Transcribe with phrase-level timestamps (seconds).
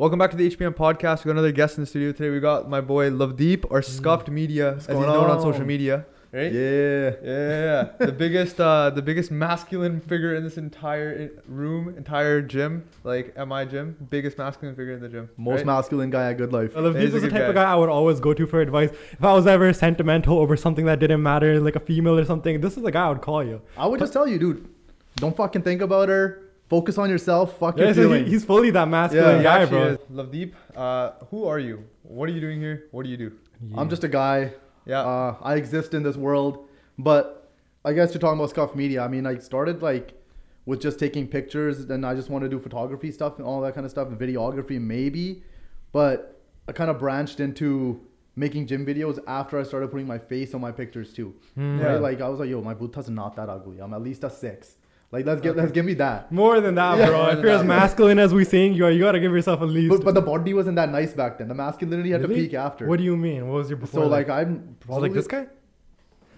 [0.00, 1.18] Welcome back to the HPM podcast.
[1.18, 2.30] We got another guest in the studio today.
[2.30, 5.42] We got my boy Lovedeep or Scuffed Media, as he's going known on on?
[5.42, 6.06] social media.
[6.32, 6.50] Right?
[6.50, 6.60] Yeah.
[6.60, 8.06] Yeah, yeah, yeah.
[8.06, 13.66] the biggest, uh, the biggest masculine figure in this entire room, entire gym, like MI
[13.66, 15.28] gym, biggest masculine figure in the gym.
[15.36, 15.66] Most right?
[15.66, 16.74] masculine guy at Good Life.
[16.74, 17.64] Well, if He's is the good type of guy.
[17.64, 18.88] guy I would always go to for advice.
[19.12, 22.62] If I was ever sentimental over something that didn't matter, like a female or something,
[22.62, 23.60] this is the guy I would call you.
[23.76, 24.66] I would just tell you, dude,
[25.16, 26.49] don't fucking think about her.
[26.70, 27.58] Focus on yourself.
[27.58, 28.30] Fuck Yeah, your so he- feelings.
[28.30, 29.82] he's fully that masculine He guy, bro.
[29.88, 29.98] is.
[30.12, 31.84] Lovedeep, uh, who are you?
[32.04, 32.84] What are you doing here?
[32.92, 33.32] What do you do?
[33.76, 34.52] I'm just a guy.
[34.86, 35.00] Yeah.
[35.02, 37.50] Uh, I exist in this world, but
[37.84, 39.02] I guess you're talking about scuff media.
[39.02, 40.14] I mean, I started like
[40.64, 43.74] with just taking pictures, and I just want to do photography stuff and all that
[43.74, 45.42] kind of stuff, and videography maybe.
[45.92, 48.00] But I kind of branched into
[48.36, 51.34] making gym videos after I started putting my face on my pictures too.
[51.58, 51.80] Mm.
[51.80, 51.86] Yeah.
[51.86, 52.00] Right?
[52.00, 53.80] Like I was like, yo, my boota's not that ugly.
[53.80, 54.76] I'm at least a six.
[55.12, 56.30] Like let's get let's give me that.
[56.30, 57.06] More than that, Yeah.
[57.08, 57.22] bro.
[57.22, 57.66] More if you're as that.
[57.66, 59.90] masculine as we saying you are, you gotta give yourself at least.
[59.90, 61.48] But, but the body wasn't that nice back then.
[61.48, 62.42] The masculinity had to Really?
[62.46, 62.86] peak after.
[62.86, 63.48] What do you mean?
[63.48, 64.04] What was your before?
[64.04, 65.46] so like I'm was it probably like this guy?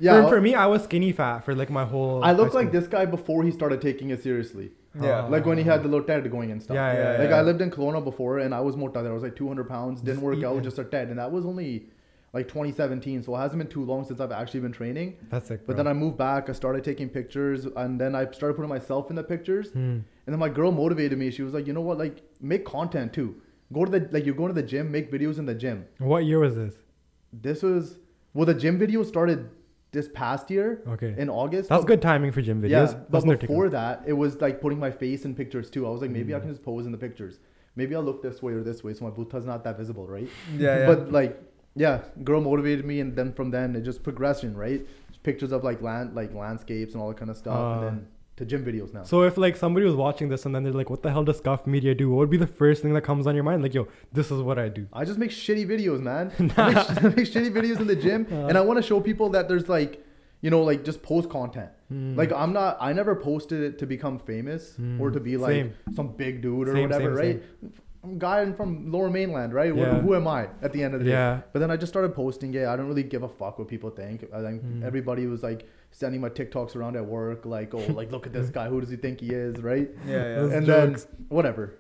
[0.01, 2.25] Yeah, For, for me, I was skinny fat for like my whole.
[2.25, 4.71] I looked like this guy before he started taking it seriously.
[5.01, 5.25] yeah.
[5.27, 6.75] Uh, Like when he had the little TED going and stuff.
[6.75, 7.37] Yeah, yeah, Yeah, Like yeah.
[7.39, 9.07] I lived in Kelowna before and I was more tired.
[9.07, 10.01] I was like 200 pounds.
[10.01, 11.09] Didn't Just work out, just a TED.
[11.11, 11.89] And that was only
[12.33, 13.23] like 2017.
[13.23, 15.17] So it hasn't been too long since I've actually been training.
[15.31, 15.67] That's sick.
[15.67, 16.49] But then I moved back.
[16.49, 19.71] I started taking pictures and then I started putting myself in the pictures.
[19.71, 19.79] Hmm.
[20.25, 21.31] And then my girl motivated me.
[21.31, 21.99] She was like, you know what?
[21.99, 23.37] Like make content too.
[23.73, 25.87] Go to the, like you're going to the gym, make videos in the gym.
[25.99, 26.75] What year was this?
[27.33, 27.99] This was,
[28.35, 29.49] well, the gym video started
[29.93, 31.15] this past year Okay.
[31.19, 31.69] in August.
[31.69, 32.71] That's but- good timing for gym videos.
[32.93, 35.87] Yeah, but before that, it was like putting my face in pictures too.
[35.87, 36.43] I was like, maybe I Mm.
[36.43, 37.41] can just pose in the pictures.
[37.77, 40.29] Maybe I'll look this way or this way, so my boota's not that visible, right?
[40.57, 40.87] yeah, yeah.
[40.87, 41.41] But like,
[41.75, 44.87] yeah, girl motivated me, and then from then it just progression, right?
[45.09, 47.83] Just pictures of like land, like landscapes and all that kind of stuff, Uh, and
[47.87, 48.07] then
[48.37, 49.03] to gym videos now.
[49.05, 51.39] So if like somebody was watching this and then they're like, "What the hell does
[51.39, 53.63] Scuff Media do?" What would be the first thing that comes on your mind?
[53.63, 54.87] Like, yo, this is what I do.
[54.93, 56.33] I just make shitty videos, man.
[56.39, 56.57] I make,
[57.05, 58.47] I make shitty videos in the gym, Uh.
[58.49, 60.05] and I want to show people that there's like,
[60.41, 61.71] you know, like just post content.
[61.89, 62.17] Hmm.
[62.17, 62.79] Like I'm not.
[62.81, 64.99] I never posted it to become famous Mm.
[65.01, 65.73] or to be like Same.
[65.95, 67.43] some big dude or Same, whatever, same, right?
[68.05, 69.75] I'm a guy from Lower Mainland, right?
[69.75, 70.01] Yeah.
[70.01, 71.13] Who am I at the end of the day?
[71.13, 71.41] Yeah.
[71.53, 72.67] But then I just started posting it.
[72.67, 74.25] I don't really give a fuck what people think.
[74.35, 74.83] I think Mm.
[74.85, 78.51] everybody was like sending my TikToks around at work, like, oh, like look at this
[78.59, 78.67] guy.
[78.69, 79.89] Who does he think he is, right?
[80.07, 80.57] yeah, yeah.
[80.57, 81.05] And jokes.
[81.05, 81.75] then whatever.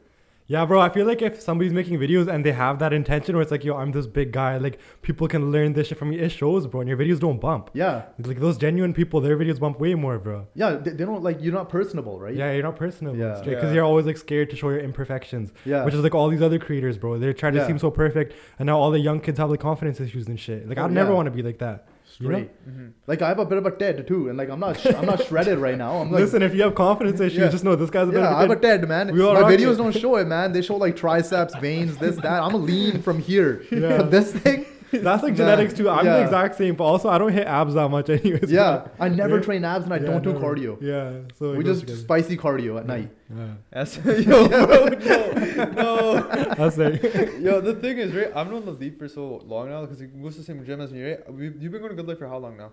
[0.49, 0.81] Yeah, bro.
[0.81, 3.65] I feel like if somebody's making videos and they have that intention where it's like,
[3.65, 6.19] yo, I'm this big guy, like people can learn this shit from me.
[6.19, 6.81] It shows, bro.
[6.81, 7.71] And your videos don't bump.
[7.73, 10.47] Yeah, Like those genuine people, their videos bump way more, bro.
[10.55, 10.73] yeah.
[10.77, 12.35] They, they don't like you're not personable, right?
[12.35, 13.41] Yeah, you're not personal, Yeah.
[13.45, 13.73] because Yeah.
[13.73, 15.85] you're always like scared to show your imperfections, Yeah.
[15.85, 17.19] which is like all these other creators, bro.
[17.19, 17.67] They're trying to Yeah.
[17.69, 20.69] seem so perfect, and now all the young kids have like confidence issues and shit.
[20.69, 21.87] Like Oh, I'd never want to be like that.
[22.21, 22.35] You know?
[22.35, 22.69] straight.
[22.69, 22.93] Mhm.
[23.07, 25.07] Like I have a bit of a TED too, and like I'm not, sh- I'm
[25.07, 25.97] not shredded right now.
[25.99, 27.49] I'm like, Listen, if you have confidence issues, Yeah.
[27.49, 28.61] just know this guy's a bit yeah, of I a have a.
[28.61, 29.13] TED, man.
[29.13, 29.79] We all My videos it.
[29.79, 30.53] don't show it, man.
[30.53, 32.43] They show like triceps, veins, this, that.
[32.43, 33.65] I'm a lean from here.
[33.71, 34.03] Yeah.
[34.13, 34.67] This thing,
[35.03, 35.89] That's like genetics too.
[35.89, 38.51] I'm the exact same, but also I don't hit abs that much anyways.
[38.51, 38.89] yeah.
[39.01, 39.43] I never Yeah.
[39.43, 40.45] train abs and I Yeah, don't do never.
[40.55, 40.81] cardio.
[40.83, 41.99] Yeah, so We just together.
[41.99, 43.11] spicy cardio at night.
[43.35, 43.47] Yeah.
[43.71, 46.21] That's, yo, bro, no, no.
[46.57, 47.41] That's it.
[47.41, 48.31] Yo, the thing is, right?
[48.37, 50.93] I've known Lovedeep for so long now because he goes to the same gym as
[50.93, 51.33] me, right?
[51.33, 52.71] We, you've been going to Good Life for how long now?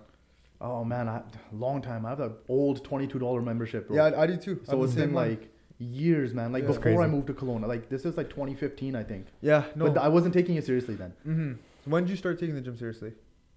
[0.62, 1.22] Oh man, I,
[1.53, 2.06] long time.
[2.06, 3.96] I have an old twenty-two dollar membership, bro.
[3.96, 4.59] Yeah, I, I do too.
[4.66, 5.47] So I'm the it's been like
[5.78, 6.51] years, man.
[6.51, 6.74] Like Yeah.
[6.74, 7.66] Before I moved to Kelowna.
[7.66, 9.28] Like this is like 2015, I think.
[9.40, 9.90] yeah, no.
[9.90, 11.13] But I wasn't taking it seriously then.
[11.25, 11.53] mm-hmm.
[11.90, 13.14] When did you start taking the gym seriously?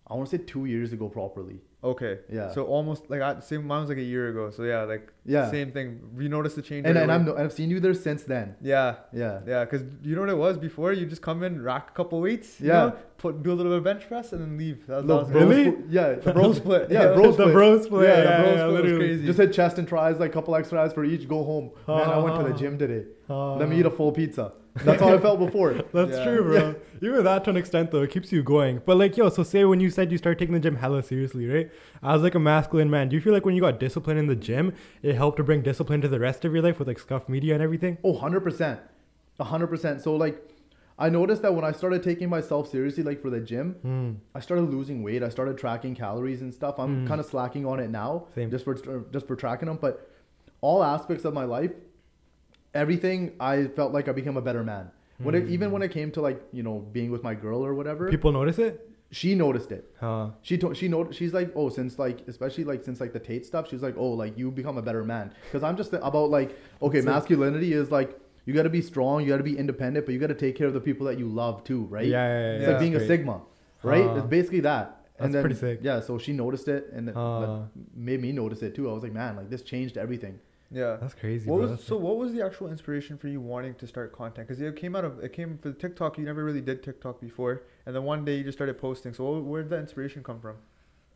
[0.08, 1.60] I want to say two years ago, properly.
[1.84, 2.18] Okay.
[2.30, 2.50] Yeah.
[2.52, 3.66] So almost like I same.
[3.66, 4.50] Mine was like a year ago.
[4.50, 5.50] So yeah, like Yeah.
[5.50, 6.00] same thing.
[6.14, 6.86] We noticed the change.
[6.86, 7.10] And, and.
[7.10, 8.56] I'm no, and I've seen you there since then.
[8.60, 8.96] Yeah.
[9.12, 9.40] Yeah.
[9.46, 10.92] Yeah, because you know what it was before?
[10.92, 12.72] You just come in, rack a couple weights, you Yeah.
[12.86, 14.86] know, put do a little bit of bench press, and then leave.
[14.86, 15.70] That was, Look, that bro was Really?
[15.72, 16.90] split- yeah, the bro split.
[16.96, 17.52] Yeah, bro the split.
[17.52, 18.08] bro split.
[18.08, 18.98] Yeah, Yeah, the yeah, bro yeah, split was literally.
[19.06, 19.26] crazy.
[19.26, 21.28] Just hit chest and tries, like a couple extra exercises for each.
[21.28, 21.70] Go home.
[21.88, 22.58] Man, I went to the Uh-huh.
[22.58, 23.06] gym today.
[23.30, 24.52] Uh, Let me eat a full pizza.
[24.84, 25.74] That's how I felt before.
[25.92, 26.24] That's Yeah.
[26.24, 26.74] true, bro.
[27.02, 28.80] Even that to an extent, though, it keeps you going.
[28.86, 31.46] But like, yo, so say when you said you started taking the gym hella seriously,
[31.46, 31.70] right?
[32.02, 34.36] As like a masculine man, do you feel like when you got discipline in the
[34.36, 34.72] gym,
[35.02, 37.54] it helped to bring discipline to the rest of your life with like scuff media
[37.54, 37.98] and everything?
[38.02, 38.78] Oh, 100%.
[39.40, 40.00] 100%.
[40.00, 40.40] So, like,
[40.98, 44.10] I noticed that when I started taking myself seriously, like for the gym, Hmm.
[44.34, 45.22] I started losing weight.
[45.22, 46.78] I started tracking calories and stuff.
[46.78, 47.08] I'm Mm.
[47.08, 48.50] kind of slacking on it now, Same.
[48.50, 48.74] just for
[49.12, 49.78] just for tracking them.
[49.80, 50.08] But
[50.60, 51.72] all aspects of my life,
[52.74, 54.90] everything, I felt like I became a better man.
[55.18, 57.74] When it, even when it came to like you know being with my girl or
[57.74, 58.88] whatever, People notice it.
[59.12, 59.84] she noticed it.
[60.00, 60.30] Huh.
[60.42, 63.46] She told she know she's like oh since like especially like since like the Tate
[63.46, 66.58] stuff she's like oh like you become a better man because I'm just about like
[66.80, 70.06] okay That's masculinity is like you got to be strong you got to be independent
[70.06, 72.26] but you got to take care of the people that you love too right Yeah,
[72.26, 72.52] yeah, yeah.
[72.56, 72.68] it's Yeah.
[72.70, 73.42] like being a sigma
[73.84, 74.86] right it's basically that
[75.18, 75.78] That's and then pretty sick.
[75.82, 77.66] yeah so she noticed it and it Ah.
[77.94, 80.40] made me notice it too I was like man like this changed everything
[80.72, 80.96] Yeah.
[81.00, 81.48] That's crazy.
[81.48, 81.62] What bro.
[81.68, 81.96] was That's so?
[81.96, 84.48] What was the actual inspiration for you wanting to start content?
[84.48, 86.18] Because it came out of it came for TikTok.
[86.18, 89.12] You never really did TikTok before, and then one day you just started posting.
[89.12, 90.56] So what, where did that inspiration come from?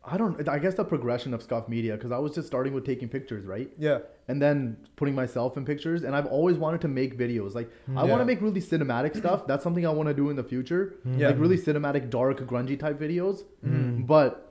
[0.09, 0.47] I don't.
[0.47, 3.45] I guess the progression of Scuff Media because I was just starting with taking pictures,
[3.45, 3.99] right, Yeah.
[4.29, 6.03] and then putting myself in pictures.
[6.03, 7.53] And I've always wanted to make videos.
[7.55, 9.45] Like I want to make really cinematic stuff.
[9.47, 10.95] That's something I want to do in the future.
[11.03, 11.27] Yeah.
[11.27, 13.43] Like really cinematic, dark, grungy type videos.
[13.65, 14.07] Mm.
[14.07, 14.46] But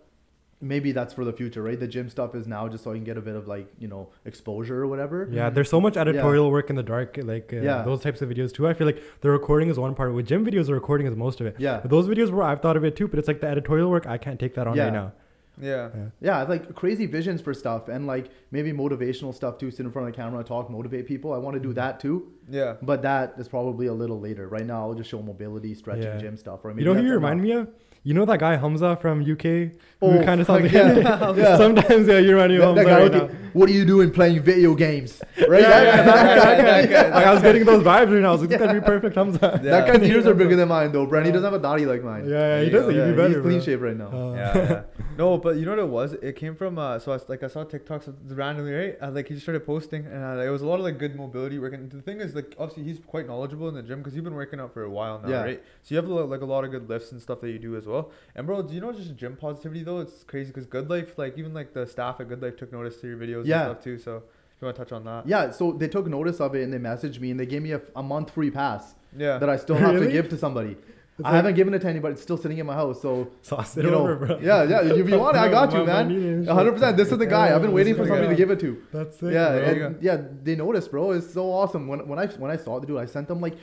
[0.60, 1.78] maybe that's for the future, right?
[1.78, 3.88] The gym stuff is now just so I can get a bit of like you
[3.88, 5.28] know exposure or whatever.
[5.30, 7.82] Yeah, there's so much editorial work in the dark, like uh, Yeah.
[7.82, 8.66] those types of videos too.
[8.66, 10.14] I feel like the recording is one part.
[10.14, 11.56] With gym videos, the recording is most of it.
[11.58, 11.80] Yeah.
[11.80, 14.06] But those videos where I've thought of it too, but it's like the editorial work.
[14.06, 14.84] I can't take that on Yeah.
[14.84, 15.12] right now.
[15.58, 15.88] Yeah.
[15.94, 19.70] Yeah, Yeah, like crazy visions for stuff and like maybe motivational stuff too.
[19.70, 21.32] Sit in front of the camera, talk, motivate people.
[21.32, 22.74] I want to do that too, Yeah.
[22.82, 24.48] but that is probably a little later.
[24.48, 26.18] Right now, I'll just show mobility, stretching, Yeah.
[26.18, 26.60] gym stuff.
[26.62, 27.68] Or You know who you remind me of?
[28.02, 29.72] You know that guy Hamza from UK?
[30.02, 31.32] Oh, kind of sounds fuck yeah.
[31.36, 31.56] Yeah.
[31.64, 33.38] Sometimes yeah, you remind me of That, Hamza right now.
[33.54, 35.22] what are you doing playing video games?
[35.48, 35.60] Right?
[35.60, 37.14] Yeah, that, yeah, that, that guy, guy, guy.
[37.14, 38.28] Like I was getting those vibes right now.
[38.28, 39.38] I was like, this guy's be perfect Hamza.
[39.38, 39.86] that Yeah.
[39.86, 41.26] guy's ears are bigger than mine though, Brent.
[41.26, 42.26] He doesn't have a body like mine.
[42.28, 42.88] Yeah, yeah, he does go.
[42.90, 42.96] it.
[42.96, 43.64] Yeah, You'd be better, he's clean bro.
[43.66, 44.06] shape right now.
[44.08, 44.82] Uh, yeah, yeah.
[45.18, 46.12] No, but you know what it was?
[46.14, 48.96] It came from uh, so I was, like I saw TikToks randomly, right?
[49.00, 51.14] Uh, like he just started posting, and uh, it was a lot of like good
[51.14, 51.74] mobility work.
[51.74, 54.34] And the thing is, like obviously he's quite knowledgeable in the gym because you've been
[54.34, 55.42] working out for a while now, Yeah.
[55.42, 55.62] right?
[55.82, 57.86] So you have like a lot of good lifts and stuff that you do as
[57.86, 58.10] well.
[58.34, 60.00] And bro, do you know just gym positivity though?
[60.00, 62.96] It's crazy because Good Life, like even like the staff at Good Life took notice
[63.00, 63.62] to your videos Yeah.
[63.68, 63.98] and stuff too.
[63.98, 64.22] So if
[64.60, 66.78] you want to touch on that, Yeah, so they took notice of it and they
[66.78, 69.76] messaged me and they gave me a, a month free pass yeah, that I still
[69.76, 70.76] have to give to somebody.
[71.18, 72.12] It's I like- haven't given it to anybody.
[72.12, 73.00] It's still sitting in my house.
[73.00, 74.38] So Sauce it you know, over, bro.
[74.38, 74.82] yeah, yeah.
[74.82, 76.44] If you want it, I got you, My- my knee man.
[76.44, 76.72] 100.
[76.72, 77.54] percent This is the guy.
[77.54, 78.82] I've been waiting for somebody to give it to.
[78.92, 79.32] That's it.
[79.32, 79.60] Yeah, bro.
[79.64, 80.18] There you and, yeah.
[80.42, 81.12] They noticed, bro.
[81.12, 81.88] It's so awesome.
[81.88, 83.54] When when I when I saw the dude, I sent them like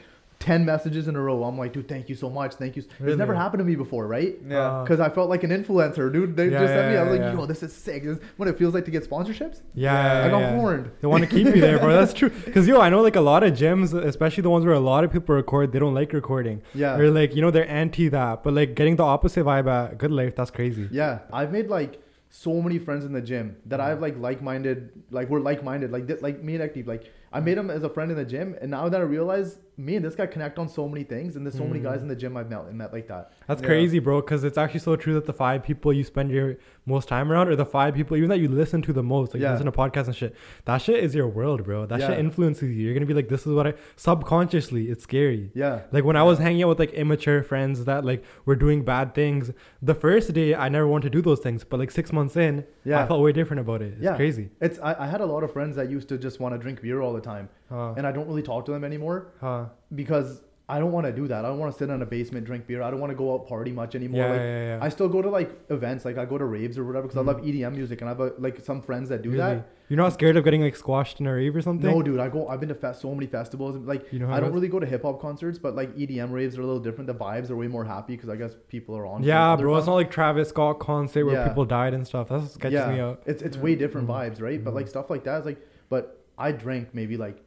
[0.44, 1.44] ten messages in a row.
[1.45, 2.84] I'm like, dude, thank you so much, thank you.
[3.00, 4.34] It's never happened to me before, right?
[4.48, 4.60] yeah.
[4.60, 6.36] Uh, Because I felt like an influencer, dude.
[6.36, 6.94] They Yeah, just sent me.
[6.98, 7.34] I yeah, was like, yeah.
[7.40, 8.04] yo, this is sick.
[8.04, 9.62] This is what it feels like to get sponsorships.
[9.74, 10.56] Yeah, I got yeah.
[10.57, 10.92] horned.
[11.01, 11.94] They want to keep you there, bro.
[12.00, 12.30] That's true.
[12.54, 15.04] Cause yo, I know like a lot of gyms, especially the ones where a lot
[15.06, 16.62] of people record, they don't like recording.
[16.75, 16.98] Yeah.
[17.00, 20.12] Or like you know they're anti that, but like getting the opposite vibe at Good
[20.12, 20.89] Life, that's crazy.
[20.92, 22.00] Yeah, I've made like
[22.36, 26.22] so many friends in the gym that I've like like-minded, like we're like-minded, like thi-
[26.28, 28.69] like me and Ekdeep, like I made him as a friend in the gym, and
[28.71, 31.57] now that I realize me and this guy connect on so many things, and there's
[31.57, 31.83] so many Mm.
[31.83, 33.31] guys in the gym I've met and met like that.
[33.47, 33.68] That's Yeah.
[33.68, 34.21] crazy, bro.
[34.21, 37.47] Because it's actually so true that the five people you spend your most time around
[37.47, 39.33] or the five people even that you listen to the most.
[39.33, 39.53] Like you Yeah.
[39.53, 40.35] listen to podcasts and shit.
[40.65, 41.88] That shit is your world, bro.
[41.88, 42.09] That Yeah.
[42.09, 42.83] shit influences you.
[42.85, 44.89] You're gonna be like, this is what I subconsciously.
[44.89, 45.50] It's scary.
[45.56, 48.83] Yeah, Like when I was hanging out with like immature friends that like were doing
[48.83, 49.51] bad things,
[49.81, 52.63] the first day I never wanted to do those things, but like six months in,
[52.86, 53.03] Yeah.
[53.03, 53.94] I felt way different about it.
[53.94, 54.15] It's Yeah.
[54.15, 54.50] crazy.
[54.62, 56.81] it's I, I had a lot of friends that used to just want to drink
[56.81, 59.66] beer all the time, Uh, and I don't really talk to them anymore uh,
[59.96, 61.44] because I don't want to do that.
[61.44, 62.81] I don't want to sit in a basement drink beer.
[62.81, 64.22] I don't want to go out party much anymore.
[64.22, 64.80] yeah, like, yeah, yeah.
[64.81, 67.28] I still go to like events, like I go to raves or whatever, because Mhm.
[67.30, 69.42] I love EDM music, and I have like some friends that do Really?
[69.42, 69.68] that.
[69.90, 71.88] You're not scared of getting like squashed in a rave or something?
[71.92, 72.48] No, dude, I go.
[72.48, 73.75] I've been to fest, so many festivals.
[73.75, 76.58] Like, You know I don't really go to hip hop concerts, but like EDM raves
[76.58, 77.08] are a little different.
[77.08, 79.22] The vibes are way more happy because I guess people are on.
[79.24, 79.75] Yeah, bro.
[79.78, 82.30] It's not like Travis Scott concert where people died and stuff.
[82.30, 83.22] That's what sketches yeah, me out.
[83.25, 84.14] it's it's way different Mhm.
[84.16, 84.64] vibes, right?
[84.64, 84.78] But Mhm.
[84.78, 85.60] like stuff like that is like.
[85.90, 87.41] But I drink maybe like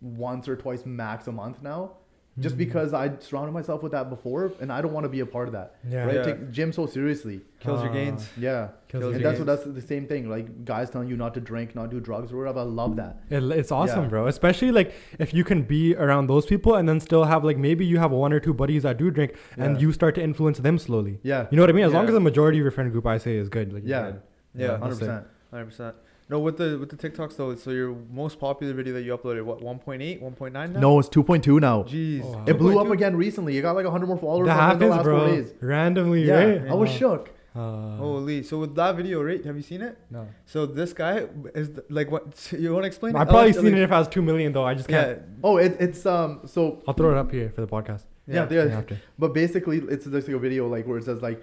[0.00, 1.92] once or twice max a month now,
[2.38, 2.58] just Mhm.
[2.58, 5.48] because I surrounded myself with that before, and I don't want to be a part
[5.48, 5.74] of that.
[5.88, 6.04] Yeah.
[6.04, 6.14] Right?
[6.14, 6.22] Yeah.
[6.22, 7.40] Take gym so seriously.
[7.58, 8.30] Kills your Uh, gains.
[8.38, 8.68] Yeah.
[8.86, 9.64] Kills Kills and your that's what gains.
[9.64, 10.30] that's the same thing.
[10.30, 12.60] Like guys telling you not to drink, not do drugs or whatever.
[12.60, 13.22] I love that.
[13.28, 14.08] It, it's awesome, Yeah.
[14.08, 14.26] bro.
[14.28, 17.84] Especially like if you can be around those people and then still have like maybe
[17.84, 19.80] you have one or two buddies that do drink and Yeah.
[19.80, 21.18] you start to influence them slowly.
[21.24, 21.48] Yeah.
[21.50, 21.84] You know what I mean?
[21.86, 23.72] As long as the majority of your friend group I say is good.
[23.72, 24.12] Like Yeah.
[24.12, 24.20] good.
[24.54, 25.94] Yeah, hundred percent, Hundred percent.
[26.30, 29.44] No, with the with the TikToks though, so your most popular video that you uploaded,
[29.44, 30.80] what 1.8, 1.9 now?
[30.80, 31.84] No, it's two point two now.
[31.84, 32.20] Jeez.
[32.22, 32.44] Oh, wow.
[32.46, 33.54] It blew up again recently.
[33.56, 35.36] You got like 100 more followers That on like, the happens, last four bro.
[35.36, 35.54] days.
[35.62, 36.68] Randomly, Yeah, right?
[36.70, 37.30] I was Uh, shook.
[37.56, 38.42] uh, Holy!
[38.42, 39.42] So with that video, right?
[39.44, 39.96] Have you seen it?
[40.10, 40.28] no.
[40.44, 42.24] So this guy is th- like what?
[42.58, 43.16] You want to explain?
[43.16, 43.30] I've it?
[43.30, 44.64] probably like- seen like- it if I was two million though.
[44.64, 45.18] I just can't.
[45.18, 45.24] Yeah.
[45.42, 46.40] Oh, it, it's um.
[46.44, 48.02] So I'll throw it up here for the podcast.
[48.26, 48.48] yeah, Yeah.
[48.50, 48.62] yeah.
[48.64, 48.86] You have.
[49.18, 51.40] But basically, it's just like a video like where it says like,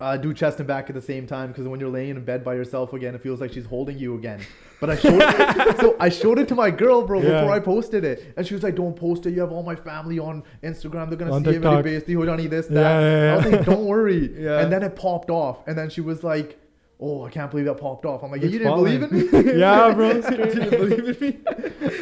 [0.00, 2.44] uh, do chest and back at the same time because when you're laying in bed
[2.44, 4.40] by yourself again, it feels like she's holding you again.
[4.80, 7.40] But I showed so I showed it to my girl, bro, Yeah.
[7.40, 9.32] before I posted it, and she was like, "Don't post it.
[9.34, 11.08] You have all my family on Instagram.
[11.08, 11.52] They're gonna On see it.
[11.54, 11.82] TikTok.
[11.82, 13.32] Very basically, Johnny this that." Yeah, yeah.
[13.32, 14.60] I was like, "Don't worry." Yeah.
[14.60, 16.58] And then it popped off, and then she was like.
[17.00, 18.24] Oh, I can't believe that popped off.
[18.24, 19.28] I'm like, It's you didn't believe in me?
[19.60, 20.10] yeah, bro.
[20.16, 21.38] you didn't believe in me?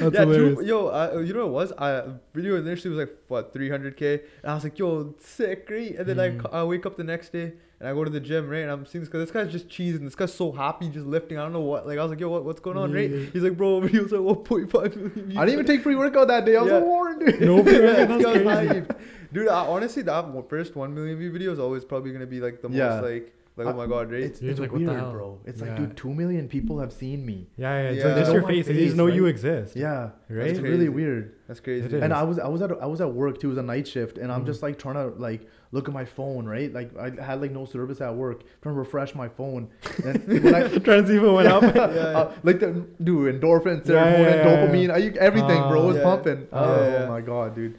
[0.00, 0.62] That's yeah, hilarious.
[0.64, 1.72] yo, uh, you know what it was?
[1.78, 5.96] I video initially was like what 300k, and I was like, yo, sick, great.
[5.96, 6.46] And then I Mm.
[6.52, 8.60] I, I wake up the next day and I go to the gym, right?
[8.62, 9.18] And I'm seeing this guy.
[9.18, 10.00] This guy's just cheesing.
[10.00, 11.36] This guy's so happy, just lifting.
[11.38, 11.86] I don't know what.
[11.86, 13.10] Like I was like, yo, what, what's going on, right?
[13.10, 15.36] He's like, bro, videos are 1.5 million.
[15.38, 16.56] I didn't even take free workout that day.
[16.56, 16.78] I was Yeah.
[16.78, 17.40] a warrant, dude.
[17.42, 18.80] No, yeah, that's this guy's crazy.
[18.80, 18.98] hyped.
[19.32, 22.62] Dude, I, honestly, that first one million view video is always probably gonna be like
[22.62, 22.88] the Yeah.
[23.00, 24.20] most like Like, oh my god, right?
[24.22, 25.12] It's, it's like, what the weird, hell?
[25.12, 25.40] bro.
[25.46, 27.48] It's like, dude, two million people have seen me.
[27.56, 27.88] Yeah, yeah.
[27.88, 28.06] It's Yeah.
[28.08, 28.66] like just your know my face.
[28.66, 29.76] They face, just know you exist.
[29.76, 30.48] Yeah, Right?
[30.48, 31.36] It's really weird.
[31.48, 31.98] That's crazy.
[31.98, 33.46] And I was I was at I was at work too.
[33.46, 34.46] It was a night shift, and I'm Mhm.
[34.46, 36.70] just like trying to like look at my phone, right?
[36.72, 39.68] Like I had like no service at work, trying to refresh my phone.
[40.04, 41.62] And when I, Trying to see if it went up.
[41.76, 44.66] uh, like the dude endorphin, serotonin, Yeah, yeah, yeah, yeah.
[44.66, 45.86] dopamine, I, everything, bro, Ah.
[45.86, 46.02] was Yeah.
[46.02, 46.46] pumping.
[46.52, 47.08] Oh yeah, yeah.
[47.08, 47.76] my god, dude.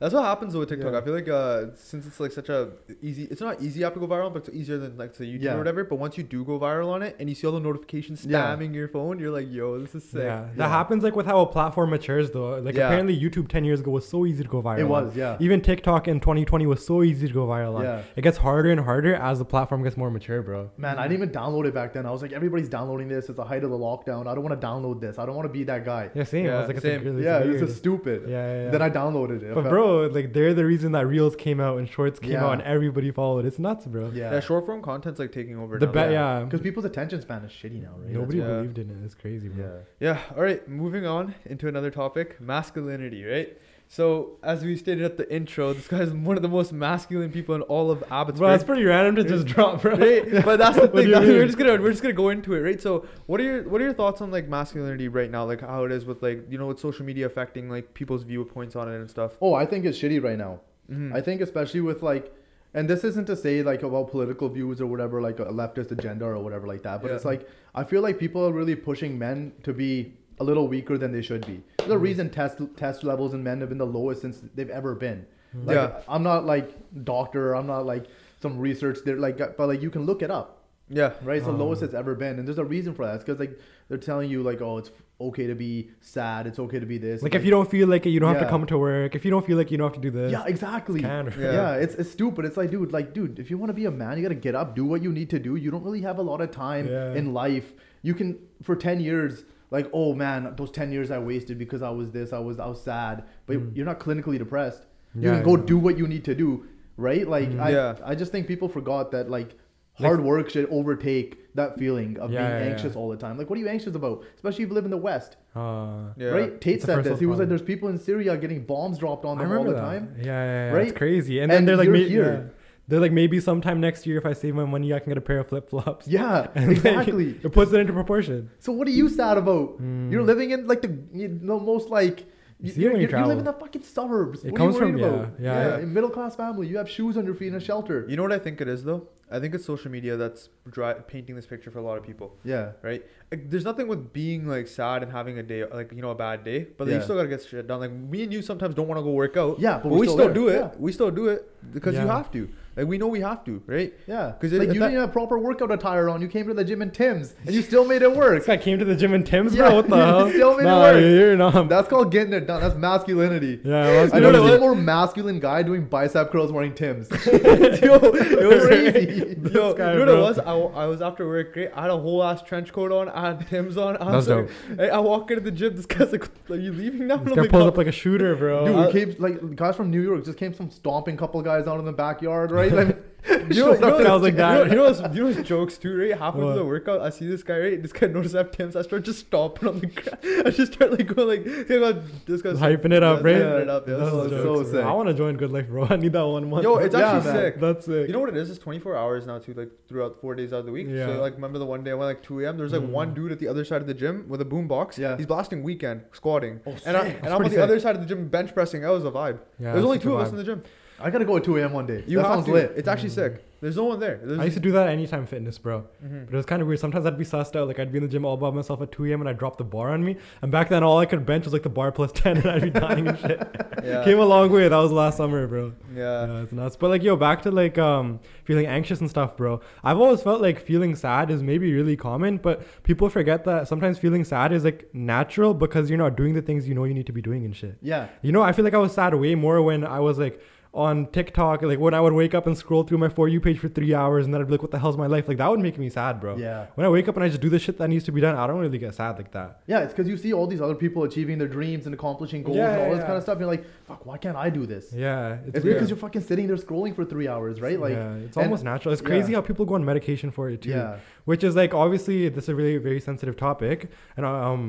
[0.00, 0.92] That's what happens with TikTok.
[0.92, 0.98] Yeah.
[0.98, 2.68] I feel like uh, since it's like such a
[3.02, 5.42] easy, it's not easy app to go viral, but it's easier than like to YouTube
[5.42, 5.54] Yeah.
[5.54, 5.82] or whatever.
[5.82, 8.54] But once you do go viral on it, and you see all the notifications Yeah.
[8.56, 10.22] spamming your phone, you're like, yo, this is sick.
[10.22, 12.58] Yeah, that happens like with how a platform matures though.
[12.60, 12.86] Like Yeah.
[12.86, 14.78] apparently YouTube 10 years ago was so easy to go viral.
[14.78, 14.88] It on.
[14.88, 15.36] was, yeah.
[15.40, 17.82] Even TikTok in 2020 was so easy to go viral on.
[17.82, 18.02] Yeah.
[18.14, 20.70] It gets harder and harder as the platform gets more mature, bro.
[20.76, 22.06] Man, I didn't even download it back then.
[22.06, 23.28] I was like, everybody's downloading this.
[23.28, 24.28] It's the height of the lockdown.
[24.28, 25.18] I don't want to download this.
[25.18, 26.10] I don't want to be that guy.
[26.14, 26.46] Yeah, same.
[26.46, 26.98] I Yeah, was like, it's same.
[26.98, 27.54] like, really yeah, weird.
[27.56, 28.22] it's just stupid.
[28.28, 28.70] Yeah, yeah, yeah.
[28.70, 29.50] Then I downloaded it.
[29.50, 32.32] I But felt- bro, like they're the reason that Reels came out and Shorts came
[32.32, 32.44] Yeah.
[32.46, 33.44] out and everybody followed.
[33.44, 34.10] It's nuts, bro.
[34.14, 35.78] yeah, Yeah, short form content's like taking over.
[35.78, 35.92] The now.
[35.92, 36.40] bet, yeah.
[36.44, 38.12] because people's attention span is shitty now, right?
[38.12, 38.46] Nobody Yeah.
[38.46, 38.96] believed in it.
[39.04, 39.64] It's crazy, bro.
[40.00, 40.14] Yeah.
[40.14, 40.20] Yeah.
[40.36, 40.66] All right.
[40.68, 43.24] Moving on into another topic: masculinity.
[43.24, 43.56] Right.
[43.90, 47.54] So as we stated at the intro, this guy's one of the most masculine people
[47.54, 48.38] in all of Abbotsford.
[48.38, 49.96] Bro, that's pretty random to just drop, bro.
[49.96, 50.44] right?
[50.44, 51.10] But that's the thing.
[51.10, 52.80] That's, we're just gonna we're just gonna go into it, right?
[52.80, 55.44] So, what are your what are your thoughts on like masculinity right now?
[55.46, 58.76] Like how it is with like you know with social media affecting like people's viewpoints
[58.76, 59.32] on it and stuff.
[59.40, 60.60] Oh, I think it's shitty right now.
[60.92, 61.14] Mhm.
[61.14, 62.30] I think especially with like,
[62.74, 66.26] and this isn't to say like about political views or whatever, like a leftist agenda
[66.26, 67.00] or whatever like that.
[67.00, 67.16] But Yeah.
[67.16, 70.98] it's like I feel like people are really pushing men to be a little weaker
[70.98, 71.62] than they should be.
[71.88, 72.02] There's a Mhm.
[72.04, 75.24] reason test test levels in men have been the lowest since they've ever been.
[75.64, 76.00] Like, Yeah.
[76.08, 76.70] I'm not like
[77.04, 77.54] doctor.
[77.56, 78.04] I'm not like
[78.40, 78.98] some research.
[79.04, 80.54] They're like, but like you can look it up.
[80.90, 81.12] yeah.
[81.22, 83.16] Right, it's the Um, lowest it's ever been, and there's a reason for that.
[83.16, 84.90] It's because like they're telling you like, oh, it's
[85.20, 86.46] okay to be sad.
[86.46, 87.22] It's okay to be this.
[87.22, 89.14] Like if you don't feel like it, you don't have to come to work.
[89.14, 90.32] If you don't feel like you don't have to do this.
[90.32, 91.00] yeah, exactly.
[91.00, 91.52] Can, Yeah.
[91.52, 91.74] Yeah.
[91.74, 92.46] it's it's stupid.
[92.46, 94.54] It's like, dude, like, dude, if you want to be a man, you gotta get
[94.54, 95.56] up, do what you need to do.
[95.56, 97.12] You don't really have a lot of time Yeah.
[97.12, 97.74] in life.
[98.02, 101.90] You can for ten years, like, oh man, those ten years I wasted because I
[101.90, 103.24] was this, I was I was sad.
[103.46, 103.76] But Mm.
[103.76, 104.86] you're not clinically depressed.
[105.14, 105.62] You Yeah, can go yeah.
[105.66, 106.64] do what you need to do,
[106.96, 107.26] right?
[107.26, 107.60] Like, Mm.
[107.60, 107.94] I Yeah.
[108.04, 109.54] I just think people forgot that like.
[110.00, 112.70] Like- Hard work should overtake that feeling of Yeah, being yeah, yeah.
[112.72, 113.36] anxious all the time.
[113.36, 114.22] Like, what are you anxious about?
[114.36, 116.28] Especially if you live in the West, Uh, Yeah.
[116.28, 116.60] right?
[116.60, 117.18] Tate It's said this.
[117.18, 119.80] He was like, "There's people in Syria getting bombs dropped on them all the that.
[119.80, 120.72] time." Yeah, yeah, yeah.
[120.76, 120.86] Right?
[120.86, 121.40] It's crazy.
[121.40, 122.52] And, And then they're like, you're may- here.
[122.88, 122.90] Yeah.
[122.90, 125.20] they're like, maybe sometime next year, if I save my money, I can get a
[125.20, 126.08] pair of flip flops.
[126.08, 127.38] Yeah, And, like, exactly.
[127.42, 128.50] it puts it into proportion.
[128.58, 129.80] So what are you sad about?
[129.80, 130.10] Mm.
[130.12, 132.20] You're living in like the you know, most like
[132.60, 134.44] You you, you, you you live in the fucking suburbs.
[134.44, 135.32] It what comes are you from- about?
[135.38, 135.84] yeah, yeah, yeah.
[135.84, 136.66] middle class family.
[136.66, 138.04] You have shoes on your feet and a shelter.
[138.08, 139.02] You know what I think it is though?
[139.30, 142.28] I think it's social media that's dri- painting this picture for a lot of people,
[142.44, 143.04] Yeah, right?
[143.30, 146.14] Like, there's nothing with being like sad and having a day like you know a
[146.14, 147.02] bad day, but you Yeah.
[147.06, 147.80] still gotta get shit done.
[147.84, 149.60] Like me and you sometimes don't want to go work out.
[149.60, 150.60] Yeah, but but, we're still still, do it.
[150.60, 150.70] Yeah.
[150.86, 151.40] We still do it
[151.76, 152.48] because you have to.
[152.78, 153.92] Like we know we have to, right?
[154.06, 154.32] yeah.
[154.40, 156.22] 'Cause like you that- didn't have proper workout attire on.
[156.22, 158.38] You came to the gym in Tim's and you still made it work.
[158.38, 159.74] This guy came to the gym in Tim's, Yeah, bro.
[159.76, 160.28] What the you hell?
[160.30, 161.00] still made it work.
[161.02, 161.68] you're not.
[161.68, 162.60] That's called getting it done.
[162.62, 163.60] That's masculinity.
[163.64, 163.76] Yeah,
[164.12, 167.08] I I know gonna there's say- a more masculine guy doing bicep curls wearing Tim's.
[167.26, 169.36] Yo, it was crazy.
[169.52, 170.06] Yo, guy, you know bro.
[170.06, 170.38] what it was?
[170.38, 171.70] I, w- I was after work, great.
[171.74, 173.08] I had a whole ass trench coat on.
[173.08, 173.96] I had Tim's on.
[173.96, 175.74] I was That's like, hey, I walk into the gym.
[175.76, 177.86] This guy's like, "Are you leaving now?" This I'm guy like, pulls "Oh." up like
[177.86, 178.66] a shooter, bro.
[178.66, 181.78] Dude, I- came like guys from New York just came some stomping couple guys out
[181.78, 182.67] in the backyard, right?
[182.72, 183.34] Like, You
[183.66, 184.70] know, you know, like that.
[184.70, 186.16] You know, you know, you know what's jokes too, right?
[186.16, 186.52] Halfway What?
[186.54, 187.82] through the workout, I see this guy, right?
[187.82, 188.74] This guy notices I have Tim's.
[188.74, 190.18] I start just stomping on the ground.
[190.46, 193.36] I just start like going like, hey, God, this guy's hyping it up, yeah, right?
[193.42, 193.96] Hyping it up, yeah.
[193.96, 194.82] That's so the so sick.
[194.84, 195.86] I want to join Good Life, bro.
[195.90, 196.62] I need that one month.
[196.62, 197.42] Yo, it's Yeah, actually man.
[197.42, 197.60] sick.
[197.60, 198.06] That's sick.
[198.06, 198.48] You know what it is?
[198.50, 200.86] It's 24 hours now too, like throughout four days out of the week.
[200.88, 201.06] Yeah.
[201.06, 202.56] So like, remember the one day I went like 2 a.m.
[202.56, 202.90] There's like Mm.
[202.90, 204.96] one dude at the other side of the gym with a boom box.
[204.96, 205.16] Yeah.
[205.18, 207.18] He's blasting weekend squatting, Oh, and, I, sick.
[207.22, 207.58] and I'm on the sick.
[207.58, 208.80] other side of the gym bench pressing.
[208.82, 209.40] That was a vibe.
[209.58, 210.62] Yeah, There's only two of us in the gym.
[211.00, 211.72] I gotta go at 2 a.m.
[211.72, 212.02] one day.
[212.06, 212.52] You that sounds to.
[212.52, 212.72] lit.
[212.76, 213.44] It's actually sick.
[213.60, 214.20] There's no one there.
[214.22, 215.84] There's I used to do that at Anytime Fitness, bro.
[216.04, 216.26] Mhm.
[216.26, 216.78] But it was kind of weird.
[216.78, 217.66] Sometimes I'd be sussed out.
[217.66, 219.20] Like I'd be in the gym all by myself at 2 a.m.
[219.20, 220.16] and I'd drop the bar on me.
[220.42, 222.62] And back then, all I could bench was like the bar plus 10, and I'd
[222.62, 223.40] be dying and shit.
[223.84, 224.02] Yeah.
[224.04, 224.66] Came a long way.
[224.66, 225.72] That was last summer, bro.
[225.94, 226.26] Yeah.
[226.26, 226.76] Yeah, it's nuts.
[226.76, 229.60] But like, yo, back to like um feeling anxious and stuff, bro.
[229.84, 233.96] I've always felt like feeling sad is maybe really common, but people forget that sometimes
[233.98, 237.06] feeling sad is like natural because you're not doing the things you know you need
[237.06, 237.76] to be doing and shit.
[237.80, 238.08] Yeah.
[238.20, 240.40] You know, I feel like I was sad way more when I was like
[240.74, 243.58] on TikTok, like when I would wake up and scroll through my for you page
[243.58, 245.26] for three hours and then I'd be like, what the hell's my life?
[245.26, 246.36] Like that would make me sad, bro.
[246.36, 246.66] Yeah.
[246.74, 248.36] When I wake up and I just do the shit that needs to be done,
[248.36, 249.60] I don't really get sad like that.
[249.66, 252.58] Yeah, it's because you see all these other people achieving their dreams and accomplishing goals
[252.58, 253.32] Yeah, and all yeah, this kind of stuff.
[253.32, 254.92] And you're like, fuck, why can't I do this?
[254.92, 255.38] Yeah.
[255.46, 255.76] It's weird.
[255.76, 257.80] because you're fucking sitting there scrolling for three hours, right?
[257.80, 258.92] Like, yeah, it's almost natural.
[258.92, 259.08] It's yeah.
[259.08, 260.70] crazy how people go on medication for it too.
[260.70, 260.98] yeah,
[261.30, 263.78] Which is like obviously this is a really very sensitive topic,
[264.16, 264.62] and um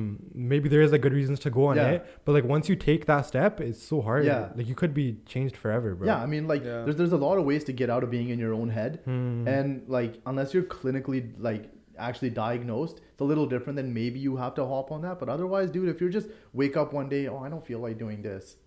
[0.53, 1.91] maybe there is like good reasons to go on Yeah.
[1.93, 1.99] it.
[2.25, 4.25] But like once you take that step, it's so hard.
[4.25, 4.49] Yeah.
[4.57, 5.95] Like you could be changed forever.
[5.95, 6.05] bro.
[6.11, 6.83] Yeah, I mean, like, Yeah.
[6.83, 8.99] there's there's a lot of ways to get out of being in your own head,
[9.05, 9.47] Hmm.
[9.57, 11.63] and like, unless you're clinically like
[12.09, 13.75] actually diagnosed, it's a little different.
[13.79, 15.17] Than maybe you have to hop on that.
[15.21, 16.27] But otherwise, dude, if you're just
[16.61, 18.57] wake up one day, oh, I don't feel like doing this.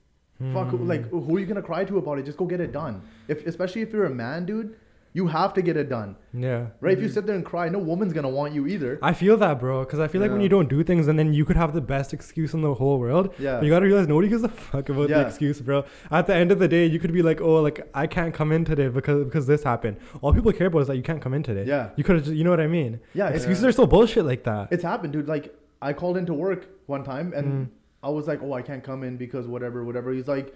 [0.54, 0.88] Fuck, Hmm.
[0.92, 2.24] like, who are you gonna cry to about it?
[2.30, 3.02] Just go get it done.
[3.28, 4.74] If especially if you're a man, dude,
[5.14, 6.68] you have to get it done, yeah.
[6.80, 6.96] right?
[6.96, 8.98] If you sit there and cry, no woman's gonna want you either.
[9.02, 11.34] I feel that, bro, because I feel like when you don't do things, and then
[11.34, 13.34] you could have the best excuse in the whole world.
[13.38, 13.56] Yeah.
[13.56, 15.84] But you gotta realize nobody gives a fuck about the excuse, bro.
[16.10, 18.52] At the end of the day, you could be like, oh, like I can't come
[18.52, 19.98] in today because because this happened.
[20.22, 21.64] All people care about is that you can't come in today.
[21.66, 21.90] Yeah.
[21.96, 23.00] You could have, you know what I mean?
[23.14, 24.68] Yeah, it's- Excuses are so bullshit like that.
[24.70, 25.28] It's happened, dude.
[25.28, 27.68] Like I called into work one time and Mm.
[28.02, 30.54] I was like, "Oh, I can't come in because whatever, whatever." He's like,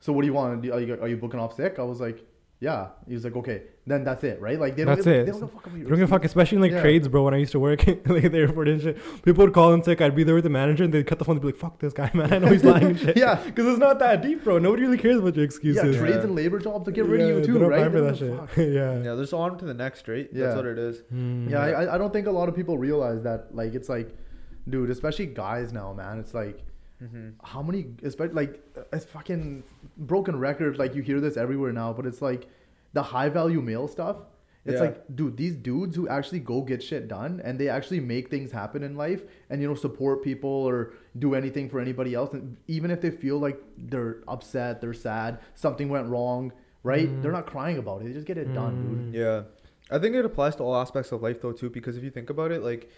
[0.00, 0.66] "So what do you want?
[0.70, 2.18] Are you, are you booking off sick?" I was like,
[2.62, 5.26] "Yeah." He was like, "Okay, then that's it, right?" Like they don't That's give, it.
[5.26, 6.72] They don't give a fuck about your You don't give a fuck, especially in like
[6.72, 6.80] Yeah.
[6.82, 7.24] trades, bro.
[7.24, 9.82] When I used to work like at the airport and shit, people would call in
[9.82, 10.00] sick.
[10.00, 11.34] I'd be there with the manager, and they'd cut the phone.
[11.36, 12.32] They'd be like, "Fuck this guy, man.
[12.32, 13.16] I know he's lying." and shit.
[13.24, 13.34] Yeah.
[13.44, 14.58] because it's not that deep, bro.
[14.58, 15.94] Nobody really cares about your excuses.
[15.96, 16.22] Yeah, trades Yeah.
[16.22, 17.80] and labor jobs to get rid of you too, don't right?
[17.82, 18.54] mind for that shit.
[18.54, 19.02] give yeah.
[19.02, 20.28] Yeah, there's on to the next, right?
[20.32, 20.44] Yeah.
[20.46, 21.00] That's what it is.
[21.10, 21.48] Hmm.
[21.50, 23.54] Yeah, I, I don't think a lot of people realize that.
[23.54, 24.16] Like, it's like,
[24.68, 26.18] dude, especially guys now, man.
[26.20, 26.60] It's like,
[27.02, 27.28] Mm-hmm.
[27.42, 28.60] how many, especially like,
[28.92, 29.64] it's fucking
[29.96, 30.78] broken record.
[30.78, 32.46] Like, you hear this everywhere now, but it's like
[32.92, 34.16] the high value male stuff.
[34.64, 34.82] It's Yeah.
[34.82, 38.52] like, dude, these dudes who actually go get shit done and they actually make things
[38.52, 42.32] happen in life and, you know, support people or do anything for anybody else.
[42.32, 46.52] And even if they feel like they're upset, they're sad, something went wrong,
[46.84, 47.08] right?
[47.08, 47.22] Mm.
[47.22, 48.04] They're not crying about it.
[48.04, 49.20] They just get it done, dude.
[49.20, 49.42] Yeah,
[49.90, 51.68] I think it applies to all aspects of life though too.
[51.68, 52.88] Because if you think about it, like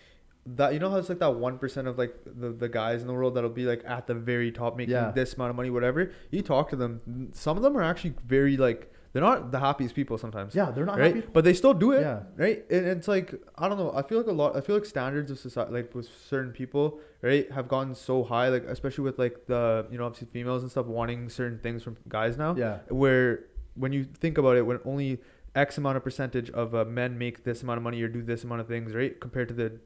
[0.46, 3.06] that, you know how it's like that one percent of like the, the guys in
[3.06, 5.10] the world that'll be like at the very top making Yeah.
[5.10, 6.12] this amount of money, whatever.
[6.30, 9.94] You talk to them, some of them are actually very like they're not the happiest
[9.94, 10.56] people sometimes.
[10.56, 11.14] Yeah, they're not right?
[11.14, 11.28] happy.
[11.32, 12.00] But they still do it.
[12.00, 12.24] Yeah.
[12.36, 12.64] Right.
[12.68, 13.92] And it's like I don't know.
[13.94, 14.56] I feel like a lot.
[14.56, 18.48] I feel like standards of society, like with certain people, right, have gone so high.
[18.48, 21.96] Like especially with like the you know obviously females and stuff wanting certain things from
[22.08, 22.56] guys now.
[22.56, 22.78] Yeah.
[22.88, 23.44] Where
[23.76, 25.20] when you think about it, when only
[25.54, 28.42] X amount of percentage of uh, men make this amount of money or do this
[28.42, 29.78] amount of things, right, compared to the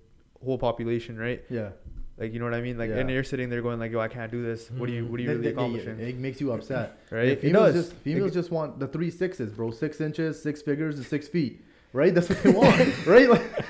[0.45, 1.45] whole population, right?
[1.50, 1.71] Yeah.
[2.18, 2.76] Like you know what I mean?
[2.76, 2.97] Like, Yeah.
[2.99, 4.71] and you're sitting there going like, "Yo, I can't do this.
[4.73, 5.11] What do you, mm-hmm.
[5.11, 7.28] what are you really accomplishing?" It makes you upset, Right?
[7.28, 7.88] Yeah, females does.
[7.90, 9.71] just females It- just want the three sixes, bro.
[9.71, 11.62] Six inches, six figures, and six feet.
[11.95, 12.14] Right?
[12.14, 13.29] That's what they want, right?
[13.31, 13.64] Like,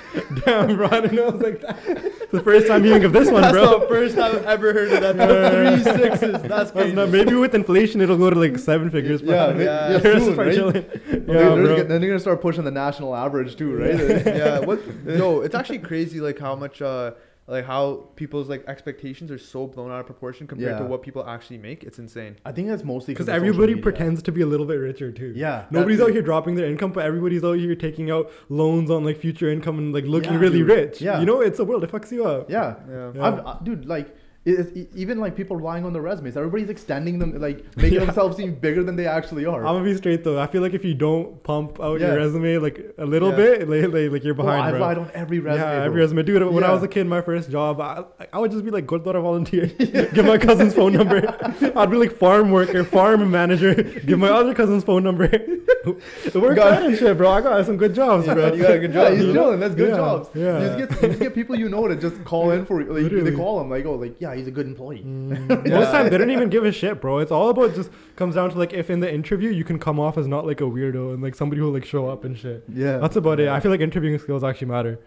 [0.45, 0.87] Damn, bro.
[0.91, 1.77] I didn't know it was like that.
[1.87, 3.79] It's the first time hearing of this one, That's bro.
[3.79, 5.15] the first time I've ever heard of that.
[5.15, 5.75] Yeah.
[5.79, 6.31] Three sixes.
[6.33, 6.95] That's That's crazy.
[6.95, 9.21] not, maybe with inflation it'll go to like seven figures.
[9.21, 10.53] Yeah, but ma- yeah, soon, right?
[10.53, 10.73] chilling.
[10.73, 11.67] Then Yeah, they're bro.
[11.77, 13.97] gonna- then they're gonna start pushing the national average too, right?
[14.25, 14.59] yeah.
[14.65, 14.85] What?
[15.05, 16.19] No, it's actually crazy.
[16.19, 17.11] Like how much, uh,
[17.49, 21.25] like how people's like expectations are so blown out of proportion compared to what people
[21.27, 21.83] actually make.
[21.83, 22.37] It's insane.
[22.45, 23.83] I think that's mostly Because everybody media.
[23.83, 25.33] pretends to be a little bit richer too.
[25.35, 29.03] Yeah, Nobody's out here dropping their income, but everybody's out here taking out loans on
[29.03, 30.67] like future income and like looking Yeah, really dude.
[30.69, 31.01] rich.
[31.01, 31.19] Yeah.
[31.19, 31.83] You know, it's a world.
[31.83, 32.49] It fucks you up.
[32.49, 33.11] Yeah, Yeah.
[33.15, 33.25] Yeah.
[33.27, 34.15] I've, uh, dude, like.
[34.45, 38.05] It's, even like people relying on their resumes, everybody's extending them, like making Yeah.
[38.05, 39.59] themselves seem bigger than they actually are.
[39.65, 40.39] I'm gonna be straight though.
[40.39, 42.07] I feel like if you don't pump out Yeah.
[42.07, 43.35] your resume like a little Yeah.
[43.35, 45.61] bit, like, like, like you're behind, I've lied on every resume.
[45.65, 45.83] yeah, bro.
[45.85, 46.23] every resume.
[46.23, 48.91] Dude, when I was a kid, my first job, I, I would just be like,
[48.91, 49.65] I volunteer.
[50.13, 51.21] give my cousin's phone number.
[51.75, 53.75] I'd be like farm worker, farm manager.
[53.75, 55.27] Give my other cousin's phone number.
[55.87, 57.29] Got- out and shit, bro.
[57.29, 58.53] I got some good jobs, Yeah, bro.
[58.53, 59.13] you got a good Yeah, job.
[59.13, 59.33] he's dude.
[59.35, 59.59] chilling.
[59.59, 60.29] That's good Yeah, jobs.
[60.33, 60.59] yeah.
[60.77, 62.87] You just, get, you just get people you know to just call in for you.
[62.93, 63.31] like Literally.
[63.31, 65.03] they call them like, oh, like yeah, he's a good employee.
[65.05, 65.65] Mm.
[65.69, 65.79] Yeah.
[65.79, 67.19] Most time they don't even give a shit, bro.
[67.19, 69.99] It's all about just comes down to like if in the interview you can come
[69.99, 72.63] off as not like a weirdo and like somebody who'll like show up and shit.
[72.73, 73.47] Yeah, That's about it.
[73.49, 74.99] I feel like interviewing skills actually matter.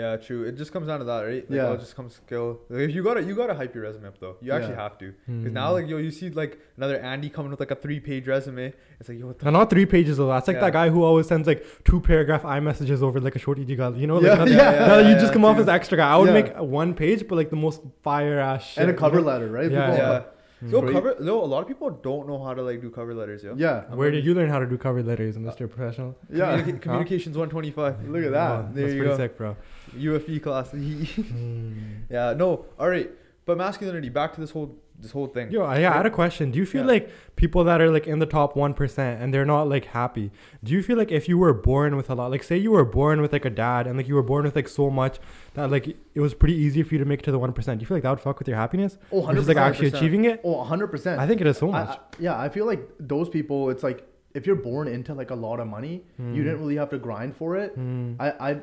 [0.00, 0.40] Yeah, true.
[0.44, 1.44] It just comes down to that, right?
[1.50, 1.72] Like, Yeah.
[1.76, 2.48] It just comes skill.
[2.70, 4.36] Like, if you gotta, you gotta hype your resume up though.
[4.40, 4.82] You actually Yeah.
[4.86, 5.06] have to.
[5.26, 5.58] Because Mm.
[5.60, 8.66] now, like, yo, you see like another Andy coming with like a three-page resume.
[9.00, 10.28] It's like, yo, what the And not three pages though.
[10.28, 10.66] That's like Yeah.
[10.66, 13.98] that guy who always sends like two paragraph iMessages over like a short jigal.
[13.98, 15.62] You know, like Yeah, not- yeah, now that yeah, you just yeah, come off true.
[15.64, 16.08] as extra guy.
[16.14, 16.40] I would Yeah.
[16.40, 18.82] make one page, but like the most fire ass shit.
[18.82, 19.70] and a cover letter, right?
[19.70, 20.22] Yeah, People- Yeah.
[20.60, 20.72] Mm.
[20.72, 20.92] Yo, Right.
[20.92, 21.14] cover.
[21.22, 23.54] Yo, a lot of people don't know how to like do cover letters, yo.
[23.56, 25.70] yeah, Where did you learn how to do cover letters, Mr.
[25.70, 26.16] Professional?
[26.28, 26.60] yeah.
[26.60, 27.94] Communica- communications 125.
[28.08, 28.50] Look at that.
[28.50, 29.22] Wow, There that's you pretty go.
[29.22, 29.56] sick, bro.
[29.96, 30.70] UFV class.
[30.72, 32.02] Mm.
[32.10, 32.32] yeah.
[32.34, 32.66] No.
[32.78, 33.10] All right.
[33.46, 34.08] But masculinity.
[34.10, 35.50] Back to this whole this whole thing.
[35.52, 36.50] Yo, I, yeah, I had a question.
[36.50, 36.88] Do you feel Yeah.
[36.94, 40.30] like people that are like in the top one percent and they're not like happy?
[40.64, 42.84] Do you feel like if you were born with a lot, like say you were
[42.84, 45.18] born with like a dad and like you were born with like so much
[45.54, 47.78] that like it was pretty easy for you to make it to the one percent?
[47.78, 48.98] Do you feel like that would fuck with your happiness?
[49.12, 50.40] Oh, Or just like actually achieving it?
[50.44, 51.20] Oh, 100 percent.
[51.20, 51.96] I think it is so I- much.
[51.96, 53.70] I- yeah, I feel like those people.
[53.70, 56.34] It's like if you're born into like a lot of money, Mm.
[56.34, 57.78] you didn't really have to grind for it.
[57.78, 58.16] Mm.
[58.20, 58.60] I, I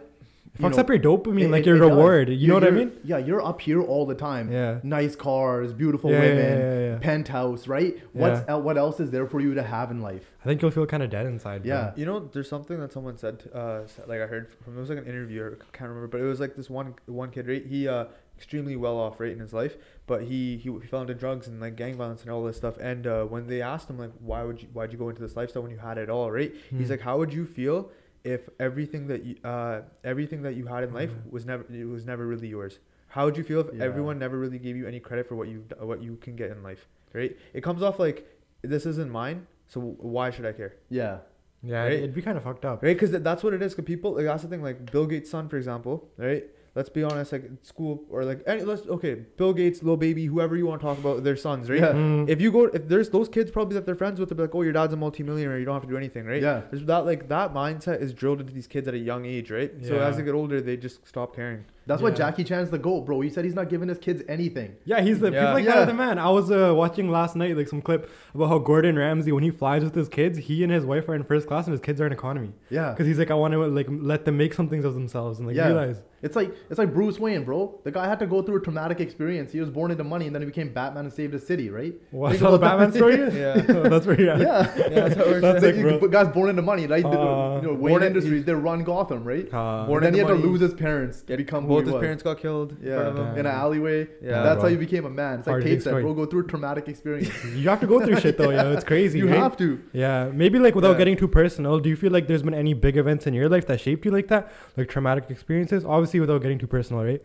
[0.55, 1.89] It you fucks know, up your dopamine, it- like your it does.
[1.89, 2.29] reward.
[2.29, 2.91] You know what I mean?
[3.03, 4.51] Yeah, you're up here all the time.
[4.51, 4.79] Yeah.
[4.83, 6.97] Nice cars, beautiful Yeah, yeah, women, yeah, yeah.
[6.99, 7.97] penthouse, right?
[8.13, 10.31] What's el- what else is there for you to have in life?
[10.41, 11.63] I think you'll feel kind of dead inside.
[11.63, 11.69] bro.
[11.69, 11.91] Yeah.
[11.95, 14.99] You know, there's something that someone said, uh, like I heard from it was like
[14.99, 15.57] an interviewer.
[15.61, 17.65] I can't remember, but it was like this one one kid, right?
[17.65, 18.05] He uh
[18.37, 21.61] extremely well off, right, in his life, but he, he he fell into drugs and
[21.61, 22.75] like gang violence and all this stuff.
[22.81, 25.35] And uh, when they asked him like, why would you why'd you go into this
[25.37, 26.53] lifestyle when you had it all, right?
[26.69, 26.91] He's Hmm.
[26.91, 27.89] like, how would you feel
[28.25, 31.31] if everything that you uh everything that you had in life Mhm.
[31.31, 32.79] was never it was never really yours?
[33.07, 33.83] How would you feel if Yeah.
[33.89, 36.63] everyone never really gave you any credit for what you what you can get in
[36.63, 37.37] life, right?
[37.53, 38.27] It comes off like
[38.61, 39.79] this isn't mine, so
[40.15, 40.73] why should I care?
[40.89, 41.19] Yeah.
[41.63, 41.93] Yeah, Right?
[41.93, 42.83] it'd be kind of fucked up.
[42.83, 42.95] right?
[42.95, 43.73] Because that's what it is.
[43.73, 44.61] Because people, like that's the thing.
[44.61, 46.43] Like Bill Gates' son, for example, right?
[46.75, 47.31] Let's be honest.
[47.31, 50.85] Like school or like any, let's okay, Bill Gates, little baby, whoever you want to
[50.85, 51.79] talk about, their sons, right?
[51.79, 51.93] Yeah.
[51.93, 52.27] Mm.
[52.29, 54.53] If you go, if there's those kids probably that they're friends with, they'll be like,
[54.55, 56.41] oh, your dad's a multimillionaire, you don't have to do anything, right?
[56.41, 56.61] Yeah.
[56.69, 59.71] There's that like that mindset is drilled into these kids at a young age, right?
[59.79, 59.87] Yeah.
[59.87, 61.63] So as they get older, they just stop caring.
[61.87, 62.15] That's why Yeah.
[62.15, 63.21] Jackie Chan's the goat, bro.
[63.21, 64.75] He said he's not giving his kids anything.
[64.85, 65.39] Yeah, he's the Yeah.
[65.41, 65.83] people like that Yeah.
[65.83, 66.17] are the man.
[66.17, 69.51] I was uh, watching last night like some clip about how Gordon Ramsay when he
[69.51, 72.01] flies with his kids, he and his wife are in first class and his kids
[72.01, 72.53] are in economy.
[72.71, 72.89] Yeah.
[72.89, 75.47] Because he's like, I want to like let them make some things of themselves and
[75.47, 75.67] like Yeah.
[75.67, 76.01] realize.
[76.25, 77.79] It's like it's like Bruce Wayne, bro.
[77.83, 79.51] The guy had to go through a traumatic experience.
[79.51, 81.93] He was born into money, and then he became Batman and saved his city, right?
[82.11, 82.97] What's Think the Batman that.
[82.97, 83.15] story?
[83.45, 83.61] Yeah.
[83.93, 84.39] that's where you're at.
[84.41, 84.73] Yeah.
[84.77, 85.41] Yeah, that's how it works.
[85.41, 87.05] That's Like, it, guys born into money, right?
[87.05, 89.47] Uh, you know, Wayne in- Industries, they run Gotham, right?
[89.53, 91.83] Uh, Born and then he had into to lose his parents Get become who both
[91.85, 92.01] his was.
[92.01, 92.71] parents got killed.
[92.81, 93.25] in Yeah, front of him.
[93.25, 93.37] damn.
[93.39, 94.07] in an alleyway.
[94.21, 94.61] Yeah, That's bro.
[94.63, 95.39] how you became a man.
[95.39, 96.13] It's like Tate said, bro.
[96.13, 97.29] Go through a traumatic experience.
[97.55, 98.71] you have to go through shit though, yeah.
[98.73, 99.19] It's crazy.
[99.19, 99.79] you have to.
[99.93, 102.97] Yeah, maybe like without getting too personal, do you feel like there's been any big
[102.97, 104.51] events in your life that shaped you like that?
[104.77, 105.83] Like traumatic experiences?
[105.85, 107.21] Obviously without getting too personal, right?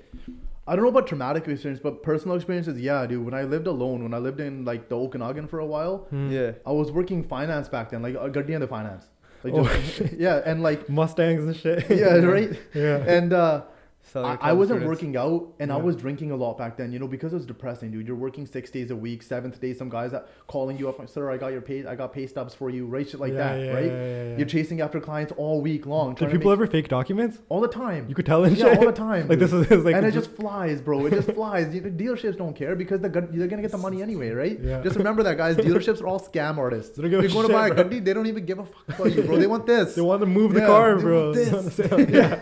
[0.66, 3.24] I don't know about traumatic experience, but personal experiences, yeah, dude.
[3.24, 6.30] When I lived alone, when I lived in like the Okanagan for a while, Hmm.
[6.30, 6.52] Yeah.
[6.64, 9.06] I was working finance back then, like uh, Gardenia the finance.
[9.42, 9.68] Like Oh,
[10.16, 11.90] yeah, and like Mustangs and shit.
[11.90, 12.50] yeah, right.
[12.74, 12.98] yeah.
[12.98, 13.79] And uh, Selling
[14.16, 14.88] I, I wasn't students.
[15.00, 16.92] working out, and I was drinking a lot back then.
[16.92, 18.06] You know, because it was depressing, dude.
[18.06, 21.08] You're working six days a week, seventh day, some guys that calling you up, like,
[21.08, 23.08] sir, I got your pay, I got pay stubs for you, right?
[23.08, 23.84] Shit like Yeah, that, yeah, right?
[23.84, 24.36] yeah, yeah, yeah.
[24.38, 26.14] You're chasing after clients all week long.
[26.14, 27.38] Did people make- ever fake documents?
[27.48, 28.06] all the time?
[28.08, 29.28] You could tell and yeah, all the time.
[29.28, 29.48] like dude.
[29.50, 31.06] this is like and it just flies, bro.
[31.06, 31.74] It just flies.
[31.74, 34.58] You know, dealerships don't care because they're, they're gonna get the money anyway, right?
[34.60, 34.82] Yeah.
[34.82, 35.56] Just remember that, guys.
[35.56, 36.96] Dealerships are all scam artists.
[36.96, 37.74] They don't give a You're going to buy a.
[37.74, 39.36] Gandhi, they don't even give a fuck about you, bro.
[39.36, 39.94] They want this.
[39.96, 41.32] they want to move the Yeah, car, bro.
[41.34, 41.78] this.
[42.08, 42.40] yeah.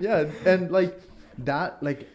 [0.00, 0.85] yeah, and like
[1.44, 2.08] that, like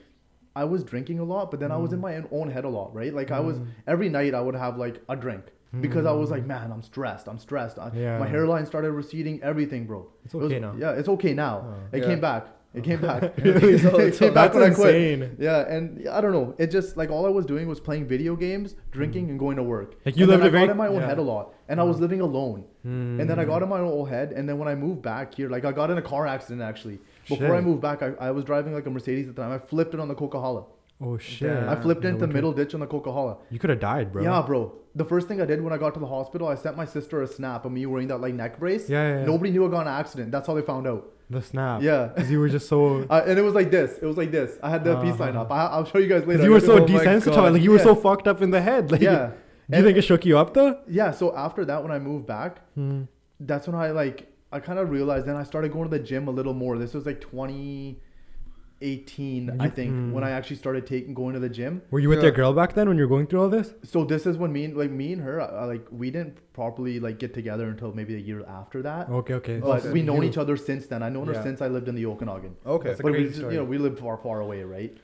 [0.55, 2.01] I was drinking a lot, but then I was in Mm.
[2.03, 3.13] my own- own head a lot, right?
[3.13, 5.43] Like I was every night I would have like a drink
[5.79, 7.27] because I was like, man, I'm stressed.
[7.29, 7.79] I'm stressed.
[7.79, 7.95] I, Mm.
[7.95, 8.19] Yeah.
[8.19, 9.41] My hairline started receding.
[9.41, 10.07] Everything, bro.
[10.25, 10.73] It's It was- okay now.
[10.77, 11.63] Yeah, it's okay now.
[11.65, 11.95] Oh.
[11.97, 12.09] It Yeah.
[12.09, 12.47] came back.
[12.73, 13.33] It came back.
[13.43, 13.73] Really?
[13.75, 15.31] it came back That's when I quit.
[15.39, 16.55] Yeah, and I don't know.
[16.57, 19.63] It just like all I was doing was playing video games, drinking, and going to
[19.63, 19.95] work.
[20.05, 21.07] Like, you and then lived I a very- got in my own yeah.
[21.07, 22.63] head a lot, and I was living alone.
[22.83, 25.49] And then I got in my own head, and then when I moved back here,
[25.49, 26.99] like I got in a car accident actually.
[27.39, 29.51] Before I moved back, I, I was driving like a Mercedes at the time.
[29.51, 30.65] I flipped it on the Coquihalla.
[31.03, 31.49] Oh shit.
[31.49, 31.67] Damn.
[31.69, 32.33] I flipped In into the the winter.
[32.35, 33.37] middle ditch on the Coquihalla.
[33.49, 34.21] You could have died, bro.
[34.23, 34.73] Yeah, bro.
[34.93, 37.21] The first thing I did when I got to the hospital, I sent my sister
[37.23, 38.87] a snap of me wearing that like neck brace.
[38.89, 39.25] Yeah, yeah, yeah.
[39.25, 40.31] Nobody knew I got in an accident.
[40.31, 41.09] That's how they found out.
[41.29, 41.81] The snap.
[41.81, 42.07] Yeah.
[42.13, 43.05] Because you were just so.
[43.09, 43.97] Uh, and it was like this.
[43.99, 44.59] It was like this.
[44.61, 45.41] I had the peace sign Uh-huh.
[45.43, 45.51] up.
[45.51, 46.43] I, I'll show you guys later.
[46.43, 47.53] You were so Oh desensitized.
[47.53, 48.91] Like you were so fucked up in the head.
[48.91, 49.31] Like, yeah.
[49.69, 50.81] Do you think it shook you up though?
[50.87, 51.11] Yeah.
[51.11, 53.03] So after that, when I moved back, Hmm.
[53.39, 55.25] that's when I like I kind of realized.
[55.25, 56.77] Then I started going to the gym a little more.
[56.77, 60.11] This was like 2018, I think, mm.
[60.11, 61.81] when I actually started taking going to the gym.
[61.91, 62.23] Were you with Yeah.
[62.25, 63.73] your girl back then when you were going through all this?
[63.83, 66.99] So this is when me and like me and her, uh, like we didn't properly
[66.99, 69.09] like get together until maybe a year after that.
[69.09, 69.59] Okay, okay.
[69.59, 69.91] But Okay.
[69.93, 71.03] we known each other since then.
[71.03, 72.55] I known her since I lived in the Okanagan.
[72.65, 72.89] Okay.
[72.89, 73.53] That's a but we, just- story.
[73.53, 74.97] you know, we lived far, far away, right?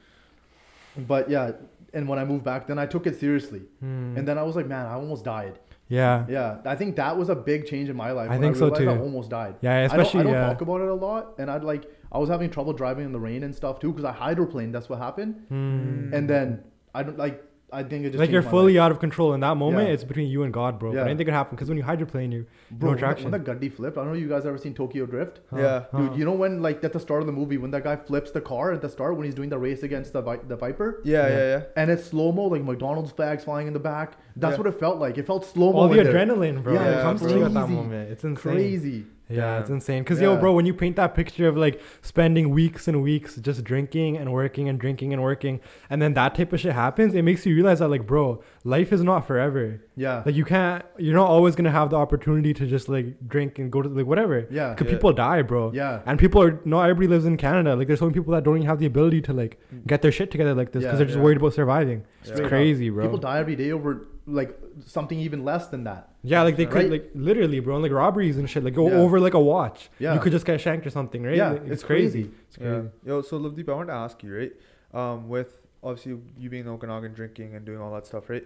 [1.07, 1.51] But yeah,
[1.93, 4.17] and when I moved back, then I took it seriously, Hmm.
[4.17, 5.59] and then I was like, man, I almost died.
[5.89, 6.25] Yeah.
[6.29, 8.29] Yeah, I think that was a big change in my life.
[8.29, 9.01] I when think so, realized I too.
[9.01, 9.55] almost died.
[9.61, 10.47] Yeah, I especially, don't, I don't yeah.
[10.53, 13.19] talk about it a lot, and I'd like I was having trouble driving in the
[13.19, 14.71] rain and stuff too because I hydroplaned.
[14.71, 16.13] That's what happened, Hmm.
[16.13, 17.43] and then I don't like.
[17.69, 18.81] I think it just Like you're fully life.
[18.83, 19.87] out of control in that moment.
[19.89, 19.93] Yeah.
[19.93, 20.93] It's between you and God, bro.
[20.93, 21.01] Yeah.
[21.01, 23.29] But anything could happen because when you hydroplane, you Bro, no traction.
[23.29, 25.41] when the Gundy flipped, I don't know if you guys ever seen Tokyo Drift.
[25.49, 25.83] Huh, Yeah.
[25.91, 25.97] huh.
[25.97, 28.31] Dude, you know when like at the start of the movie when that guy flips
[28.31, 31.01] the car at the start when he's doing the race against the Vi- the Viper
[31.03, 31.37] Yeah, Yeah.
[31.37, 31.61] yeah, yeah.
[31.75, 34.13] and it's slow mo like McDonald's flags flying in the back.
[34.37, 34.57] That's Yeah.
[34.59, 35.17] what it felt like.
[35.17, 35.79] It felt slow mo.
[35.79, 36.73] all the adrenaline, bro.
[36.73, 38.11] Yeah, it comes to you at that moment.
[38.11, 38.53] It's insane.
[38.53, 39.05] Crazy.
[39.29, 40.03] Yeah, it's insane.
[40.03, 40.33] Cause Yeah.
[40.33, 44.17] yo, bro, when you paint that picture of like spending weeks and weeks just drinking
[44.17, 45.59] and working and drinking and working,
[45.89, 48.93] and then that type of shit happens, it makes you realize that like, bro, life
[48.93, 49.81] is not forever.
[49.95, 50.23] Yeah.
[50.25, 53.71] Like you can't, you're not always gonna have the opportunity to just like drink and
[53.71, 54.47] go to like whatever.
[54.49, 54.73] yeah.
[54.75, 54.93] Cause Yeah.
[54.93, 55.71] people die, bro.
[55.73, 56.01] Yeah.
[56.05, 57.75] And people are not everybody lives in Canada.
[57.75, 59.85] Like there's so many people that don't even have the ability to like mm.
[59.85, 62.05] get their shit together like this because Yeah, they're just worried about surviving.
[62.23, 63.03] It's crazy, bro.
[63.05, 66.09] People die every day over like something even less than that.
[66.23, 66.89] Yeah, like they could Right?
[66.91, 68.63] like literally, bro, and like robberies and shit.
[68.63, 68.95] Like go Yeah.
[68.97, 69.89] over like a watch.
[69.99, 70.13] Yeah.
[70.13, 71.35] You could just get shanked or something, right?
[71.35, 72.23] Yeah, it's, it's crazy.
[72.23, 72.35] crazy.
[72.49, 72.81] It's Yeah.
[73.05, 74.53] Yo, so Lovedeep, I wanted to ask you, right?
[74.93, 78.45] Um, with obviously you being in Okanagan, drinking and doing all that stuff, right?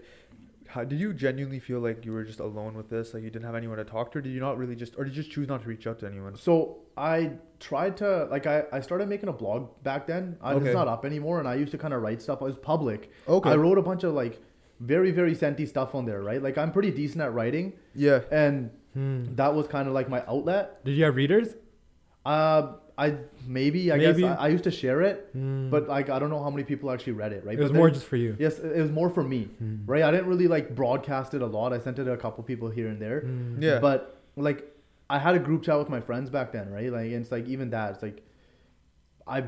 [0.68, 3.14] How did you genuinely feel like you were just alone with this?
[3.14, 4.20] Like you didn't have anyone to talk to?
[4.20, 6.00] Or did you not really just, or did you just choose not to reach out
[6.00, 6.38] to anyone?
[6.38, 10.38] So I tried to like I, I started making a blog back then.
[10.42, 10.68] I, Okay.
[10.68, 12.42] It's not up anymore, and I used to kind of write stuff.
[12.42, 13.12] It was public.
[13.28, 13.50] Okay.
[13.50, 14.40] I wrote a bunch of like
[14.82, 16.42] very very senti stuff on there, right?
[16.42, 18.22] Like I'm pretty decent at writing, Yeah.
[18.32, 19.36] and Hmm.
[19.36, 20.84] that was kind of like my outlet.
[20.84, 21.56] Did you have readers?
[22.26, 23.16] Uh, I
[23.48, 24.22] maybe I Maybe.
[24.22, 25.70] guess I, I used to share it, Hmm.
[25.70, 27.58] but like I don't know how many people actually read it, right?
[27.58, 28.36] it was But more just for you.
[28.38, 29.78] yes, it it was more for me, Hmm.
[29.86, 30.04] right?
[30.04, 31.74] I didn't really like broadcast it a lot.
[31.74, 33.22] I sent it to a couple people here and there.
[33.22, 33.62] Hmm.
[33.62, 33.80] Yeah.
[33.80, 34.66] But like
[35.10, 36.92] I had a group chat with my friends back then, right?
[36.92, 38.22] Like and it's like even that, it's like
[39.38, 39.44] I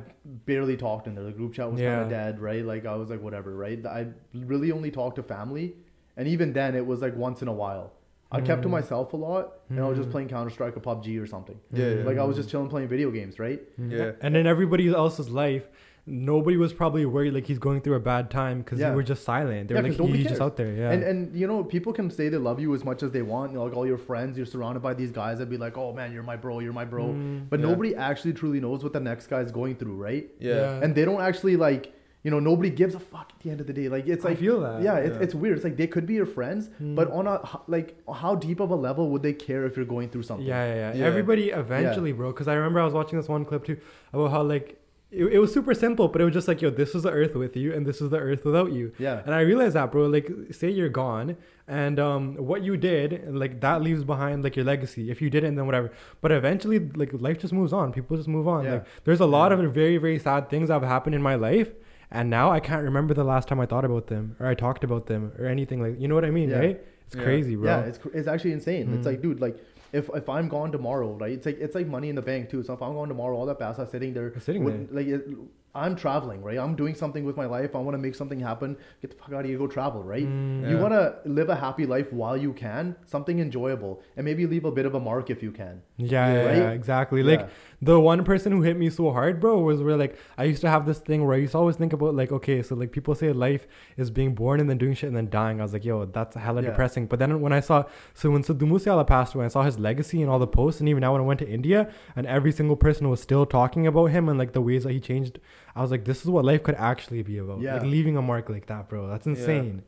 [0.46, 1.24] barely talked in there.
[1.26, 2.64] The group chat was kind of dead, right?
[2.66, 3.86] Like I was like whatever, right?
[3.86, 5.76] I really only talked to family,
[6.18, 7.92] and even then it was like once in a while.
[8.32, 8.72] I kept to Mm.
[8.72, 10.14] myself a lot, and I was just Mm.
[10.14, 11.60] playing Counter Strike or PUBG or something.
[11.72, 12.04] Yeah, yeah.
[12.04, 13.62] Like I was just chilling playing video games, right?
[13.78, 14.14] Yeah.
[14.22, 15.66] And in everybody else's life,
[16.06, 18.90] nobody was probably worried like he's going through a bad time because Yeah.
[18.90, 19.70] you were just silent.
[19.70, 20.74] They Yeah, were 'cause like, nobody he's just out there.
[20.74, 20.92] Yeah.
[20.92, 23.52] And and you know, people can say they love you as much as they want.
[23.52, 25.94] You know, like all your friends, you're surrounded by these guys that be like, "Oh
[25.94, 27.44] man, you're my bro, you're my bro." Mm.
[27.50, 27.68] But Yeah.
[27.68, 30.30] nobody actually truly knows what the next guy's going through, right?
[30.40, 30.56] Yeah.
[30.56, 30.80] Yeah.
[30.84, 33.68] And they don't actually like, you know, nobody gives a fuck at the end of
[33.68, 33.88] the day.
[33.88, 34.82] Like it's I like feel that.
[34.82, 35.24] Yeah, it's, Yeah.
[35.24, 35.56] it's weird.
[35.56, 36.96] It's like they could be your friends, Mm.
[36.96, 40.10] but on a like how deep of a level would they care if you're going
[40.10, 40.46] through something?
[40.48, 41.00] Yeah, yeah, yeah.
[41.00, 41.06] Yeah.
[41.06, 42.32] Everybody eventually, bro.
[42.34, 43.78] Because I remember I was watching this one clip too
[44.12, 44.80] about how like
[45.14, 47.36] it, it was super simple, but it was just like, yo, this is the earth
[47.36, 48.92] with you, and this is the earth without you.
[48.98, 49.22] Yeah.
[49.26, 50.08] And I realized that, bro.
[50.08, 54.66] Like, say you're gone, and um, what you did, like that leaves behind like your
[54.66, 55.12] legacy.
[55.12, 55.92] If you didn't, then whatever.
[56.22, 57.94] But eventually, like life just moves on.
[57.94, 58.66] People just move on.
[58.66, 58.74] Yeah.
[58.74, 61.70] Like, there's a lot of very, very sad things that have happened in my life.
[62.12, 64.84] And now I can't remember the last time I thought about them or I talked
[64.84, 66.60] about them or anything like you know what I mean, Yeah.
[66.60, 66.82] right?
[67.08, 67.24] It's Yeah.
[67.24, 67.66] crazy, bro.
[67.66, 68.94] Yeah, it's it's actually insane.
[68.94, 69.12] It's Mhm.
[69.12, 69.58] like, dude, like
[69.94, 71.32] if if I'm gone tomorrow, right?
[71.32, 72.64] It's like it's like money in the bank too.
[72.64, 75.28] So if I'm gone tomorrow, all that pasta sitting there, It's sitting with- like it,
[75.76, 76.60] I'm traveling, right?
[76.60, 77.76] I'm doing something with my life.
[77.76, 78.78] I want to make something happen.
[79.02, 80.28] Get the fuck out of here, go travel, right?
[80.28, 80.70] Mm.
[80.70, 84.66] You want to live a happy life while you can, something enjoyable, and maybe leave
[84.66, 85.82] a bit of a mark if you can.
[85.98, 86.58] Yeah, yeah, Right?
[86.58, 87.24] yeah, exactly.
[87.24, 87.48] Like Yeah.
[87.84, 90.70] The one person who hit me so hard, bro, was where like I used to
[90.70, 93.14] have this thing where I used to always think about like, okay, so like people
[93.16, 93.68] say life
[93.98, 95.60] is being born and then doing shit and then dying.
[95.60, 96.70] I was like, yo, that's hella Yeah.
[96.70, 97.08] depressing.
[97.08, 99.78] But then when I saw, so when Sidhu Moose Wala passed away, I saw his
[99.80, 102.52] legacy and all the posts, and even now when I went to India and every
[102.52, 105.40] single person was still talking about him and like the ways that he changed,
[105.76, 107.62] I was like, this is what life could actually be about.
[107.62, 107.74] Yeah.
[107.74, 109.08] Like leaving a mark like that, bro.
[109.08, 109.84] That's insane.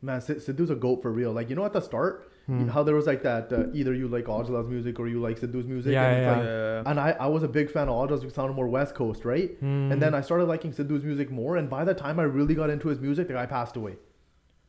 [0.00, 1.32] Man, Sid- Sidhu's a goat for real.
[1.32, 2.68] Like you know, at the start, Hmm.
[2.68, 5.66] how there was like that uh, either you like Aujla's music or you like Sidhu's
[5.66, 5.92] music.
[5.92, 6.30] Yeah, and yeah.
[6.36, 6.90] like- Yeah.
[6.90, 9.56] And I, I was a big fan of Aujla's, which sounded more West Coast, right?
[9.60, 9.90] Hmm.
[9.92, 11.56] And then I started liking Sidhu's music more.
[11.56, 13.96] And by the time I really got into his music, the guy passed away.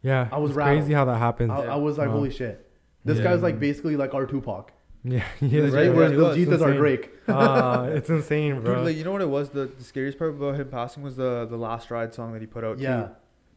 [0.01, 1.51] yeah, I was it's crazy how that happens.
[1.51, 2.13] I, I was like, Wow.
[2.15, 2.69] holy shit.
[3.03, 3.23] This Yeah.
[3.25, 4.71] guy's like basically like our Tupac,
[5.03, 5.83] yeah, yeah, Right, right?
[5.85, 7.11] yeah, Whereas he the are Drake.
[7.27, 8.75] Ah, it's insane, bro.
[8.75, 9.49] Dude, like you know what it was?
[9.49, 12.47] The, the scariest part about him passing was the the last ride song that he
[12.47, 12.79] put out.
[12.79, 13.09] Yeah, too.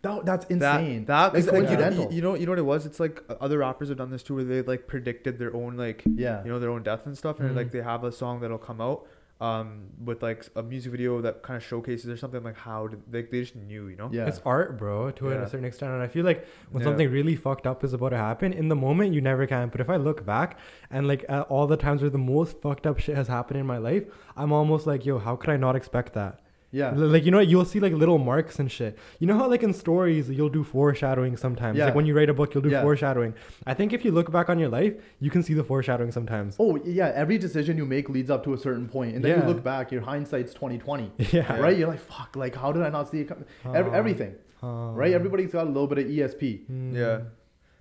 [0.03, 1.05] That, that's insane.
[1.07, 2.87] that it's is like, you know- You know, you know what it was?
[2.87, 5.77] It's like uh, other rappers have done this too, where they like predicted their own
[5.77, 7.57] like yeah, you know their own death and stuff, and Mhm.
[7.57, 9.07] like they have a song that'll come out
[9.41, 13.01] um with like a music video that kind of showcases or something like how did,
[13.13, 14.09] like they just knew, you know?
[14.13, 14.27] yeah.
[14.27, 15.43] It's art, bro, to Yeah.
[15.43, 15.93] a certain extent.
[15.93, 16.89] And I feel like when Yeah.
[16.89, 19.69] something really fucked up is about to happen, in the moment you never can.
[19.69, 20.59] But if I look back
[20.91, 23.67] and like at all the times where the most fucked up shit has happened in
[23.67, 24.05] my life,
[24.37, 26.41] I'm almost like, yo, how could I not expect that?
[26.71, 26.91] Yeah.
[26.91, 28.99] Like you know, you'll see like little marks and shit.
[29.19, 31.79] You know how like in stories you'll do foreshadowing sometimes.
[31.79, 31.87] Yeah.
[31.87, 32.83] Like when you write a book, you'll do Yeah.
[32.83, 33.35] foreshadowing.
[33.67, 36.57] I think if you look back on your life, you can see the foreshadowing sometimes.
[36.59, 39.43] Oh yeah, every decision you make leads up to a certain point, and then Yeah.
[39.47, 39.91] you look back.
[39.93, 41.59] Your hindsight's twenty twenty, Yeah.
[41.59, 41.77] right?
[41.77, 43.45] You're like, fuck, like how did I not see it coming?
[43.65, 45.13] Every, everything, uh, right?
[45.13, 46.67] Everybody's got a little bit of ESP.
[46.71, 46.95] mm.
[46.95, 47.21] Yeah.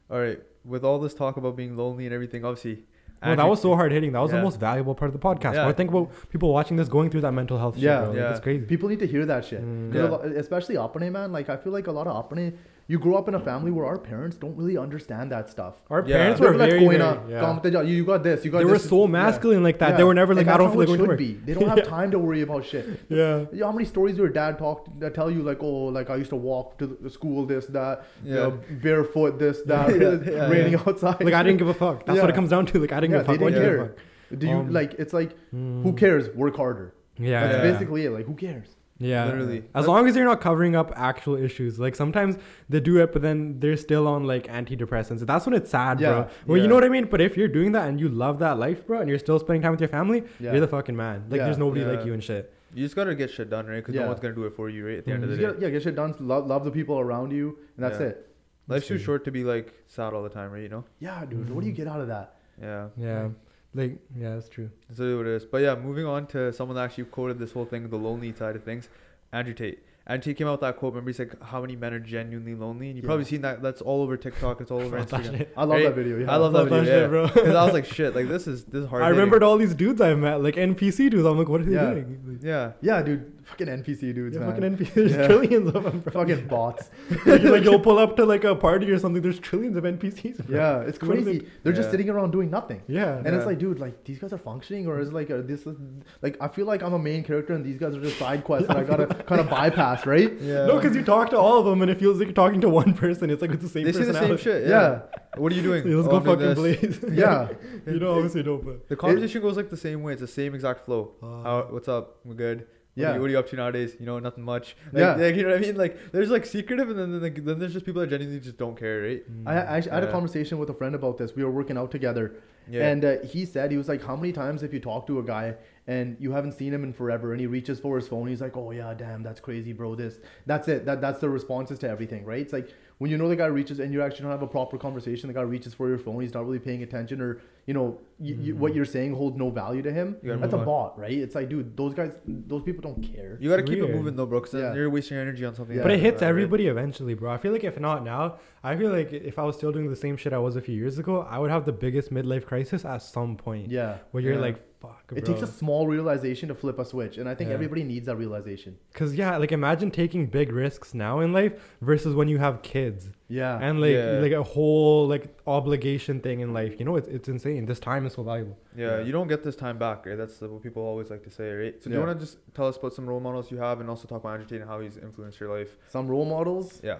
[0.09, 0.39] All right.
[0.63, 2.83] With all this talk about being lonely and everything, obviously.
[3.23, 4.11] Well, that was so hard hitting.
[4.11, 5.55] That was the most valuable part of the podcast.
[5.55, 5.65] Yeah.
[5.65, 7.99] But think about people watching this going through that mental health shit, Yeah.
[8.01, 8.07] bro.
[8.09, 8.29] Like, Yeah.
[8.31, 8.65] it's crazy.
[8.65, 9.61] People need to hear that shit.
[9.63, 9.93] Mm.
[9.93, 10.39] Yeah.
[10.39, 11.31] especially Apane, man.
[11.31, 12.53] Like I feel like a lot of Apane,
[12.89, 15.81] you grow up in a family where our parents don't really understand that stuff.
[15.89, 16.17] Our Yeah.
[16.17, 17.39] parents They're were like, very, "Going very up, yeah.
[17.41, 18.71] "Come, Teja, you, you got this, you got They this.
[18.83, 19.07] were so Yeah.
[19.11, 19.89] masculine like that.
[19.91, 19.97] Yeah.
[19.97, 21.17] They were never like, I don't feel like it should work.
[21.17, 21.33] be.
[21.45, 22.85] They don't have time to worry about shit.
[23.09, 23.45] Yeah.
[23.51, 26.15] You know how many stories your dad talked that tell you like, oh, like I
[26.15, 28.39] used to walk to the school, this, that, you Yeah.
[28.43, 30.83] know, barefoot, this, that, Yeah, yeah, raining yeah.
[30.87, 31.21] outside.
[31.23, 32.05] Like I didn't give a fuck.
[32.05, 32.79] That's what it comes down to.
[32.79, 33.39] Like I didn't Yeah, give a fuck.
[33.39, 33.95] they didn't do you care.
[34.37, 34.93] Do you Um, like?
[34.97, 35.97] It's like, who Mm.
[35.97, 36.29] cares?
[36.35, 36.93] Work harder.
[37.17, 37.47] Yeah.
[37.47, 38.11] That's basically it.
[38.11, 38.76] Like, who cares?
[38.99, 39.25] Yeah.
[39.25, 39.59] Literally.
[39.75, 41.79] As Like- long as you're not covering up actual issues.
[41.79, 42.37] Like sometimes
[42.69, 45.19] they do it, but then they're still on like antidepressants.
[45.25, 46.27] That's when it's sad, Yeah, bro.
[46.47, 47.05] Well, you know what I mean?
[47.05, 49.61] But if you're doing that and you love that life, bro, and you're still spending
[49.61, 50.51] time with your family, Yeah.
[50.51, 51.25] you're the fucking man.
[51.29, 51.45] Like Yeah.
[51.45, 51.91] there's nobody Yeah.
[51.91, 52.51] like you and shit.
[52.73, 53.77] You just gotta get shit done, right?
[53.77, 54.01] Because Yeah.
[54.01, 54.97] no one's gonna do it for you, right?
[54.97, 55.33] At the end of Mhm.
[55.35, 56.15] the Just day, get, yeah, get shit done.
[56.19, 58.07] Love, love the people around you, and that's Yeah.
[58.07, 58.23] it.
[58.69, 59.05] life's too crazy.
[59.05, 60.61] short to be like sad all the time, right?
[60.63, 60.83] You know?
[60.99, 61.49] Yeah, dude.
[61.49, 61.77] What do you Mhm.
[61.77, 62.35] get out of that?
[62.61, 62.87] Yeah.
[62.97, 63.29] Yeah.
[63.77, 64.69] Like yeah, that's true.
[64.87, 65.45] That's really what it is.
[65.45, 68.55] But yeah, moving on to someone that actually quoted this whole thing, the lonely side
[68.55, 68.89] of things,
[69.31, 69.79] Andrew Tate.
[70.09, 70.93] And he came out with that quote.
[70.93, 73.61] Remember, he's like, "How many men are genuinely lonely?" And you have probably seen that.
[73.61, 74.61] That's all over TikTok.
[74.61, 75.47] It's all over Instagram.
[75.57, 75.83] I love Right?
[75.83, 76.17] that video.
[76.19, 76.31] Yeah.
[76.31, 77.27] I love that that video, shit, bro.
[77.41, 79.75] Because I was like, "Shit, like this is this is hard." I remembered all these
[79.75, 81.25] dudes I met, like NPC dudes.
[81.25, 81.89] I'm like, what are they Yeah.
[81.91, 82.21] doing?
[82.25, 82.71] Like, Yeah.
[82.81, 83.33] Yeah, dude.
[83.49, 84.49] Fucking NPC dudes, yeah, man.
[84.51, 84.93] fucking NPC.
[84.93, 85.27] There's Yeah.
[85.27, 86.11] trillions of them, bro.
[86.11, 86.89] fucking bots.
[87.25, 89.21] like, like you'll pull up to like a party or something.
[89.21, 90.45] There's trillions of NPCs.
[90.45, 90.57] Bro.
[90.57, 91.47] Yeah, it's What are they- crazy.
[91.63, 92.81] They're just sitting around doing nothing.
[92.87, 93.15] Yeah.
[93.17, 93.37] And Yeah.
[93.37, 95.65] it's like, dude, like these guys are functioning, or is it like uh this?
[95.65, 95.77] Is,
[96.21, 98.67] like I feel like I'm a main character, and these guys are just side quests
[98.67, 100.33] that I gotta kind of bypass, right?
[100.41, 100.65] Yeah.
[100.65, 102.69] No, because you talk to all of them, and it feels like you're talking to
[102.69, 103.29] one person.
[103.29, 104.67] It's like it's the same they say the same shit.
[104.67, 104.69] Yeah.
[104.69, 105.01] Yeah.
[105.37, 105.83] What are you doing?
[105.83, 106.99] So let's Oh, go I'm fucking this.
[106.99, 107.17] blaze.
[107.17, 107.49] Yeah,
[107.85, 108.63] you know, obviously don't.
[108.65, 110.13] But The conversation goes like the same way.
[110.13, 111.13] It's the same exact flow.
[111.23, 111.67] Uh, How?
[111.69, 112.17] What's up?
[112.25, 112.65] We're good.
[112.97, 113.11] What, Yeah.
[113.11, 113.95] are you, what are you up to nowadays?
[113.99, 114.75] You know, nothing much.
[114.91, 115.15] Like, Yeah.
[115.15, 115.75] like, you know what I mean?
[115.75, 118.57] Like, there's like secretive, and then then, like, then there's just people that genuinely just
[118.57, 119.23] don't care, right?
[119.45, 121.35] I, I I had a conversation with a friend about this.
[121.35, 122.25] We were working out together,
[122.69, 122.89] Yeah.
[122.89, 125.23] and uh, he said he was like, how many times if you talk to a
[125.23, 125.55] guy
[125.85, 128.57] and you haven't seen him in forever, and he reaches for his phone, he's like,
[128.57, 129.95] oh yeah, damn, that's crazy, bro.
[129.95, 130.85] This, that's it.
[130.85, 132.41] That that's the responses to everything, right?
[132.41, 134.77] It's like when you know the guy reaches and you actually don't have a proper
[134.77, 135.27] conversation.
[135.27, 138.35] The guy reaches for your phone, he's not really paying attention, or you know, you,
[138.35, 138.75] you, what mm.
[138.75, 140.17] you're saying holds no value to him.
[140.23, 140.65] That's a on.
[140.65, 141.11] bot, right?
[141.11, 143.37] It's like, dude, those guys, those people don't care.
[143.39, 144.73] you gotta keep it moving though, bro, because Yeah.
[144.73, 145.75] you're wasting your energy on something.
[145.75, 145.83] Yeah.
[145.83, 146.29] But it hits right?
[146.29, 147.31] everybody eventually, bro.
[147.31, 149.95] I feel like if not now, I feel like if I was still doing the
[149.95, 152.83] same shit I was a few years ago, I would have the biggest midlife crisis
[152.83, 153.69] at some point.
[153.69, 153.97] Yeah.
[154.11, 154.39] Where you're Yeah.
[154.39, 155.17] like, fuck, bro.
[155.17, 157.55] It takes a small realization to flip a switch, and I think Yeah.
[157.55, 158.77] everybody needs that realization.
[158.93, 163.09] Cause yeah, like imagine taking big risks now in life versus when you have kids
[163.27, 163.57] Yeah.
[163.61, 164.19] and like Yeah.
[164.21, 166.79] like a whole like obligation thing in life.
[166.79, 167.65] You know, it's it's insane.
[167.65, 168.57] This time is so valuable.
[168.75, 169.03] Yeah, Yeah.
[169.05, 170.17] you don't get this time back, right?
[170.17, 171.75] That's what people always like to say, right?
[171.81, 172.05] So do you Yeah.
[172.07, 174.33] want to just tell us about some role models you have, and also talk about
[174.33, 175.77] Andrew Tate and how he's influenced your life?
[175.87, 176.81] Some role models.
[176.83, 176.99] Yeah.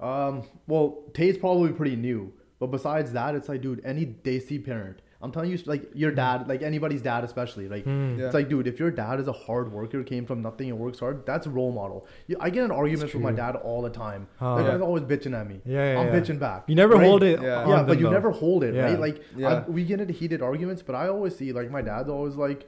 [0.00, 5.02] Um, well, Tate's probably pretty new, but besides that, it's like, dude, any Desi parent.
[5.20, 8.18] I'm telling you, like your dad, like anybody's dad, especially, like Hmm.
[8.18, 8.26] Yeah.
[8.26, 11.00] it's like, dude, if your dad is a hard worker, came from nothing and works
[11.00, 12.06] hard, that's a role model.
[12.28, 14.28] You- I get in arguments with my dad all the time.
[14.38, 14.56] Huh.
[14.56, 14.70] That Yeah.
[14.72, 15.60] guy's always bitching at me.
[15.64, 16.20] Yeah, yeah, I'm yeah.
[16.20, 16.64] bitching back.
[16.68, 17.04] You never right?
[17.04, 17.42] hold it.
[17.42, 17.62] Yeah.
[17.62, 18.12] on Yeah, them, but you though.
[18.12, 18.84] never hold it, Yeah.
[18.84, 19.00] right?
[19.00, 19.64] Like Yeah.
[19.66, 22.66] I, we get into heated arguments, but I always see like my dad's always like.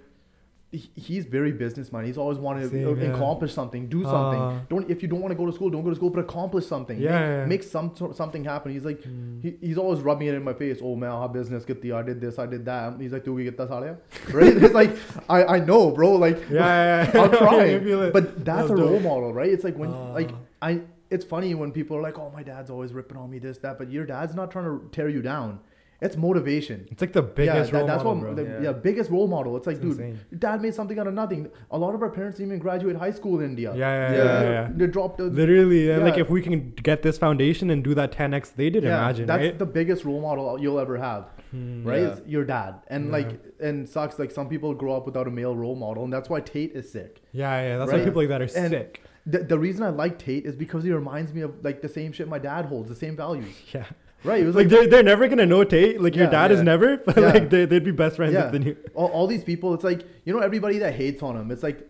[0.72, 2.06] He- He's very business minded.
[2.08, 3.08] He's always wanted to Same, yeah.
[3.14, 4.40] accomplish something, do something.
[4.40, 4.60] Uh.
[4.68, 6.66] don't if you don't want to go to school, don't go to school, but accomplish
[6.66, 6.98] something.
[6.98, 8.72] Yeah, make, yeah, make some something happen.
[8.72, 9.40] He's like, Hmm.
[9.40, 10.78] he, he's always rubbing it in my face.
[10.82, 11.64] Oh man, I have business.
[11.64, 13.00] Get the I did this, I did that.
[13.00, 13.96] He's like, do we get that salary?
[14.32, 14.56] Right?
[14.56, 14.96] It's like,
[15.28, 16.12] I I know, bro.
[16.12, 17.10] Like, Yeah.
[17.14, 19.02] I'm trying, but that's a role dope.
[19.02, 19.50] model, right?
[19.50, 20.12] It's like when Ah.
[20.12, 20.30] like
[20.62, 20.82] I.
[21.10, 23.78] It's funny when people are like, "Oh, my dad's always ripping on me, this, that,"
[23.78, 25.58] but your dad's not trying to tear you down.
[26.02, 26.88] It's motivation.
[26.90, 28.44] It's like the biggest yeah, role that, that's model, what, bro.
[28.44, 28.62] the- Yeah.
[28.62, 28.72] yeah.
[28.72, 29.56] biggest role model.
[29.58, 30.20] It's like, It's dude, insane.
[30.30, 31.48] your dad made something out of nothing.
[31.70, 33.74] A lot of our parents didn't even graduate high school in India.
[33.74, 34.24] Yeah, yeah, Yeah.
[34.24, 34.50] yeah, yeah.
[34.50, 34.68] yeah.
[34.74, 35.20] They dropped.
[35.20, 38.70] A, Literally, and like if we can get this foundation and do that 10x they
[38.70, 39.58] did, imagine, that's right?
[39.58, 41.86] the biggest role model you'll ever have, Hmm.
[41.86, 42.00] right?
[42.02, 42.16] Yeah.
[42.26, 43.12] Your dad, and Yeah.
[43.12, 44.18] like, and sucks.
[44.18, 46.90] Like some people grow up without a male role model, and that's why Tate is
[46.90, 47.20] sick.
[47.32, 47.78] Yeah, yeah.
[47.78, 49.02] That's why people like that are And- sick.
[49.26, 52.10] The, the reason I like Tate is because he reminds me of like the same
[52.10, 53.54] shit my dad holds, the same values.
[53.74, 53.84] Yeah.
[54.22, 54.42] Right?
[54.42, 56.00] It was Like like, they're, they're never gonna know Tate.
[56.00, 57.22] Like your Yeah, dad is never, but Yeah.
[57.32, 58.46] like they, they'd be best friends Yeah.
[58.46, 58.76] if they knew.
[58.94, 59.72] all, all these people.
[59.74, 61.50] It's like you know everybody that hates on him.
[61.50, 61.88] It's like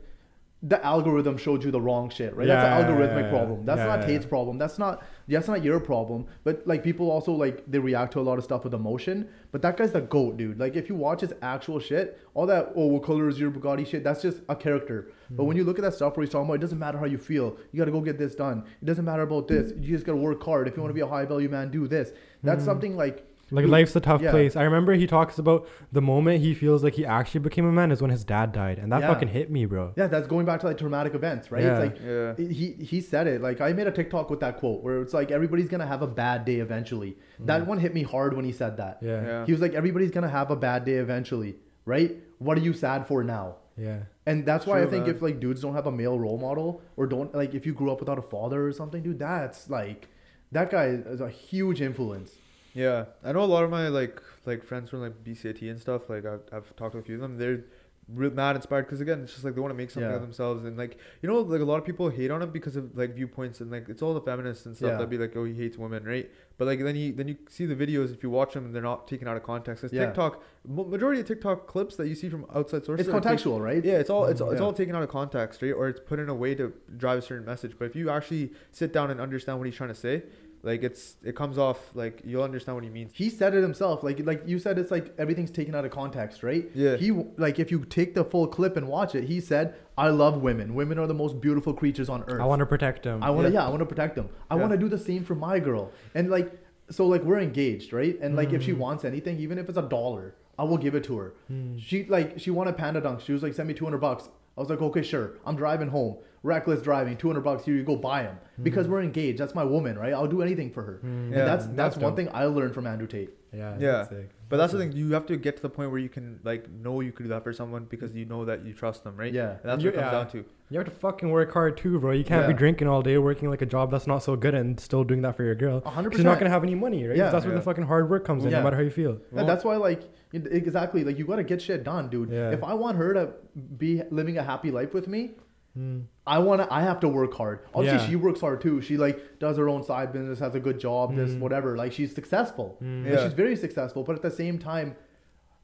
[0.62, 2.46] the algorithm showed you the wrong shit, right?
[2.46, 3.64] Yeah, that's an algorithmic yeah, problem.
[3.64, 4.06] That's yeah, not yeah.
[4.06, 4.58] Tate's problem.
[4.58, 6.26] That's not that's not your problem.
[6.44, 9.28] But like people also like they react to a lot of stuff with emotion.
[9.52, 10.58] But that guy's the goat, dude.
[10.60, 13.86] Like if you watch his actual shit, all that oh what color is your Bugatti
[13.86, 15.10] shit, that's just a character.
[15.30, 15.48] But Hmm.
[15.48, 17.16] when you look at that stuff where he's talking about, it doesn't matter how you
[17.18, 17.56] feel.
[17.72, 18.64] You got to go get this done.
[18.82, 19.72] It doesn't matter about this.
[19.78, 20.68] You just got to work hard.
[20.68, 22.12] If you want to be a high value man, do this.
[22.42, 22.66] That's Hmm.
[22.66, 24.30] something like Like dude, life's a tough yeah.
[24.30, 24.54] place.
[24.56, 27.90] I remember he talks about the moment he feels like he actually became a man
[27.90, 29.08] is when his dad died, and that Yeah.
[29.12, 29.92] fucking hit me, bro.
[29.96, 31.62] Yeah, that's going back to like traumatic events, right?
[31.62, 31.78] Yeah.
[31.80, 32.46] It's like Yeah.
[32.54, 33.40] he he said it.
[33.42, 36.06] Like I made a TikTok with that quote where it's like everybody's gonna have a
[36.06, 37.16] bad day eventually.
[37.40, 39.02] That one hit me hard when he said that.
[39.02, 39.06] Mm.
[39.06, 39.28] Yeah, yeah.
[39.28, 39.46] Yeah.
[39.46, 42.16] He was like, everybody's gonna have a bad day eventually, right?
[42.38, 43.56] What are you sad for now?
[43.76, 44.00] Yeah.
[44.26, 45.14] And that's why I think man.
[45.16, 47.90] if like dudes don't have a male role model or don't like if you grew
[47.90, 50.08] up without a father or something, dude, that's like
[50.52, 52.32] that guy is a huge influence.
[52.74, 56.08] Yeah, I know a lot of my like like friends from like BCIT and stuff.
[56.08, 57.36] Like I've, I've talked to a few of them.
[57.38, 57.64] They're
[58.12, 60.16] real mad inspired because again, it's just like they want to make something Yeah.
[60.16, 62.74] of themselves and like you know like a lot of people hate on him because
[62.74, 64.96] of like viewpoints and like it's all the feminists and stuff Yeah.
[64.98, 66.28] that be like oh he hates women right.
[66.58, 68.82] But like then you then you see the videos if you watch them and they're
[68.82, 69.84] not taken out of context.
[69.84, 70.06] It's Yeah.
[70.06, 73.06] TikTok majority of TikTok clips that you see from outside sources.
[73.06, 73.84] It's are take- contextual, right?
[73.84, 75.72] yeah, it's all it's, it's all taken out of context, right?
[75.72, 77.76] Or it's put in a way to drive a certain message.
[77.78, 80.22] But if you actually sit down and understand what he's trying to say,
[80.62, 83.12] like it's it comes off like you'll understand what he means.
[83.14, 84.02] He said it himself.
[84.02, 86.70] Like like you said, it's like everything's taken out of context, right?
[86.74, 86.96] Yeah.
[86.96, 90.42] He like if you take the full clip and watch it, he said, "I love
[90.42, 90.74] women.
[90.74, 92.40] Women are the most beautiful creatures on earth.
[92.40, 93.22] I want to protect him.
[93.22, 93.60] I want to Yeah.
[93.60, 94.28] yeah, I want to protect them.
[94.50, 94.60] I Yeah.
[94.60, 95.92] want to do the same for my girl.
[96.14, 96.52] And like
[96.90, 98.18] so like we're engaged, right?
[98.20, 98.78] And like if she Mm.
[98.78, 101.32] wants anything, even if it's a dollar, I will give it to her.
[101.48, 101.78] Hmm.
[101.78, 103.20] She like she wanted panda dunk.
[103.20, 104.28] She was like send me 200 bucks.
[104.58, 105.32] I was like, "Okay, sure.
[105.46, 106.16] I'm driving home.
[106.42, 109.38] Reckless driving, 200 bucks here you go buy them because we're engaged.
[109.38, 110.12] That's my woman, right?
[110.12, 111.00] I'll do anything for her.
[111.04, 111.08] Mm.
[111.26, 113.30] And that's that's, that's one thing I learned from Andrew Tate.
[113.52, 113.76] Yeah.
[113.78, 113.90] Yeah.
[114.08, 114.14] that's.
[114.48, 114.92] But that's the thing.
[114.92, 117.28] You have to get to the point where you can like know you could do
[117.28, 119.32] that for someone because you know that you trust them, right?
[119.32, 119.50] Yeah.
[119.50, 120.18] And that's You- what it comes yeah.
[120.18, 120.44] down to.
[120.70, 122.12] You have to fucking work hard too, bro.
[122.12, 124.78] You can't be drinking all day, working like a job that's not so good, and
[124.78, 125.80] still doing that for your girl.
[125.82, 126.10] 100%.
[126.12, 127.10] 'Cause you're not gonna have any money, right?
[127.10, 127.30] 'Cause Yeah.
[127.30, 127.58] that's where Yeah.
[127.60, 128.58] the fucking hard work comes in, Yeah.
[128.58, 129.18] no matter how you feel.
[129.34, 132.30] And that's why, like, exactly, like, you gotta get shit done, dude.
[132.30, 132.50] Yeah.
[132.50, 133.30] If I want her to
[133.78, 135.32] be living a happy life with me,
[135.78, 136.04] Mm.
[136.26, 137.60] I wanna, I have to work hard.
[137.74, 138.06] Obviously, Yeah.
[138.08, 138.80] she works hard too.
[138.82, 141.40] She like does her own side business, has a good job, this Mm.
[141.40, 141.76] whatever.
[141.76, 142.76] Like, she's successful.
[142.82, 143.06] Mm.
[143.06, 143.24] Yeah.
[143.24, 144.02] she's very successful.
[144.02, 144.96] But at the same time,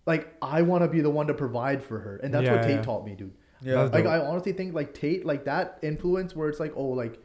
[0.07, 2.63] like, I want to be the one to provide for her, and that's Yeah, what
[2.63, 3.33] Tate taught me, dude.
[3.63, 3.83] Yeah.
[3.83, 4.07] Like, dope.
[4.07, 7.19] I honestly think like Tate, like that influence where it's like, oh, like,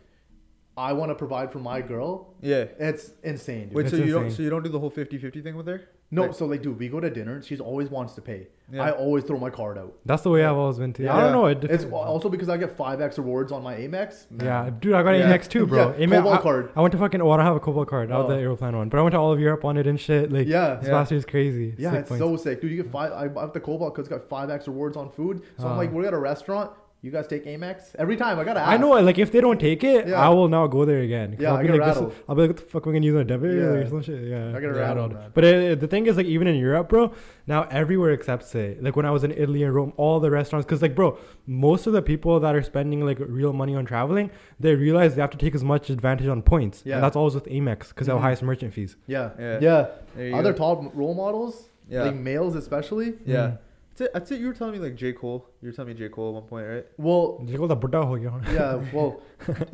[0.76, 2.34] I want to provide for my girl.
[2.42, 2.66] Yeah.
[2.80, 3.76] It's insane, dude.
[3.76, 4.38] Wait, It's so you don't insane.
[4.38, 5.82] so you don't do the whole 50-50 thing with her?
[6.12, 7.42] No, like- so like, dude, we go to dinner.
[7.42, 8.48] She always wants to pay.
[8.72, 8.84] Yeah.
[8.84, 9.94] I always throw my card out.
[10.06, 11.04] That's the way I've always been too.
[11.04, 11.18] Yeah.
[11.18, 11.48] I don't know.
[11.48, 14.28] It It's also because I get five X rewards on my Amex.
[14.42, 15.30] Yeah, dude, I got Yeah.
[15.30, 15.90] an Amex too, bro.
[15.98, 16.70] Yeah, Amex, Cobalt I, card.
[16.78, 17.22] I went to fucking.
[17.22, 18.12] Oh, I don't have a Cobalt card.
[18.12, 18.30] I have Oh.
[18.30, 20.32] the Aeroplan one, but I went to all of Europe on it and shit.
[20.32, 20.76] Like, Yeah.
[20.76, 20.96] this Yeah.
[20.96, 21.76] last year's crazy.
[21.78, 22.24] Yeah, Sick it's points.
[22.24, 22.72] so sick, dude.
[22.72, 23.12] You get five.
[23.12, 25.42] I I have the Cobalt because it's got five X rewards on food.
[25.58, 25.78] So I'm Ah.
[25.78, 26.72] like, we're at a restaurant.
[27.04, 28.38] You guys take Amex every time.
[28.38, 28.70] I gotta ask.
[28.70, 30.22] I know, like if they don't take it, Yeah.
[30.24, 31.36] I will not go there again.
[31.40, 32.24] Yeah, I'll I be get like, this is- rattled.
[32.30, 33.64] I'll be like, what the fuck, we gonna use a debit Yeah.
[33.64, 34.22] or some shit.
[34.24, 35.32] Yeah, I get yeah, rattled, man.
[35.34, 37.12] But it, the thing is, like, even in Europe, bro,
[37.48, 38.84] now everywhere accepts it.
[38.84, 41.88] Like when I was in Italy and Rome, all the restaurants, because like, bro, most
[41.88, 44.30] of the people that are spending like real money on traveling,
[44.60, 46.84] they realize they have to take as much advantage on points.
[46.86, 46.96] Yeah.
[46.96, 48.26] and that's always with Amex because they have Mhm.
[48.26, 48.96] highest merchant fees.
[49.08, 49.32] Yeah.
[49.40, 49.58] Yeah.
[49.60, 49.88] Yeah.
[50.16, 50.58] There you Other go.
[50.60, 52.04] top role models, Yeah.
[52.04, 53.14] like males especially.
[53.26, 53.38] Yeah.
[53.38, 53.58] Mm.
[53.90, 54.14] That's it.
[54.14, 54.40] That's it.
[54.40, 55.48] You were telling me like J Cole.
[55.64, 56.86] You're telling me J Cole at one point, right?
[56.98, 58.42] Well, J Cole the Buddha ho gaya.
[58.52, 58.84] yeah.
[58.92, 59.22] Well,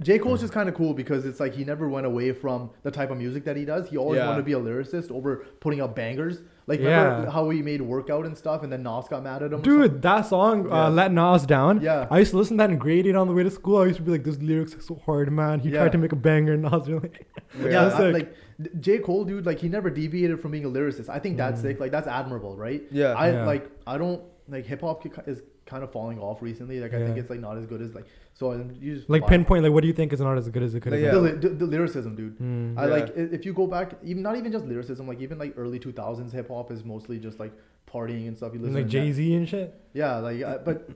[0.01, 2.91] J Cole's just kind of cool because it's like he never went away from the
[2.91, 3.87] type of music that he does.
[3.87, 4.25] He always Yeah.
[4.27, 6.41] wanted to be a lyricist over putting out bangers.
[6.67, 7.31] Like remember Yeah.
[7.31, 9.61] how he made workout and stuff, and then Nas got mad at him.
[9.61, 12.07] Dude, that song uh, "Let Nas Down." Yeah.
[12.11, 13.77] I used to listen to that in grade eight on the way to school.
[13.77, 15.79] I used to be like, "This lyrics are so hard, man." He Yeah.
[15.79, 17.11] tried to make a banger, and Nas really.
[17.61, 18.33] Yeah, Yeah, I- like
[18.81, 18.97] J.
[18.99, 21.07] Cole, dude, like he never deviated from being a lyricist.
[21.07, 21.61] I think that's mm.
[21.61, 21.79] sick.
[21.79, 22.83] Like that's admirable, right?
[22.91, 23.13] Yeah.
[23.13, 23.45] I Yeah.
[23.45, 23.71] like.
[23.87, 26.79] I don't like hip hop is kind of falling off recently.
[26.79, 27.21] Like I think Yeah.
[27.21, 28.05] it's like not as good as like.
[28.33, 30.47] So um, you just like buy- pinpoint, like, what do you think is not as
[30.49, 31.39] good as it could have Like, been?
[31.41, 32.37] the, the, the lyricism, dude.
[32.39, 32.77] Mm.
[32.77, 32.91] I Yeah.
[32.91, 35.79] like i- if you go back, even not even just lyricism, like even like early
[35.79, 37.53] two thousands hip hop is mostly just like
[37.91, 38.53] partying and stuff.
[38.53, 39.73] You listen to like to Jay Z and shit.
[39.93, 40.89] Yeah, like uh, but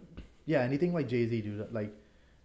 [0.46, 1.68] yeah, anything like Jay Z, dude.
[1.74, 1.94] Like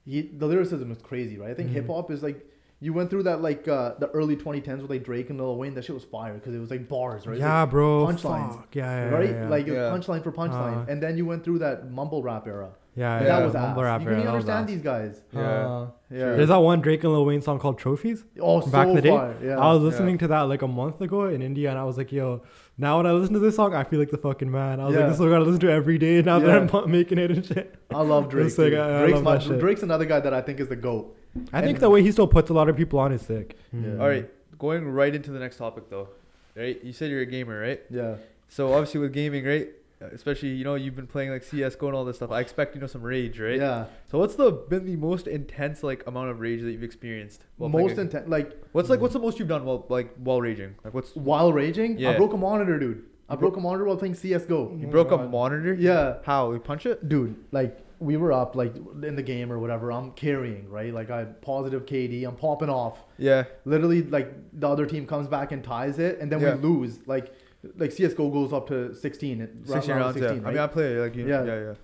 [0.04, 1.50] he, the lyricism is crazy, right?
[1.50, 1.74] I think Mhm.
[1.74, 2.44] hip hop is like.
[2.78, 5.72] You went through that like uh, the early 2010s with like Drake and Lil Wayne.
[5.74, 7.38] That shit was fire because it was like bars, right?
[7.38, 8.06] Yeah, like, bro.
[8.06, 8.76] punchlines, Fuck.
[8.76, 9.30] Yeah, yeah, right?
[9.30, 9.48] yeah, yeah.
[9.48, 9.90] Like it was Yeah.
[10.14, 10.84] punchline for punchline, Uh-huh.
[10.90, 12.68] and then you went through that mumble rap era.
[12.94, 13.24] yeah, yeah.
[13.28, 13.86] that was mumble ass.
[13.86, 14.70] rapper, you couldn't that understand ass.
[14.70, 15.22] these guys.
[15.32, 15.40] Yeah.
[15.40, 16.18] Uh, Yeah.
[16.36, 18.24] There's that one Drake and Lil Wayne song called Trophies.
[18.40, 19.34] oh, so back in the day, fire.
[19.42, 19.58] Yeah.
[19.58, 22.12] I was listening to that like a month ago in India, and I was like,
[22.12, 22.42] "Yo,
[22.76, 24.94] now when I listen to this song, I feel like the fucking man." I was
[24.94, 25.00] Yeah.
[25.00, 26.60] like, "This is what I gotta listen to every day now Yeah.
[26.60, 28.56] that I'm making it and shit." I love Drake.
[28.58, 28.78] Like, dude.
[28.78, 29.38] I- I love my.
[29.38, 31.16] Drake's another guy that I think is the goat.
[31.53, 33.57] I think And- the way he still puts a lot of people on is sick.
[33.72, 33.99] Yeah.
[34.01, 34.28] All right.
[34.59, 36.09] Going right into the next topic though.
[36.57, 36.82] Right?
[36.82, 37.80] You said you're a gamer, right?
[37.91, 38.16] Yeah.
[38.49, 39.68] So obviously with gaming, right?
[40.01, 42.30] uh, Especially you know you've been playing like CS:GO and all this stuff.
[42.30, 43.57] I expect you know some rage, right?
[43.59, 43.87] Yeah.
[44.11, 47.43] So what's the been the most intense like amount of rage that you've experienced?
[47.59, 48.28] while playing Most a- intense.
[48.28, 50.74] Like What's like what's the most you've done while like while raging?
[50.84, 52.16] Like what's while raging, I Yeah.
[52.18, 53.03] broke a monitor, dude.
[53.28, 54.76] I broke a monitor while playing CS:GO.
[54.78, 55.74] you Oh broke a monitor?
[55.74, 56.18] Yeah.
[56.24, 56.53] How?
[56.53, 57.09] You punch it?
[57.09, 61.11] dude like we were up like in the game or whatever i'm carrying right like
[61.11, 63.44] i positive kd i'm popping off Yeah.
[63.64, 66.57] literally like the other team comes back and ties it and then Yeah.
[66.57, 67.32] we lose like
[67.78, 70.47] like csgo goes up to 16 at 16 round rounds, 16 yeah.
[70.49, 71.26] I mean, I play like you.
[71.26, 71.55] Yeah, Yeah.
[71.55, 71.74] yeah, yeah.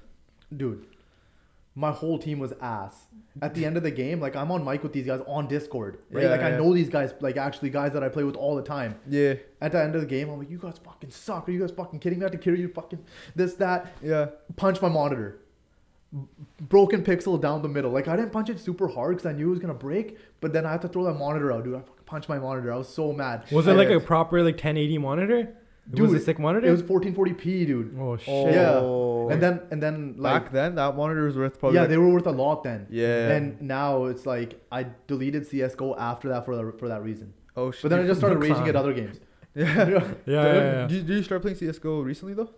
[0.56, 0.86] dude
[1.74, 3.06] my whole team was ass
[3.40, 5.98] at the end of the game like i'm on mic with these guys on discord
[6.10, 8.54] right Yeah, like i know these guys like actually guys that i play with all
[8.56, 11.48] the time Yeah, at the end of the game i'm like you guys fucking suck
[11.48, 13.02] are you guys fucking kidding me i have to carry you fucking
[13.34, 14.26] this that yeah.
[14.56, 15.38] punch my monitor.
[16.12, 16.18] B-
[16.68, 17.90] Broken pixel down the middle.
[17.90, 20.18] Like I didn't punch it super hard because I knew it was gonna break.
[20.40, 21.74] But then I had to throw that monitor out, dude.
[21.74, 22.72] I fucking punched my monitor.
[22.72, 23.44] I was so mad.
[23.50, 23.96] Was it like Yeah.
[23.96, 25.54] a proper like 1080 monitor?
[25.90, 26.66] Dude, it was it a sick monitor?
[26.68, 27.96] It was 1440p, dude.
[27.98, 28.16] oh, oh.
[28.16, 28.28] shit.
[28.56, 29.26] Oh.
[29.28, 29.34] Yeah.
[29.34, 31.74] And then and then like Back then, that monitor was worth probably.
[31.76, 32.86] yeah, like- they were worth a lot then.
[32.90, 33.30] Yeah.
[33.30, 37.32] And now it's like I deleted CS:GO after that for the, for that reason.
[37.56, 37.82] oh shit.
[37.82, 39.18] But then I just started raging at other games.
[39.54, 39.66] yeah.
[39.88, 39.88] Yeah,
[40.26, 40.86] yeah, yeah.
[40.86, 42.50] Did, did you start playing CS:GO recently though?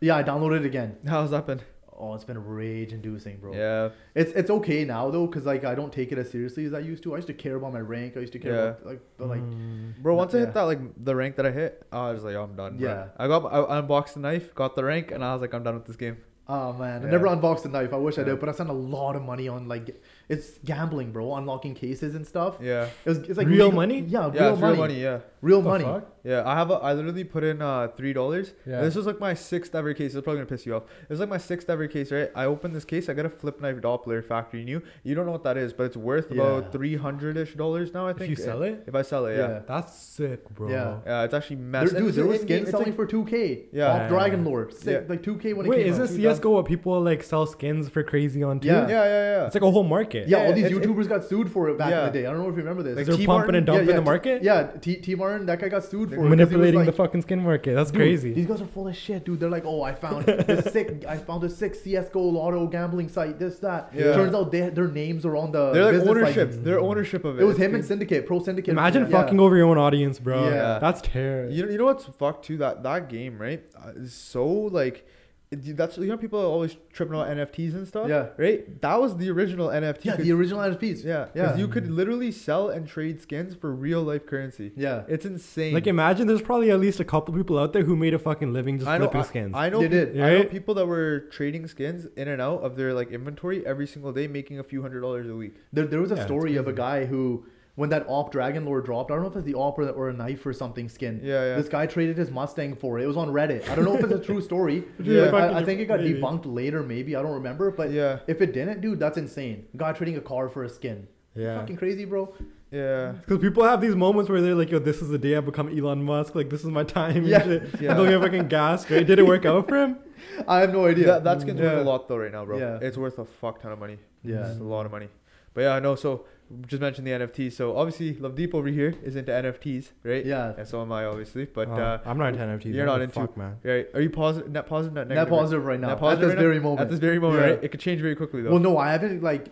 [0.00, 0.96] Yeah, I downloaded it again.
[1.06, 1.60] How's that been?
[2.04, 3.52] Oh, it's been rage inducing, bro.
[3.54, 3.90] Yeah.
[4.16, 6.80] It's it's okay now though, cause like I don't take it as seriously as I
[6.80, 7.12] used to.
[7.14, 8.16] I used to care about my rank.
[8.16, 8.62] I used to care Yeah.
[8.70, 10.02] about like but like Mm.
[10.02, 12.42] Bro, once I hit that like the rank that I hit, I was like, oh,
[12.42, 12.76] I'm done.
[12.78, 12.88] bro.
[12.88, 13.06] Yeah.
[13.16, 15.74] I got I unboxed the knife, got the rank, and I was like, I'm done
[15.74, 16.16] with this game.
[16.48, 17.92] Oh man, I never unboxed a knife.
[17.94, 21.12] I wish I did, but I spent a lot of money on like it's gambling,
[21.12, 21.36] bro.
[21.36, 22.56] Unlocking cases and stuff.
[22.60, 22.88] Yeah.
[23.04, 24.00] It was it's like Real legal- money?
[24.00, 24.72] Yeah, real Yeah, it's money.
[24.72, 25.00] real money.
[25.02, 25.18] Yeah.
[25.42, 25.84] Real The money.
[25.84, 26.08] fuck?
[26.24, 26.74] Yeah, I have a.
[26.74, 28.52] I literally put in uh three dollars.
[28.64, 28.80] Yeah.
[28.82, 30.14] This was like my sixth ever case.
[30.14, 30.84] It's probably gonna piss you off.
[31.02, 32.30] It was like my sixth ever case, right?
[32.36, 33.08] I opened this case.
[33.08, 34.80] I got a flip knife Doppler factory new.
[35.02, 36.42] You don't know what that is, but it's worth Yeah.
[36.42, 38.06] about three hundred ish dollars now.
[38.06, 38.30] I think.
[38.30, 38.84] If you sell it?
[38.86, 39.48] If I sell it, yeah.
[39.48, 39.58] Yeah.
[39.66, 40.70] That's sick, bro.
[40.70, 40.98] Yeah.
[41.04, 41.96] Yeah, it's actually There, messed.
[41.96, 43.64] dude, there was skins selling like, for two k.
[43.72, 43.88] Yeah.
[43.90, 44.08] off Yeah.
[44.08, 45.08] Dragon Lore, sick, Yeah.
[45.08, 45.78] like two k when it came.
[45.78, 46.02] Wait, is out.
[46.06, 48.68] this CS:GO what people like sell skins for crazy on too?
[48.68, 48.86] Yeah.
[48.86, 49.06] Yeah, yeah,
[49.38, 49.46] yeah.
[49.46, 50.28] It's like a whole market.
[50.28, 52.06] Yeah, Yeah, all these it's- it- YouTubers got sued for it back Yeah.
[52.06, 52.26] in the day.
[52.26, 52.96] I don't know if you remember this.
[52.96, 54.44] Like, They're pumping and dumping the market.
[54.44, 54.96] Yeah, T.
[54.96, 55.16] T.
[55.32, 56.18] Martin, that guy got sued for it.
[56.18, 57.74] 'cause he was manipulating like- the fucking skin market.
[57.74, 58.32] That's Dude, crazy.
[58.32, 59.40] These guys are full of shit, dude.
[59.40, 61.04] They're like, oh, I found this sick.
[61.08, 63.38] I found a sick CS:GO lotto gambling site.
[63.38, 63.90] This that.
[63.94, 64.12] Yeah.
[64.14, 65.72] Turns out they, their names are on the.
[65.72, 66.36] They're like ownership.
[66.48, 66.64] license.
[66.64, 67.42] Their ownership of it.
[67.42, 67.84] It was him and.
[67.84, 68.70] Syndicate, Pro Syndicate.
[68.72, 69.10] Imagine Yeah.
[69.22, 70.48] fucking over your own audience, bro.
[70.48, 70.78] Yeah.
[70.78, 71.52] That's terrible.
[71.52, 72.56] You know, you know what's fucked too?
[72.58, 73.62] That that game, right?
[73.76, 75.06] Uh, is so like, it-
[75.52, 78.08] that's you know people are always tripping on NFTs and stuff.
[78.08, 78.28] Yeah.
[78.36, 78.80] Right.
[78.80, 80.04] That was the original NFT.
[80.04, 81.04] Yeah, 'cause- the original NFTs.
[81.04, 81.26] yeah.
[81.34, 84.72] yeah, Because you could literally sell and trade skins for real life currency.
[84.76, 85.02] yeah.
[85.08, 85.74] It's insane.
[85.74, 88.52] Like imagine there's probably at least a couple people out there who made a fucking
[88.52, 89.52] living just I know, flipping I, skins.
[89.54, 90.20] I know, They peop- did.
[90.20, 93.86] I know people that were trading skins in and out of their like inventory every
[93.86, 95.54] single day, making a few hundred dollars a week.
[95.72, 97.44] There, there was a Yeah, story of a guy who,
[97.74, 100.08] when that AWP Dragon Lore dropped, I don't know if it's the AWP or, or
[100.10, 101.20] a knife or something skin.
[101.22, 101.56] Yeah, yeah.
[101.56, 103.04] This guy traded his Mustang for it.
[103.04, 103.68] It was on Reddit.
[103.68, 104.84] I don't know if it's a true story.
[105.02, 105.22] Yeah.
[105.22, 106.20] Like, I, I think it got Maybe.
[106.20, 107.16] debunked later, maybe.
[107.16, 107.70] I don't remember.
[107.70, 108.18] But Yeah.
[108.26, 109.66] if it didn't, dude, that's insane.
[109.76, 111.06] Guy trading a car for a skin.
[111.34, 111.58] Yeah.
[111.60, 112.34] Fucking crazy, bro.
[112.70, 113.12] Yeah.
[113.20, 115.68] Because people have these moments where they're like, yo, this is the day I become
[115.76, 116.34] Elon Musk.
[116.34, 117.24] Like, this is my time.
[117.26, 117.42] Yeah.
[117.42, 117.80] And shit.
[117.80, 117.90] Yeah.
[117.92, 119.06] And they'll get fucking gassed, right?
[119.06, 119.96] Did it work out for him?
[120.48, 121.06] I have no idea.
[121.06, 121.72] That, that skin's Yeah.
[121.76, 122.58] worth a lot though right now, bro.
[122.58, 122.78] Yeah.
[122.82, 123.96] It's worth a fuck ton of money.
[124.22, 124.46] Yeah.
[124.50, 125.08] It's a lot of money.
[125.54, 125.94] But yeah, I know.
[125.96, 126.24] So
[126.66, 127.52] just mentioned the NFTs.
[127.52, 130.24] So obviously, Love Deep over here is into NFTs, right?
[130.24, 130.52] Yeah.
[130.58, 131.44] And so am I, obviously.
[131.46, 132.74] But Oh, uh, I'm not into NFTs.
[132.74, 133.56] you're What not into- Fuck, man.
[133.62, 134.50] right, are you positive?
[134.50, 134.94] Net positive?
[134.94, 135.32] Net Net negative?
[135.32, 135.38] right?
[135.40, 135.88] positive right now.
[135.88, 136.48] Net positive At this right now?
[136.48, 136.80] very moment.
[136.80, 137.50] At this very moment, Yeah.
[137.50, 137.64] right?
[137.64, 138.50] It could change very quickly though.
[138.50, 139.48] Well, no, I haven't like.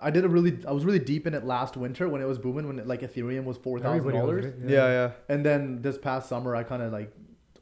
[0.00, 0.58] I did a really.
[0.68, 2.66] I was really deep in it last winter when it was booming.
[2.68, 4.44] When like Ethereum was four thousand dollars.
[4.44, 4.70] was, right?
[4.70, 7.10] yeah, yeah, And then this past summer, I kind of like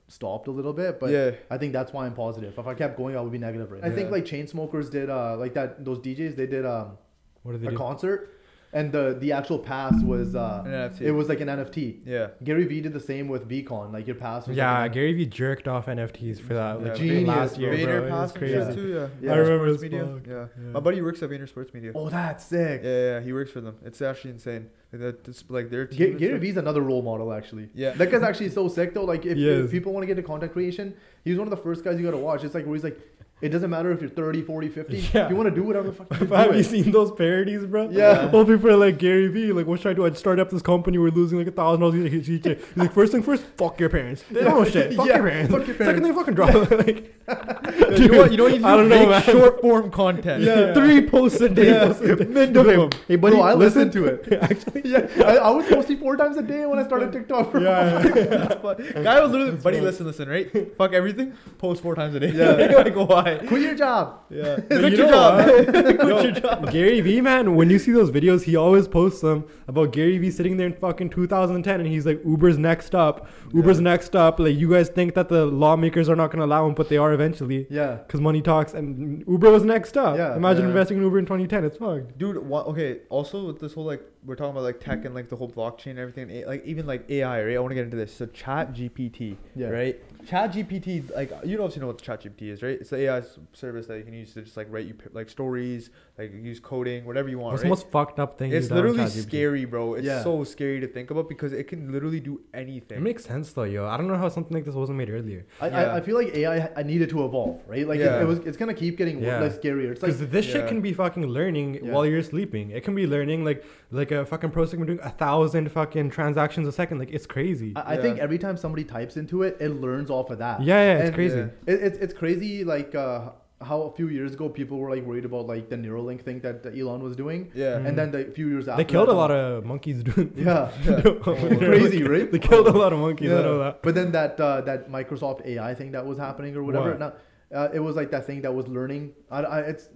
[0.09, 1.31] stopped a little bit, but yeah.
[1.51, 2.59] I think that's why I'm positive.
[2.59, 3.89] If I kept going, I would be negative right now.
[3.89, 5.85] I think like Chainsmokers did, uh, like that.
[5.85, 6.99] Those DJs they did um,
[7.43, 7.77] What did they a do?
[7.77, 8.31] concert,
[8.75, 11.01] and the the actual pass was uh, An NFT.
[11.03, 12.01] it was like an NFT.
[12.05, 12.29] Yeah.
[12.43, 13.93] Gary Vee did the same with VeeCon.
[13.93, 16.79] Like your pass was Yeah, like Gary Vee jerked off NFTs for that.
[16.83, 18.11] Like, Yeah, Genius, last year, Vader bro.
[18.11, 18.55] Pass crazy.
[18.55, 18.89] shit too.
[18.93, 19.07] Yeah.
[19.23, 19.33] Yeah.
[19.33, 20.21] I remember Sports as media.
[20.29, 20.47] Yeah.
[20.63, 20.71] Yeah.
[20.73, 21.93] My buddy works at Vayner Sports Media.
[21.95, 22.83] Oh, that's sick.
[22.85, 23.77] Yeah, yeah, he works for them.
[23.85, 24.69] It's actually insane.
[24.93, 25.99] Like, that- it's like their team.
[25.99, 26.41] Ga- and Gary stuff.
[26.43, 27.69] Vee's another role model, actually.
[27.75, 27.93] Yeah.
[27.93, 29.05] That guy's actually so sick, though.
[29.05, 30.95] Like, if, if people want to get into content creation,
[31.25, 32.45] he's one of the first guys you got to watch.
[32.45, 32.99] It's like where he's like,
[33.41, 34.97] it doesn't matter if you're 30, 40, 50.
[34.97, 35.25] Yeah.
[35.25, 37.65] If you want to do whatever the fuck you do Have you seen those parodies,
[37.67, 37.91] bro?
[37.91, 38.31] Yeah.
[38.33, 40.07] All people are like Gary Vee, like, what should I do?
[40.07, 40.97] I just started up this company.
[40.99, 42.29] We're losing like a thousand dollars each.
[42.29, 44.25] each day." He's like, first thing first, fuck your parents.
[44.31, 44.95] They don't know shit.
[44.95, 45.53] Fuck Yeah, your parents.
[45.53, 46.71] fuck your Second thing, fucking drop.
[46.71, 47.15] like,
[47.99, 48.31] you know what?
[48.31, 48.59] You know what?
[48.59, 49.23] You I don't know, Make man.
[49.23, 50.43] short form content.
[50.43, 50.73] yeah.
[50.73, 51.67] three posts a day.
[51.67, 51.87] Yeah.
[51.87, 52.25] posts a day.
[52.25, 52.91] Minimum.
[53.09, 54.33] Hey, buddy, Bro, I listen listen to it.
[54.43, 57.51] Actually, Yeah, I, I was posting four times a day when I started TikTok.
[57.53, 57.61] bro.
[57.63, 57.99] yeah.
[57.99, 58.77] That's fun.
[59.03, 60.77] Guy was literally, buddy, listen, listen, right?
[60.79, 61.35] Fuck everything.
[61.59, 62.31] Post four times a day.
[62.33, 62.77] Yeah.
[62.77, 63.24] like why?
[63.49, 64.21] Quit your job.
[64.31, 64.57] Yeah.
[64.67, 65.45] Quit you your job.
[65.69, 66.71] Quit Yo, your job.
[66.71, 70.31] Gary Vee, man, when you see those videos, he always posts them about Gary Vee
[70.31, 73.29] sitting there in fucking 2010 and he's like, Uber's next up.
[73.53, 74.39] Uber's next up.
[74.39, 76.97] Like, you guys think that the lawmakers are not going to allow him, but they
[76.97, 77.67] are eventually.
[77.71, 77.95] Yeah.
[78.07, 80.17] Because money talks and Uber was next up.
[80.17, 80.37] Yeah.
[80.37, 80.69] Imagine Yeah.
[80.71, 81.65] investing in Uber in 2010.
[81.65, 82.19] It's fucked.
[82.19, 83.01] Dude, what, okay.
[83.09, 85.89] Also, with this whole like, we're talking about like tech and like the whole blockchain
[85.91, 87.57] and everything, like even like AI, right?
[87.57, 88.15] I want to get into this.
[88.15, 89.69] So, Chat GPT, Yeah.
[89.69, 90.01] right?
[90.27, 92.79] Chat GPT, like you obviously know what ChatGPT is, right?
[92.81, 93.23] It's the AI
[93.53, 97.05] service that you can use to just like write you like stories, like use coding,
[97.05, 97.55] whatever you want.
[97.55, 97.69] What's right?
[97.69, 99.95] the most fucked up thing It's you've done with literally scary, bro.
[99.95, 100.23] It's Yeah.
[100.23, 102.99] so scary to think about because it can literally do anything.
[102.99, 103.87] It makes sense though, yo.
[103.87, 105.45] I don't know how something like this wasn't made earlier.
[105.61, 105.81] I, Yeah.
[105.93, 107.87] I, I feel like AI I needed to evolve, right?
[107.89, 108.19] Like Yeah.
[108.19, 109.41] it, it was, it's gonna keep getting Yeah.
[109.41, 109.91] less scarier.
[109.91, 110.69] It's like Because this shit Yeah.
[110.69, 111.91] can be fucking learning Yeah.
[111.93, 112.71] while you're sleeping.
[112.71, 116.69] It can be learning like like a fucking pro segment doing a thousand fucking transactions
[116.69, 116.99] a second.
[116.99, 117.73] Like it's crazy.
[117.75, 120.63] I, I think every time somebody types into it, it learns off of that.
[120.63, 121.39] yeah, yeah, it's And- crazy.
[121.39, 121.75] Yeah.
[121.75, 123.31] It, it's it's crazy like uh,
[123.65, 126.65] how a few years ago people were like worried about like the Neuralink thing that
[126.67, 127.77] Elon was doing, Yeah.
[127.87, 130.33] And then the few years after They killed a lot of monkeys doing.
[130.37, 130.71] yeah,
[131.27, 132.31] Oh, crazy, right?
[132.31, 133.31] They killed a lot of monkeys.
[133.33, 133.43] I Yeah.
[133.43, 133.83] know that.
[133.83, 137.01] But then that uh, that Microsoft AI thing that was happening or whatever, What?
[137.05, 137.13] now,
[137.59, 139.13] uh, it was like that thing that was learning.
[139.31, 139.89] I, I, it's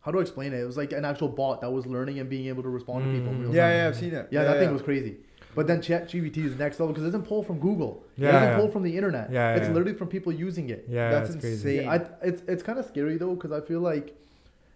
[0.00, 0.60] how do I explain it?
[0.60, 3.10] It was like an actual bot that was learning and being able to respond to
[3.16, 3.32] people.
[3.32, 3.42] in Mm.
[3.42, 3.76] real Yeah, time.
[3.76, 4.28] yeah, I've seen it.
[4.30, 5.14] Yeah, that thing was crazy.
[5.54, 8.04] But then ChatGPT is next level because it doesn't pull from Google.
[8.16, 8.56] it Yeah, doesn't yeah.
[8.56, 9.30] pull from the internet.
[9.30, 9.72] Yeah, it's yeah.
[9.74, 10.86] literally from people using it.
[10.88, 11.88] Yeah, That's that's insane.
[11.88, 14.16] I, it's it's kind of scary though because I feel like,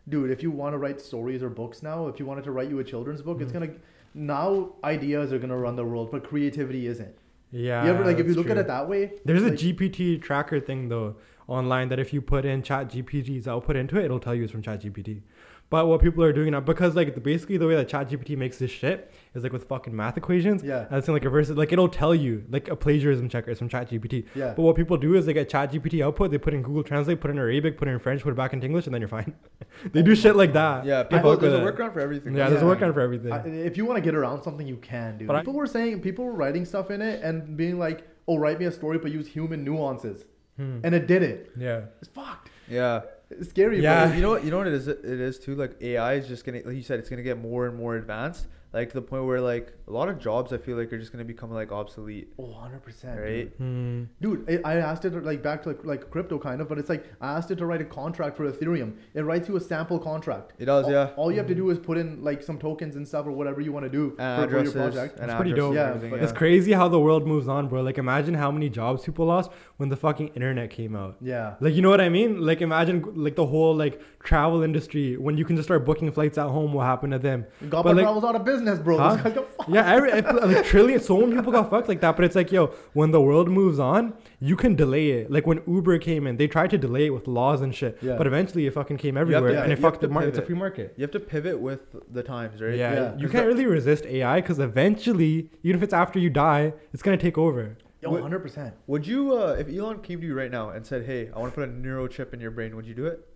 [0.09, 2.69] dude, if you want to write stories or books now, if you wanted to write
[2.69, 3.55] you a children's book, it's Mhm.
[3.55, 3.71] gonna
[4.15, 7.15] now ideas are gonna run the world, but creativity isn't.
[7.53, 7.85] Yeah.
[7.85, 9.13] you ever like if you look at it that way?
[9.25, 11.17] There's a GPT tracker thing though
[11.49, 14.53] online that if you put in Chat GPT's output into it, it'll tell you it's
[14.53, 15.23] from Chat GPT.
[15.69, 18.71] But what people are doing now, because like basically the way that ChatGPT makes this
[18.71, 20.63] shit is like with fucking math equations.
[20.63, 20.87] Yeah.
[20.89, 23.59] And it's in like a verse, like it'll tell you like a plagiarism checker is
[23.59, 24.27] from ChatGPT.
[24.37, 24.55] Yeah.
[24.55, 27.33] But what people do is they get ChatGPT output, they put in Google Translate, put
[27.33, 29.35] in Arabic, put it in French, put it back into English, and then you're fine.
[29.93, 30.85] they do shit like that.
[30.85, 31.75] Yeah, people, fuck there's a it.
[31.75, 32.37] workaround for everything.
[32.37, 32.75] Yeah, there's a Yeah.
[32.75, 33.33] workaround for everything.
[33.33, 35.27] I, if you want to get around something, you can, dude.
[35.27, 38.39] But I- people were saying, people were writing stuff in it and being like, "Oh,
[38.39, 40.27] write me a story, but use human nuances,"
[40.59, 40.79] Hmm.
[40.85, 41.51] and it did it.
[41.59, 41.87] yeah.
[42.01, 42.51] It's fucked.
[42.69, 43.01] Yeah.
[43.31, 43.83] It's scary.
[43.83, 44.09] Yeah.
[44.09, 44.45] but you know what?
[44.45, 44.89] You know what it is?
[44.89, 45.55] It is too.
[45.55, 48.47] Like AI is just gonna, like you said, it's gonna get more and more advanced.
[48.73, 51.13] Like to the point where like a lot of jobs, I feel like are just
[51.13, 52.29] gonna become like obsolete.
[52.39, 53.21] Oh, 100 percent.
[53.21, 53.53] Right.
[53.57, 54.05] Hmm.
[54.21, 56.89] Dude, I I asked it like back to like, like crypto kind of, but it's
[56.89, 58.95] like I asked it to write a contract for Ethereum.
[59.15, 60.55] It writes you a sample contract.
[60.59, 61.11] It does, all, yeah.
[61.17, 63.61] All you have to do is put in like some tokens and stuff or whatever
[63.61, 65.21] you want to do And for, for your project.
[65.21, 65.67] and It's pretty dope.
[65.69, 67.83] and Yeah, everything, but It's crazy how the world moves on, bro.
[67.83, 71.17] Like imagine how many jobs people lost when the fucking internet came out.
[71.21, 71.55] Yeah.
[71.61, 72.41] Like you know what I mean?
[72.45, 76.39] Like imagine like the whole like travel industry when you can just start booking flights
[76.39, 76.73] at home.
[76.73, 77.47] What happened to them?
[77.69, 78.99] Got But, my like- travels out of business, bro.
[78.99, 79.45] Huh?
[79.77, 80.25] Those guys got fucked.
[80.27, 82.17] Yeah, every if, like trillion, so many people got fucked like that.
[82.17, 85.31] But it's like, yo, when the world moves on, you can delay it.
[85.31, 87.99] Like when Uber came in, they tried to delay it with laws and shit.
[88.03, 88.17] Yeah.
[88.17, 90.29] But eventually, it fucking came to- everywhere, yeah, and it fucked the market.
[90.29, 90.95] It's a free market.
[90.97, 91.81] You have to pivot with
[92.13, 92.75] the times, right?
[92.75, 93.17] Yeah, Yeah.
[93.17, 97.17] you can't really resist AI because eventually, even if it's after you die, it's gonna
[97.17, 97.77] take over.
[98.03, 98.75] Yo, 100 percent.
[98.87, 101.53] Would you, uh, if Elon came to you right now and said, "Hey, I want
[101.53, 103.27] to put a neuro chip in your brain," would you do it?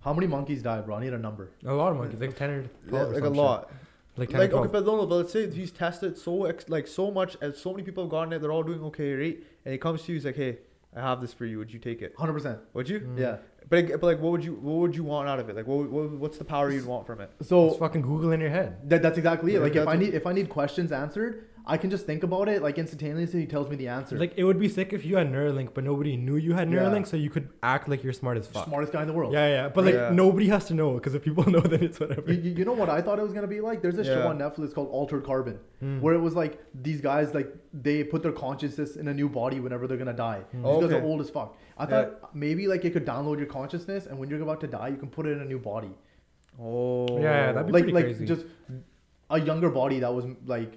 [0.00, 0.96] How many monkeys died, bro?
[0.96, 1.50] I need a number.
[1.66, 3.70] A lot of monkeys, like ten or Yeah, 12 or like a lot.
[4.20, 4.72] Like Like okay, 12.
[4.72, 7.72] but no, no, but let's say he's tested so ex- like so much, as so
[7.72, 9.38] many people have gotten it, they're all doing okay, right?
[9.64, 10.58] And he comes to you, he's like, "Hey,
[10.94, 11.58] I have this for you.
[11.58, 12.12] Would you take it?
[12.16, 12.58] 100 percent.
[12.74, 13.18] Would you?" Mm.
[13.18, 13.36] Yeah.
[13.68, 15.56] But, like- but like, what would you what would you want out of it?
[15.56, 17.30] Like, what, what what's the power you'd want from it?
[17.42, 18.88] So it's fucking Google in your head.
[18.90, 19.58] That, that's exactly it.
[19.58, 22.48] Yeah, Like if I need if I need questions answered, I can just think about
[22.52, 23.40] it like instantaneously.
[23.40, 24.18] He tells me the answer.
[24.22, 26.78] Like it would be sick if you had Neuralink, but nobody knew you had Yeah.
[26.80, 28.64] Neuralink, so you could act like you're smart as fuck.
[28.70, 29.32] smartest guy in the world.
[29.32, 30.10] Yeah, yeah, but like Yeah.
[30.22, 32.32] nobody has to know because if people know, then it's whatever.
[32.32, 33.82] You, you you know what I thought it was gonna be like?
[33.82, 36.00] There's a show on Netflix called Altered Carbon, Mm.
[36.00, 36.58] where it was like
[36.88, 37.48] these guys like
[37.88, 40.40] they put their consciousness in a new body whenever they're gonna die.
[40.54, 40.64] Mm.
[40.68, 41.56] These guys are old as fuck.
[41.78, 41.88] I Yeah.
[41.90, 44.96] thought maybe like it could download your consciousness, and when you're about to die, you
[45.06, 45.92] can put it in a new body,
[46.60, 48.26] Oh, Yeah, yeah, that'd be like pretty like crazy.
[48.26, 48.44] just
[49.30, 50.72] a younger body that was like.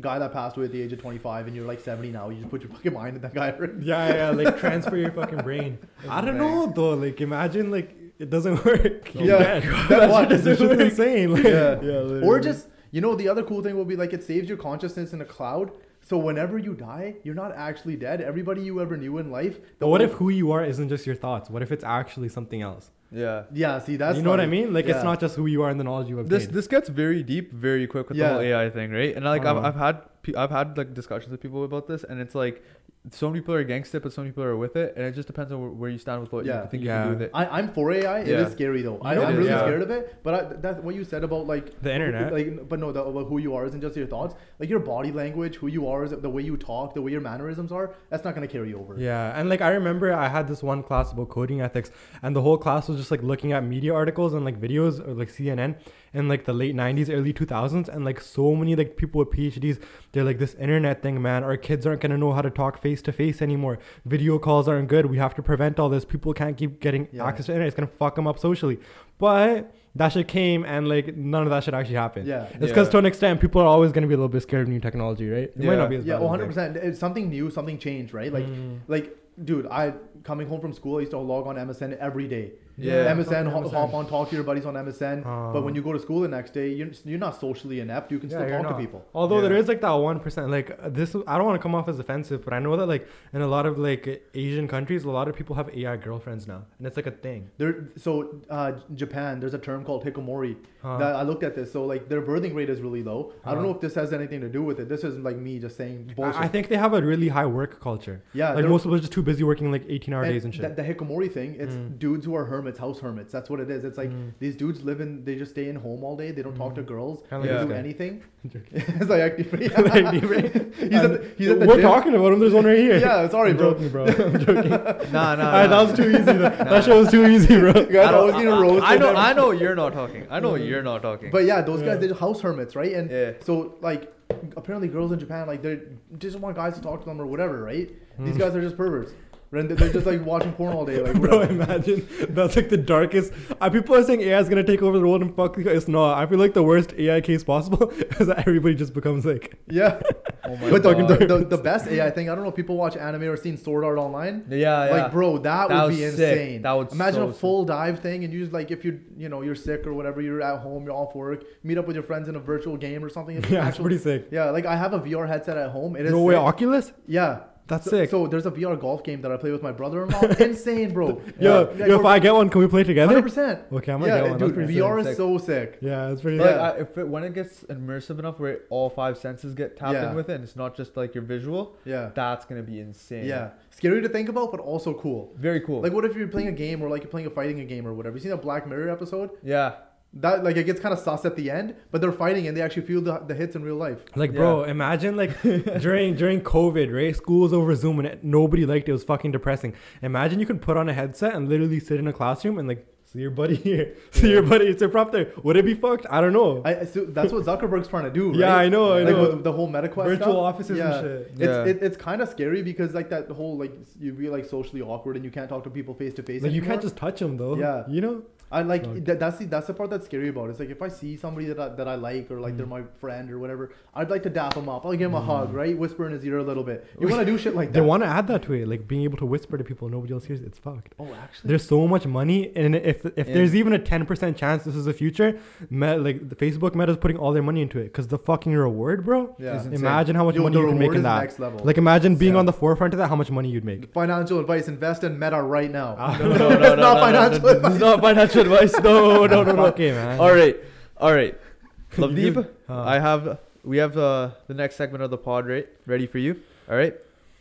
[0.00, 2.38] Guy that passed away at the age of 25 and you're like 70 now, you
[2.38, 3.54] just put your fucking mind in that guy.
[3.80, 5.78] Yeah, yeah, like transfer your fucking brain.
[6.08, 6.94] I don't know though.
[6.94, 9.14] Like imagine like it doesn't work.
[9.14, 9.62] You're Yeah, dead.
[9.64, 10.28] that that what?
[10.30, 10.80] Doesn't work.
[10.80, 11.32] insane.
[11.34, 11.74] Like, Yeah.
[11.74, 12.22] literally.
[12.26, 15.12] or just you know the other cool thing will be like it saves your consciousness
[15.12, 15.70] in a cloud
[16.00, 19.88] so whenever you die you're not actually dead everybody you ever knew in life But
[19.88, 21.48] what if who you are isn't just your thoughts?
[21.50, 22.90] What if it's actually something else?
[23.12, 23.42] Yeah.
[23.52, 24.72] yeah see that's you know what I mean?
[24.72, 24.94] Like Yeah.
[24.96, 26.30] it's not just who you are and the knowledge you obtained.
[26.40, 28.28] This this gets very deep very quick with Yeah.
[28.28, 29.14] the whole AI thing, right?
[29.14, 29.68] And like I've, Uh-huh.
[29.68, 29.96] I've had
[30.36, 32.62] I've had like discussions with people about this, and it's like
[33.10, 35.26] some people are against it, but so many people are with it, and it just
[35.26, 36.62] depends on where, where you stand with what Yeah.
[36.62, 37.30] you think you can do with it.
[37.34, 38.20] I, I'm for AI.
[38.20, 38.46] It Yeah.
[38.46, 39.00] is scary though.
[39.02, 39.58] I, It I'm really yeah.
[39.58, 40.18] scared of it.
[40.22, 42.32] But I, that what you said about like The internet.
[42.32, 44.36] like, but no, the, about who you are isn't just your thoughts.
[44.60, 47.20] Like your body language, who you are, is the way you talk, the way your
[47.20, 47.92] mannerisms are.
[48.08, 48.94] That's not gonna carry over.
[48.96, 51.90] Yeah, and like I remember I had this one class about coding ethics,
[52.22, 55.12] and the whole class was just like looking at media articles and like videos or
[55.14, 55.74] like CNN
[56.14, 59.80] in like the late '90s, early 2000s, and like so many like people with PhDs,
[60.12, 61.42] they're like this internet thing, man.
[61.44, 63.78] Our kids aren't gonna know how to talk face to face anymore.
[64.04, 65.06] Video calls aren't good.
[65.06, 66.04] We have to prevent all this.
[66.04, 67.26] People can't keep getting Yeah.
[67.26, 67.68] access to internet.
[67.68, 68.78] It's gonna fuck them up socially.
[69.18, 72.26] But that shit came, and like none of that should actually happen.
[72.26, 72.46] Yeah.
[72.52, 72.92] It's because Yeah.
[72.92, 75.28] to an extent, people are always gonna be a little bit scared of new technology,
[75.30, 75.50] right?
[75.54, 76.44] It might not be as Yeah, 100.
[76.44, 78.32] they- percent It's something new, something changed, right?
[78.32, 78.78] Like, Mm.
[78.88, 79.94] like, dude, I
[80.24, 82.52] coming home from school, I used to log on MSN every day.
[82.76, 83.12] Yeah.
[83.14, 85.24] MSN, fucking hop, hop on, talk to your buddies on MSN.
[85.26, 88.10] Uh, but when you go to school the next day, you're, you're not socially inept.
[88.10, 89.04] You can Yeah, still you're talk to people.
[89.14, 89.58] Although there Yeah.
[89.58, 91.14] is like that one percent, like uh, this.
[91.26, 93.46] I don't want to come off as offensive, but I know that like in a
[93.46, 96.96] lot of like Asian countries, a lot of people have AI girlfriends now, and it's
[96.96, 97.50] like a thing.
[97.58, 100.56] There, so uh, Japan, there's a term called hikomori.
[100.82, 100.98] Huh.
[100.98, 101.70] That I looked at this.
[101.70, 103.32] So like their birthing rate is really low.
[103.44, 104.88] I don't know if this has anything to do with it.
[104.88, 106.40] This isn't like me just saying bullshit.
[106.40, 108.22] I, I think they have a really high work culture.
[108.34, 110.74] yeah, like most people are just too busy working like eighteen hour days and shit.
[110.74, 111.98] The, the hikomori thing, it's Mm.
[111.98, 113.32] dudes who are hermits, house hermits.
[113.32, 113.84] That's what it is.
[113.84, 114.32] It's like Mm.
[114.38, 116.30] these dudes live in, they just stay in home all day.
[116.30, 116.86] They don't talk to Mm.
[116.86, 117.22] girls.
[117.28, 117.78] Kinda They like don't do guy.
[117.80, 118.22] anything.
[118.46, 118.62] Joking.
[119.00, 119.52] it's like active.
[119.52, 121.82] Like, he's at the, he's at the We're gym.
[121.82, 122.40] talking about him.
[122.40, 122.98] There's one right here.
[122.98, 123.72] Yeah, sorry, I'm bro.
[123.72, 124.04] joking, bro.
[124.06, 124.70] I'm joking.
[124.70, 125.46] Nah, nah.
[125.46, 125.84] Alright, nah.
[125.84, 126.22] that was too easy.
[126.22, 127.72] That, that shit was too easy, bro.
[127.74, 129.14] You guys I always don't- need to I- roast I know.
[129.14, 130.26] I know you're not talking.
[130.30, 131.30] I know you're not talking.
[131.30, 132.92] But yeah, those guys, they're house hermits, right?
[132.92, 133.32] And Yeah.
[133.40, 134.12] so like,
[134.56, 135.80] apparently girls in Japan, like they
[136.18, 137.90] just want guys to talk to them or whatever, right?
[138.18, 138.38] These Mm.
[138.38, 139.12] guys are just perverts.
[139.52, 141.02] And they're just like watching porn all day.
[141.02, 141.52] Like, Bro, whatever.
[141.52, 143.32] imagine that's like the darkest.
[143.60, 145.56] Uh, people are saying AI is gonna take over the world and fuck.
[145.56, 146.16] the- It's not.
[146.16, 147.90] I feel like the worst AI case possible
[148.20, 149.58] is that everybody just becomes like.
[149.68, 150.00] yeah.
[150.44, 151.08] Oh my But the, god.
[151.08, 153.56] the, the, the best AI thing, I don't know if people watch anime or seen
[153.56, 154.44] Sword Art Online.
[154.50, 154.90] yeah, yeah.
[155.04, 156.10] Like, bro, that, That would be sick.
[156.10, 156.62] insane.
[156.62, 159.28] That would imagine so a full dive thing, and you just like if you you
[159.28, 162.02] know you're sick or whatever, you're at home, you're off work, meet up with your
[162.02, 163.36] friends in a virtual game or something.
[163.36, 164.28] It's Yeah, it's pretty sick.
[164.32, 165.94] Yeah, like I have a VR headset at home.
[165.94, 166.34] It is No way.
[166.34, 166.92] Oculus.
[167.06, 167.44] Yeah.
[167.68, 168.10] That's so, sick.
[168.10, 170.20] So there's a VR golf game that I play with my brother-in-law.
[170.40, 171.22] Insane, bro.
[171.40, 173.14] Yo, yo, if I get one, can we play together?
[173.14, 173.60] Hundred percent.
[173.72, 174.38] Okay, I might Yeah, get one.
[174.38, 175.12] Dude, pretty VR sick.
[175.12, 175.78] is so sick.
[175.80, 176.38] Yeah, it's pretty.
[176.38, 176.60] But, Yeah.
[176.60, 179.94] like, I, if it, when it gets immersive enough where all five senses get tapped
[179.94, 180.10] Yeah.
[180.10, 182.10] in with it, and it's not just like your visual, Yeah.
[182.14, 183.26] that's gonna be insane.
[183.26, 183.50] Yeah.
[183.70, 185.32] Scary to think about, but also cool.
[185.38, 185.82] Very cool.
[185.82, 187.86] Like, what if you're playing a game or like you're playing a fighting a game
[187.86, 188.16] or whatever?
[188.16, 189.30] You seen that Black Mirror episode?
[189.42, 189.74] yeah.
[190.14, 192.60] That like it gets kind of sus at the end, but they're fighting and they
[192.60, 194.00] actually feel the, the hits in real life.
[194.14, 197.16] Like, bro, imagine like during during COVID, right?
[197.16, 198.90] School's over Zoom and it, nobody liked it.
[198.90, 199.74] It was fucking depressing.
[200.02, 202.86] Imagine you could put on a headset and literally sit in a classroom and like
[203.06, 204.66] see your buddy here, see your buddy.
[204.66, 205.32] It's a prop there.
[205.44, 206.04] Would it be fucked?
[206.10, 206.60] I don't know.
[206.62, 208.32] I, so that's what Zuckerberg's trying to do.
[208.32, 208.38] Right?
[208.40, 209.34] Yeah, I know, I like know.
[209.40, 210.36] The whole MetaQuest Virtual stuff.
[210.36, 211.00] offices and yeah.
[211.00, 211.30] shit.
[211.32, 211.64] It's Yeah.
[211.64, 215.16] it, it's kind of scary because like that whole like you be like socially awkward
[215.16, 216.42] and you can't talk to people face to face.
[216.42, 217.56] Like you can't just touch them though.
[217.56, 217.84] Yeah.
[217.88, 218.22] You know.
[218.52, 219.04] I like Fuck.
[219.06, 220.50] that, that's the that's the part that's scary about it.
[220.50, 222.82] It's like if I see somebody that I, that I like or like they're my
[223.00, 224.84] friend or whatever, I'd like to dap him up.
[224.84, 225.76] I'll give him a hug, right?
[225.76, 226.86] Whisper in his ear a little bit.
[227.00, 229.02] You want to do shit like They want to add that to it, like being
[229.04, 230.40] able to whisper to people nobody else hears.
[230.42, 230.94] It's fucked.
[231.00, 233.34] oh, actually, There's so much money, and if if Yeah.
[233.34, 235.38] there's even a ten percent chance this is the future,
[235.70, 239.04] Meta, like the Facebook Meta's putting all their money into it because the fucking reward,
[239.04, 239.34] bro.
[239.38, 239.62] yeah.
[239.72, 241.20] Imagine how much Yo, money you can make reward in is that.
[241.20, 241.60] next level.
[241.64, 242.40] Like imagine being Yeah.
[242.40, 243.92] on the forefront of that, how much money you'd make.
[243.92, 245.96] Financial advice: invest in Meta right now.
[245.98, 246.16] Ah.
[246.20, 247.62] No, no, no, no, It's not no, financial no, no, advice.
[247.62, 248.72] This is not financial advice.
[248.80, 249.66] No, no, no, no.
[249.66, 250.20] Okay, man.
[250.20, 250.56] All right,
[250.98, 251.38] all right.
[251.96, 252.36] Lovedeep,
[252.68, 256.18] Uh, I have we have uh, the next segment of the pod right ready for
[256.18, 256.40] you.
[256.70, 256.94] All right,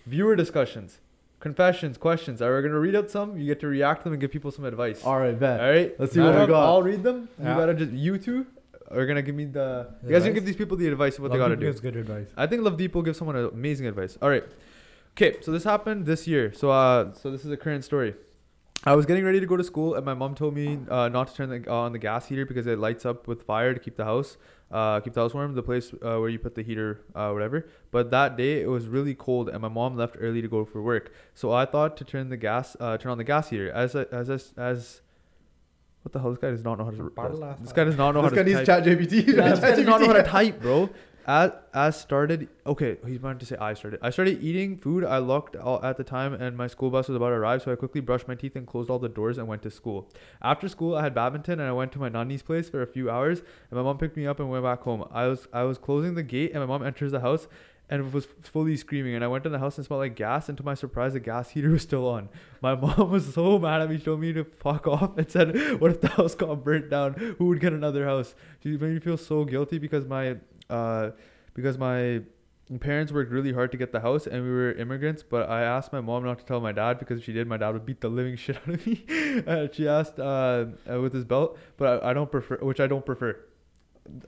[0.06, 0.99] viewer discussions,
[1.39, 2.41] confessions, questions.
[2.41, 3.38] Are we gonna read out some?
[3.38, 5.04] You get to react to them and give people some advice.
[5.04, 5.60] All right, bet.
[5.62, 6.66] All right, Let's see what we got.
[6.66, 7.30] I'll read them.
[7.39, 7.56] You Yeah.
[7.56, 8.45] gotta just you two
[8.89, 9.88] are gonna give me the.
[10.04, 11.66] You guys gonna give these people the advice of what they gotta do.
[11.68, 12.28] gives good advice.
[12.36, 14.18] I think Lovedeep will give someone amazing advice.
[14.22, 14.43] All right.
[15.16, 16.52] Okay, so this happened this year.
[16.54, 18.16] So uh, so this is a current story.
[18.84, 21.28] I was getting ready to go to school, and my mom told me uh, not
[21.28, 23.96] to turn the, on the gas heater because it lights up with fire to keep
[23.96, 24.38] the house,
[24.72, 25.54] uh, keep the house warm.
[25.54, 27.68] The place uh, where you put the heater, uh, whatever.
[27.92, 30.82] But that day it was really cold, and my mom left early to go for
[30.82, 31.14] work.
[31.36, 33.70] So I thought to turn the gas, uh, turn on the gas heater.
[33.72, 35.02] As a, as as as,
[36.02, 36.32] what the hell?
[36.32, 37.56] This guy does not know how to.
[37.62, 38.44] This guy does not know This how to.
[38.44, 38.66] needs type.
[38.66, 39.28] chat GPT.
[39.28, 40.90] Yeah, this guy does not know how to type, bro.
[41.26, 44.00] As as started, okay, he's wanted to say I started.
[44.02, 45.04] I started eating food.
[45.04, 47.72] I looked all, at the time, and my school bus was about to arrive, so
[47.72, 50.10] I quickly brushed my teeth and closed all the doors and went to school.
[50.42, 53.10] After school, I had badminton, and I went to my nanny's place for a few
[53.10, 53.40] hours.
[53.40, 55.08] And my mom picked me up and went back home.
[55.12, 57.48] I was I was closing the gate, and my mom enters the house.
[57.90, 60.48] And was fully screaming, and I went in the house and smelled like gas.
[60.48, 62.30] And to my surprise, the gas heater was still on.
[62.62, 65.82] My mom was so mad at me, she told me to fuck off, and said,
[65.82, 67.16] "What if the house got burnt down?
[67.38, 70.38] Who would get another house?" She made me feel so guilty because my
[70.72, 71.12] uh
[71.54, 72.22] because my
[72.80, 75.92] parents worked really hard to get the house and we were immigrants but i asked
[75.92, 78.00] my mom not to tell my dad because if she did my dad would beat
[78.00, 79.04] the living shit out of me.
[79.46, 82.88] Uh, she asked uh, uh, with his belt but I, I don't prefer which i
[82.88, 83.38] don't prefer.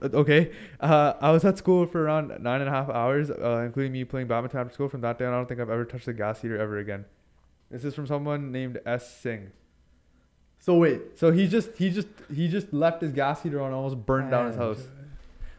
[0.02, 0.52] Uh, okay.
[0.80, 4.04] Uh, i was at school for around nine and a half hours uh, including me
[4.04, 4.88] playing badminton after school.
[4.88, 7.06] From that day on i don't think i've ever touched a gas heater ever again.
[7.70, 9.10] This is from someone named s.
[9.10, 9.50] Singh.
[10.60, 14.06] So wait, so he just he just he just left his gas heater on almost
[14.06, 14.86] burned down his house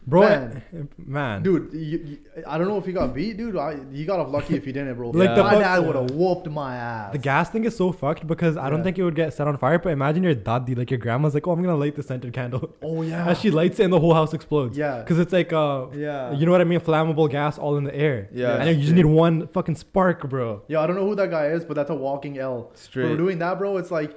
[0.07, 0.89] Bro, Man.
[0.97, 1.41] man.
[1.41, 3.57] dude, you, you, I don't know if he got beat, dude.
[3.57, 5.09] I, you got off lucky if he didn't, bro.
[5.09, 7.11] Like the my fuck- dad would have whooped my ass.
[7.13, 9.57] The gas thing is so fucked because I don't think it would get set on
[9.57, 9.79] fire.
[9.79, 12.71] But imagine your daddy, like your grandma's like, oh, I'm gonna light the scented candle.
[12.83, 13.27] Oh yeah.
[13.29, 14.77] As she lights it and the whole house explodes.
[14.77, 14.99] Yeah.
[14.99, 16.79] Because it's like, uh, yeah you know what I mean?
[16.81, 18.29] Flammable gas all in the air.
[18.31, 18.57] Yeah.
[18.57, 20.61] And you just need one fucking spark, bro.
[20.67, 22.71] Yeah, I don't know who that guy is, but that's a walking L.
[22.75, 23.09] Straight.
[23.09, 24.15] For doing that, bro, it's like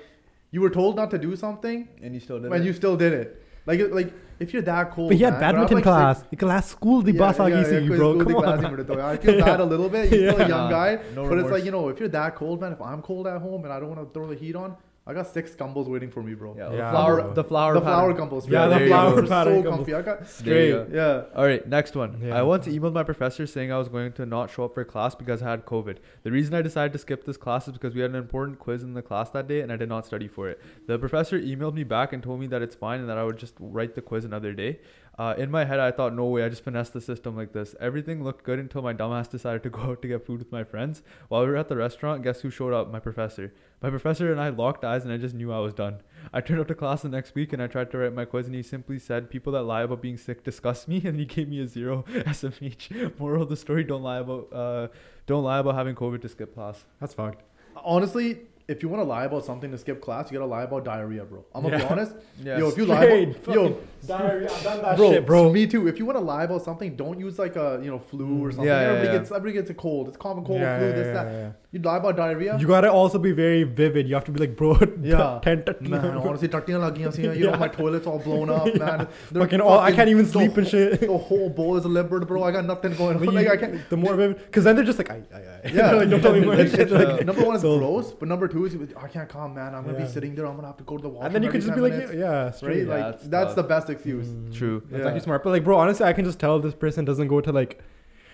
[0.50, 2.66] you were told not to do something, and you still did and it.
[2.66, 3.42] you still did it.
[3.66, 5.08] Like, it- like if you're that cool.
[5.08, 6.18] But he had man, when I was, badminton like, class.
[6.18, 8.18] six- He could last school the Yeah, boss yeah, yeah, easy, bro.
[8.18, 8.64] Come the on.
[8.64, 9.00] he would've done.
[9.00, 10.08] I feel bad a little bit.
[10.12, 12.60] He's still a young guy, no but it's like you know, if you're that cold,
[12.60, 12.72] man.
[12.72, 14.76] If I'm cold at home and I don't want to throw the heat on,
[15.08, 16.54] I got six gumbos waiting for me, bro.
[16.56, 18.28] Yeah, Yeah, the flower, the flower, the flower pattern.
[18.28, 18.48] gumbos.
[18.50, 19.16] Yeah, the flower go.
[19.22, 19.76] They're pattern so gumbos.
[19.76, 19.94] comfy.
[19.94, 20.70] I got Straight.
[20.70, 20.86] go.
[20.92, 21.34] yeah.
[21.34, 22.20] All right, next one.
[22.22, 22.38] Yeah.
[22.38, 25.14] I once emailed my professor saying I was going to not show up for class
[25.14, 25.96] because I had COVID.
[26.24, 28.82] The reason I decided to skip this class is because we had an important quiz
[28.82, 30.60] in the class that day and I did not study for it.
[30.86, 33.38] The professor emailed me back and told me that it's fine and that I would
[33.38, 34.80] just write the quiz another day.
[35.18, 37.74] Uh, in my head, I thought, no way, I just finessed the system like this.
[37.80, 40.62] Everything looked good until my dumbass decided to go out to get food with my
[40.62, 41.02] friends.
[41.28, 42.92] While we were at the restaurant, guess who showed up?
[42.92, 43.52] My professor.
[43.82, 46.02] My professor and I locked eyes and I just knew I was done.
[46.32, 48.46] I turned up to class the next week and I tried to write my quiz
[48.46, 51.48] and he simply said, People that lie about being sick disgust me and he gave
[51.48, 53.18] me a zero SMH.
[53.18, 54.88] Moral of the story, don't lie about uh
[55.26, 56.84] don't lie about having COVID to skip class.
[57.00, 57.42] That's fucked.
[57.76, 60.84] honestly, if you want to lie about something to skip class, you gotta lie about
[60.84, 61.42] diarrhea, bro.
[61.54, 62.12] I'm gonna be honest.
[62.42, 62.58] Yeah.
[62.58, 65.50] Yo, if you lie about yo, diarrhea, I've done that bro, shit, bro.
[65.50, 65.88] Me too.
[65.88, 68.48] If you want to lie about something, don't use like a you know flu or
[68.48, 68.52] mm.
[68.52, 68.66] something.
[68.66, 69.18] Yeah, yeah, everybody yeah.
[69.18, 70.08] gets everybody gets a cold.
[70.08, 71.56] It's common cold, Yeah, flu, yeah, this yeah, that.
[71.70, 71.76] Yeah.
[71.76, 72.56] You die about diarrhea.
[72.58, 74.08] You gotta also be very vivid.
[74.08, 75.38] You have to be like, bro, Yeah.
[75.42, 76.28] ten tattiyan, Man, bro.
[76.28, 79.06] honestly, tattiyan lagiyan si, you know, my toilet's all blown up, man.
[79.30, 81.00] They're Fucking all- I can't even the sleep and shit.
[81.02, 82.42] The whole bowl is a leopard, bro.
[82.42, 83.24] I got nothing going on.
[83.26, 83.90] Like, Like, I can't.
[83.90, 85.68] the more vivid, because then they're just like, I, I, I.
[85.70, 86.80] Yeah, like, don't tell me more like, shit.
[86.80, 89.54] it's, Like, uh, number one is so- gross, but number two is I can't come,
[89.54, 89.74] man.
[89.74, 90.06] I'm gonna Yeah.
[90.06, 90.46] be sitting there.
[90.46, 91.26] I'm gonna have to go to the washroom.
[91.26, 92.76] and then you could just be 10 like, minutes, yeah, right?
[92.78, 94.28] Yeah, like that's that's the best excuse.
[94.56, 94.82] True.
[94.88, 95.06] That's Yeah.
[95.08, 95.44] actually smart.
[95.44, 97.78] But like, bro, honestly, I can just tell this person doesn't go to like.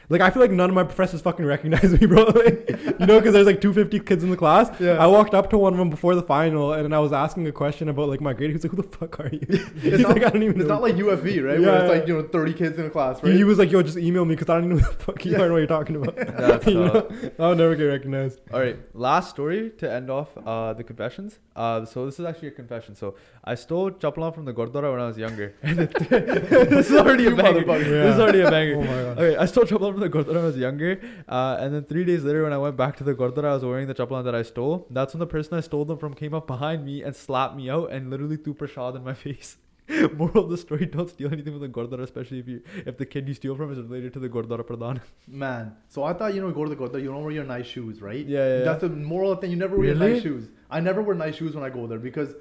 [0.09, 2.25] Like I feel like none of my professors fucking recognize me, bro.
[2.25, 4.71] Like, you know, because there's like 250 kids in the class.
[4.81, 4.93] Yeah.
[5.03, 7.53] I walked up to one of them before the final, and I was asking a
[7.53, 8.51] question about like my grade.
[8.51, 9.41] He was like, "Who the fuck are you?"
[9.81, 11.59] He's not- like, "I don't even It's know." not like UFV, right?
[11.61, 13.37] Yeah, Where it's like you know 30 kids in a class, He- right?
[13.37, 15.33] He was like, "Yo, just email me because I don't even know the fuck you
[15.33, 15.41] Yeah.
[15.41, 17.09] are and what you're talking about." That's You know?
[17.39, 18.41] I'll never get recognized.
[18.53, 21.39] All right, last story to end off uh, the confessions.
[21.57, 22.95] Uh, so this is actually a confession.
[22.95, 25.55] So I stole chapalan from the gurdwara when I was younger.
[25.63, 27.63] This is already a You banger.
[27.63, 27.85] motherfucker.
[27.85, 28.75] This is already a banger.
[28.77, 29.19] Oh my god.
[29.19, 32.05] Okay, I stole chapalan from the gurdwara when I was younger, uh, and then three
[32.05, 34.35] days later, when I went back to the gurdwara, I was wearing the chapalan that
[34.35, 34.87] I stole.
[34.91, 37.71] That's when the person I stole them from came up behind me and slapped me
[37.71, 39.57] out and literally threw prashad in my face.
[40.17, 43.05] Moral of the story: Don't steal anything from the gurdwara, especially if you if the
[43.05, 45.01] kid you steal from is related to the gurdwara pradhan.
[45.29, 47.67] Man, so I thought you know go to the Gurdwara, you don't wear your nice
[47.67, 48.25] shoes, right?
[48.27, 48.65] Yeah, yeah.
[48.65, 49.51] That's the moral thing.
[49.51, 50.13] You never wear Really?
[50.15, 50.49] nice shoes.
[50.71, 52.35] I never wear nice shoes when I go there because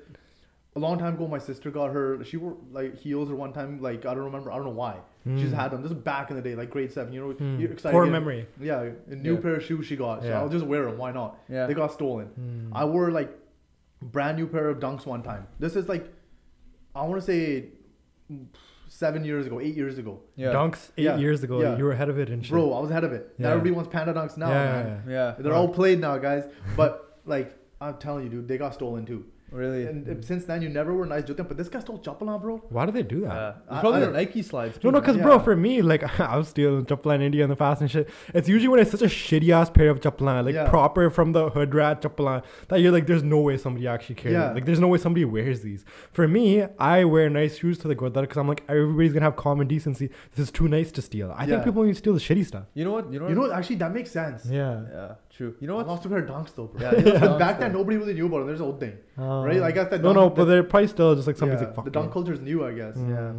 [0.75, 2.23] a long time ago my sister got her.
[2.23, 4.51] She wore like heels or one time like I don't remember.
[4.51, 4.97] I don't know why.
[5.23, 5.59] She just Hmm.
[5.59, 5.81] had them.
[5.83, 7.13] This is back in the day, like grade seven.
[7.13, 7.59] You know, Hmm.
[7.59, 7.93] you're excited.
[7.93, 8.47] Core memory.
[8.59, 9.39] Yeah, a new Yeah.
[9.39, 10.21] pair of shoes she got.
[10.23, 10.39] So Yeah.
[10.39, 10.97] I'll just wear them.
[10.97, 11.37] Why not?
[11.47, 11.67] Yeah.
[11.67, 12.27] They got stolen.
[12.27, 12.75] Hmm.
[12.75, 13.31] I wore like
[14.01, 15.47] brand new pair of dunks one time.
[15.59, 16.07] This is like
[16.95, 17.69] I want to say
[18.87, 20.19] seven years ago, eight years ago.
[20.35, 20.53] Yeah.
[20.53, 21.17] Dunks eight Yeah.
[21.17, 21.61] years ago.
[21.61, 21.77] Yeah.
[21.77, 22.51] You were ahead of it and shit.
[22.51, 23.33] Bro, I was ahead of it.
[23.37, 23.51] Now Yeah.
[23.55, 24.85] everybody wants panda dunks now, Yeah, man.
[24.85, 25.27] yeah, yeah.
[25.35, 25.35] Yeah.
[25.41, 26.45] They're all played now, guys.
[26.77, 29.25] But like I'm telling you, dude, they got stolen too.
[29.53, 29.85] Really.
[29.85, 31.47] And uh, since then, you never were nice jutem.
[31.47, 32.57] But this guy stole chapalan, bro.
[32.69, 33.33] Why do they do that?
[33.33, 33.53] Yeah.
[33.69, 34.75] I- probably I the Nike slides.
[34.77, 35.01] No, too, no, man.
[35.01, 35.23] because Yeah.
[35.23, 38.09] bro, for me, like I was stealing chapalan in India in the fast and shit.
[38.33, 40.67] It's usually when it's such a shitty ass pair of chapalan, like Yeah.
[40.69, 44.33] proper from the hood rat chapalan, that you're like, there's no way somebody actually cares.
[44.33, 44.51] Yeah.
[44.53, 45.85] Like, there's no way somebody wears these.
[46.11, 49.35] For me, I wear nice shoes to the Gurdwara because I'm like, everybody's gonna have
[49.35, 50.09] common decency.
[50.35, 51.33] This is too nice to steal.
[51.37, 52.63] I think people to steal the shitty stuff.
[52.73, 53.11] You know what?
[53.13, 53.27] You know.
[53.29, 53.49] You what?
[53.51, 54.45] know, actually, that makes sense.
[54.45, 54.81] Yeah.
[54.91, 55.11] Yeah.
[55.35, 55.55] True.
[55.59, 55.87] You know I what?
[55.87, 56.91] lost a pair of dunks though, bro.
[56.91, 58.45] Yeah, you back then nobody really knew about it.
[58.47, 59.61] There's an old thing, Um, right?
[59.63, 60.01] I guess that.
[60.01, 61.91] no, dunk, no, the, but they're probably still just like somebody's yeah, like, fuck the
[61.91, 62.95] dunk culture is new, I guess.
[62.97, 63.09] Mm.
[63.09, 63.33] Yeah.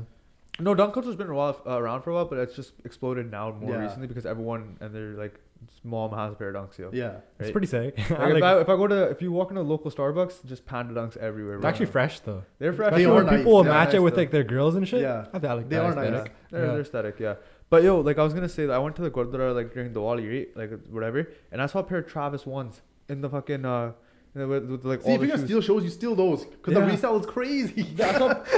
[0.60, 3.30] No, dunk culture's been a while, uh, around for a while, but it's just exploded
[3.30, 3.82] now more Yeah.
[3.82, 5.38] recently because everyone and their like
[5.82, 6.78] mom has a pair of dunks.
[6.78, 6.90] Yo.
[6.92, 7.16] Yeah.
[7.40, 7.96] It's pretty sick.
[8.10, 10.44] Like, I if, I, if I go to if you walk into a local Starbucks,
[10.46, 11.54] just panda dunks everywhere.
[11.54, 11.70] it's bro.
[11.70, 12.42] actually fresh though.
[12.58, 12.92] They're fresh.
[12.94, 13.36] They are when nice.
[13.38, 14.20] people will match nice it with though.
[14.22, 15.00] like their girls and shit.
[15.02, 15.26] Yeah.
[15.32, 16.06] I, think I like they are nice.
[16.08, 16.32] aesthetic.
[16.50, 16.72] They're, Yeah.
[16.72, 17.34] they're aesthetic, yeah.
[17.74, 19.92] But yo, like I was gonna say that I went to the Gurdwara like during
[19.92, 20.48] Diwali, right?
[20.56, 23.92] Like whatever, and I saw a pair of Travis ones in the fucking uh,
[24.34, 25.64] in the, with, with, like See, all if the you're gonna shoes.
[25.64, 27.82] steal shows, you steal those because the resale is crazy.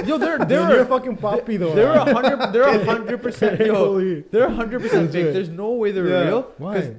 [0.05, 1.73] Yo, they're they're you're a fucking poppy though.
[1.73, 3.99] they're a hundred they're a hundred percent yo.
[4.31, 5.33] They're a hundred percent fake.
[5.33, 6.23] There's no way they're Yeah.
[6.27, 6.41] real.
[6.57, 6.73] Why?
[6.81, 6.89] 'Cause,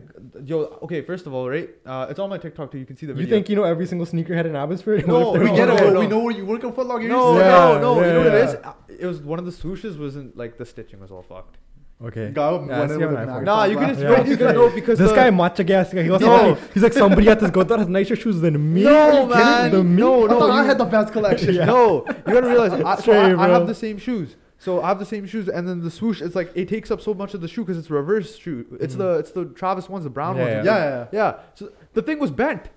[0.45, 1.01] Yo, okay.
[1.03, 1.69] First of all, right?
[1.87, 2.79] Uh, it's on my TikTok too.
[2.79, 5.07] You can see the You think you know every single sneakerhead in Abbotsford?
[5.13, 6.01] No, What if we they're get it, no.
[6.01, 7.09] We know where you work at Foot Locker.
[7.09, 8.07] No, Yeah, no, no.
[8.07, 8.49] you know what it yeah.
[8.49, 8.55] is?
[8.57, 8.73] Uh,
[9.05, 11.57] It was one of the swooshes wasn't like the stitching was all fucked.
[12.01, 12.31] Okay.
[12.33, 13.43] Guy Yeah, went I with how a I knife.
[13.43, 14.09] Nah, you can just Yeah.
[14.11, 15.91] no, because no, because This the, guy matcha gas.
[15.91, 16.51] He was No.
[16.51, 18.85] like, he's like somebody at this Godar has nicer shoes than me.
[18.85, 19.29] No, Are you kidding?
[19.31, 19.71] man.
[19.73, 20.03] The me?
[20.03, 21.55] No, I thought I you- had the best collection.
[21.59, 21.65] Yeah.
[21.65, 24.37] No, you gotta realize I, so Straight, I, I have the same shoes.
[24.61, 26.21] So I have the same shoes, and then the swoosh.
[26.21, 28.67] It's like it takes up so much of the shoe because it's reverse shoe.
[28.81, 28.99] It's Mm.
[28.99, 30.67] the it's the Travis ones, the brown Yeah, ones.
[30.67, 31.07] Yeah, yeah.
[31.13, 31.35] yeah.
[31.55, 32.69] So the thing was bent.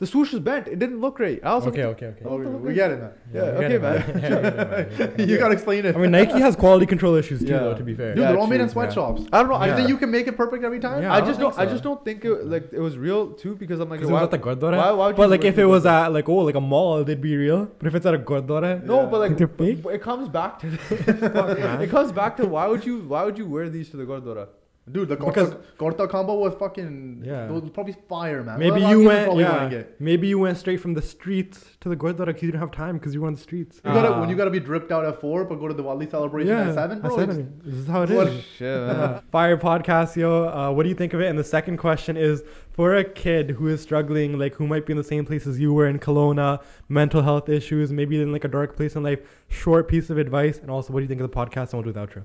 [0.00, 0.66] The swoosh was bent.
[0.66, 1.44] It didn't look great.
[1.44, 2.24] I was Okay, like, okay, okay.
[2.24, 3.12] Oh, we, we get it, man.
[3.34, 3.98] Yeah, we okay, get it, man.
[4.22, 4.88] Yeah, we man.
[4.90, 5.28] We get it.
[5.28, 5.94] you gotta explain it.
[5.94, 7.58] I mean, Nike has quality control issues too, Yeah.
[7.58, 7.74] though.
[7.74, 8.14] To be fair.
[8.14, 9.22] Dude, Yeah, they're all made in true, sweatshops.
[9.30, 9.56] I don't know.
[9.56, 11.02] I I think you can make it perfect every time.
[11.02, 11.58] Yeah, I I just don't don't.
[11.60, 14.08] I think just don't think it like it was real too because I'm like, Because
[14.08, 14.78] it why, was at the Gurdwara.
[14.78, 17.20] why, why would but like if it was at like oh like a mall, they'd
[17.20, 17.66] be real.
[17.78, 19.50] But if it's at a Gurdwara, No, but like They're
[19.96, 20.68] it comes back to
[21.84, 24.48] it comes back to why would you why would you wear these to the Gurdwara?
[24.92, 27.22] Dude, the Because- Gorta, Gorta combo was fucking.
[27.24, 27.46] Yeah.
[27.46, 28.58] It was probably fire, man.
[28.58, 29.82] Maybe you went, yeah.
[29.98, 32.96] Maybe you went straight from the streets to the Gurdwara because you didn't have time
[32.98, 33.80] because you were on the streets.
[33.84, 34.20] You gotta Ah.
[34.20, 36.68] when you gotta be dripped out at four, but go to the Wali celebration yeah,
[36.68, 37.10] at seven, bro.
[37.10, 37.60] At seven.
[37.64, 38.42] This is how it What- is.
[38.44, 38.78] Shit.
[38.78, 40.48] Uh, Fire podcast, yo.
[40.48, 41.26] Uh, what do you think of it?
[41.26, 44.92] And the second question is for a kid who is struggling, like who might be
[44.92, 48.44] in the same place as you were in Kelowna, mental health issues, maybe in like
[48.44, 49.20] a dark place in life.
[49.48, 51.72] Short piece of advice, and also what do you think of the podcast?
[51.72, 52.24] And we'll do the outro.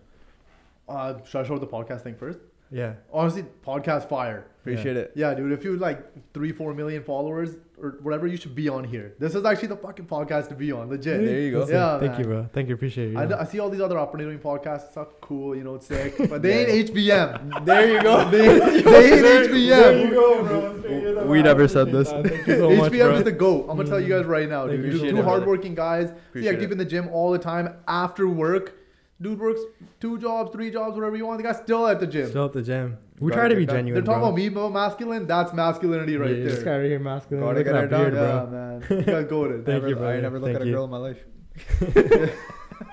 [0.88, 2.38] Uh, should I show the podcast thing first?
[2.72, 2.93] Yeah.
[3.11, 4.45] Honestly, podcast fire.
[4.61, 5.11] Appreciate it.
[5.16, 5.51] Yeah, dude.
[5.51, 9.13] If you like three, four million followers or whatever, you should be on here.
[9.20, 10.89] This is actually the fucking podcast to be on.
[10.89, 11.24] Legit.
[11.24, 11.59] There you go.
[11.59, 12.07] That's Yeah, sick.
[12.07, 12.49] Thank you, bro.
[12.51, 12.74] Thank you.
[12.74, 13.20] Appreciate you.
[13.20, 13.41] I.
[13.41, 15.09] I see all these other operating podcasts It's stuff.
[15.22, 17.66] Cool, you know, it's sick, but they ain't HBM.
[17.66, 18.28] There you go.
[18.32, 20.09] They, they ain't HBM.
[20.11, 21.28] go, bro.
[21.28, 22.09] We never said this.
[22.09, 23.16] Thank you so HBM bro.
[23.18, 23.68] is the goat.
[23.70, 24.18] I'm gonna tell you mm-hmm.
[24.22, 24.78] guys right now, dude.
[24.78, 24.82] you.
[24.82, 25.30] Two, Appreciate two it, brother.
[25.30, 26.07] hardworking guys.
[26.07, 28.74] See, I Appreciate keep in the gym all the time after work.
[29.22, 29.61] Dude works
[30.01, 31.38] two jobs, three jobs, whatever you want.
[31.38, 32.28] The guy's still at the gym.
[32.30, 32.97] Still at the gym.
[33.20, 33.93] We Gotta try to get be that- genuine.
[34.03, 34.28] They're talking bro.
[34.30, 35.26] about me about masculine.
[35.26, 37.43] That's masculinity right yeah, This guy right here, masculine.
[37.45, 38.51] Gotta Look get at her that beard, done, Yeah, bro.
[38.51, 38.82] man.
[38.99, 39.66] You guys goated.
[39.66, 40.22] Thank Never- you, I brother.
[40.22, 40.74] never look Thank at a you.
[40.74, 41.24] girl in my life.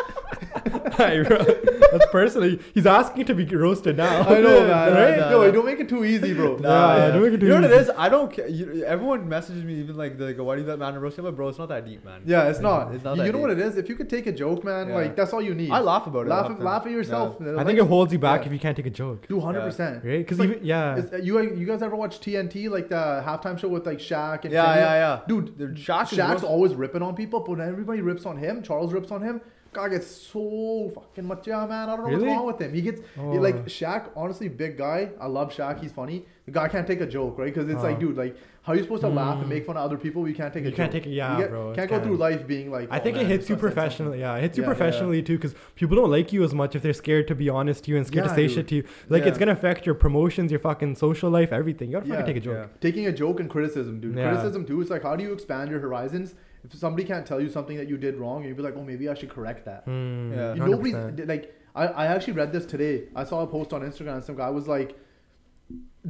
[1.03, 1.39] Hi, bro.
[1.39, 2.61] That's personally.
[2.75, 4.23] He's asking to be roasted now.
[4.29, 4.93] I know, man.
[4.95, 5.17] Right?
[5.19, 5.51] Nah, Yo, nah.
[5.53, 6.57] don't make it too easy, bro.
[6.57, 7.91] Nah, yeah, don't make it too you know what it easy.
[7.91, 7.97] is?
[7.97, 8.49] I don't care.
[8.49, 11.25] You, everyone messages me even like, they're like, why do you let man roast him?
[11.25, 12.23] But bro, it's not that deep, man.
[12.27, 12.93] Yeah, it's not.
[12.95, 13.77] It's not you that know what it is?
[13.77, 14.95] If you could take a joke, man, Yeah.
[14.97, 15.71] like that's all you need.
[15.71, 16.31] I laugh about it.
[16.31, 16.65] laugh, often.
[16.65, 17.37] laugh at yourself.
[17.41, 18.47] I think it holds you back Yeah.
[18.49, 19.29] if you can't take a joke.
[19.29, 20.05] Do hundred percent.
[20.05, 20.19] Right?
[20.19, 20.97] Because It's even yeah.
[20.97, 24.53] Is, you you guys ever watch TNT like the halftime show with like Shaq and
[24.53, 24.81] Yeah, Kenny?
[24.81, 25.21] yeah, yeah.
[25.29, 29.23] Dude, Shaq Shaq's always ripping on people, but everybody rips on him, Charles rips on
[29.23, 29.41] him.
[29.73, 31.89] God gets so fucking much, yeah, man.
[31.91, 32.27] I don't know Really?
[32.29, 32.73] what's wrong with him.
[32.75, 33.33] He gets he- Oh.
[33.33, 34.09] like Shaq.
[34.17, 35.11] Honestly, big guy.
[35.21, 35.81] I love Shaq.
[35.81, 36.25] He's funny.
[36.47, 37.53] The guy can't take a joke, right?
[37.53, 38.01] Because it's like, Uh.
[38.01, 39.51] dude, like how are you supposed to laugh and Mm.
[39.51, 40.27] make fun of other people?
[40.29, 41.03] You can't take a You can't joke.
[41.03, 42.89] take it- yeah, You get- bro, Can't go through life being like.
[42.91, 44.21] I oh, think man, it hits you professionally.
[44.21, 44.75] Yeah, it hits you Yeah, yeah.
[44.75, 47.85] professionally too, because people don't like you as much if they're scared to be honest
[47.85, 48.51] to you and scared Yeah, to say dude.
[48.57, 48.85] shit to you.
[49.09, 51.89] Like it's gonna affect your promotions, your fucking social life, everything.
[51.91, 52.27] You gotta fucking Yeah.
[52.27, 52.81] take a joke.
[52.81, 54.17] taking a joke and criticism, dude.
[54.17, 54.29] Yeah.
[54.33, 54.81] Criticism too.
[54.81, 56.35] It's like how do you expand your horizons?
[56.65, 59.09] If somebody can't tell you something that you did wrong, you'd be like, oh, maybe
[59.09, 59.85] I should correct that.
[59.85, 60.55] Hmm, Yeah.
[60.55, 60.95] You- Nobody's
[61.27, 61.55] like.
[61.75, 63.05] I, I actually read this today.
[63.15, 64.23] I saw a post on Instagram.
[64.25, 64.97] Some guy was like,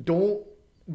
[0.05, 0.43] "Don't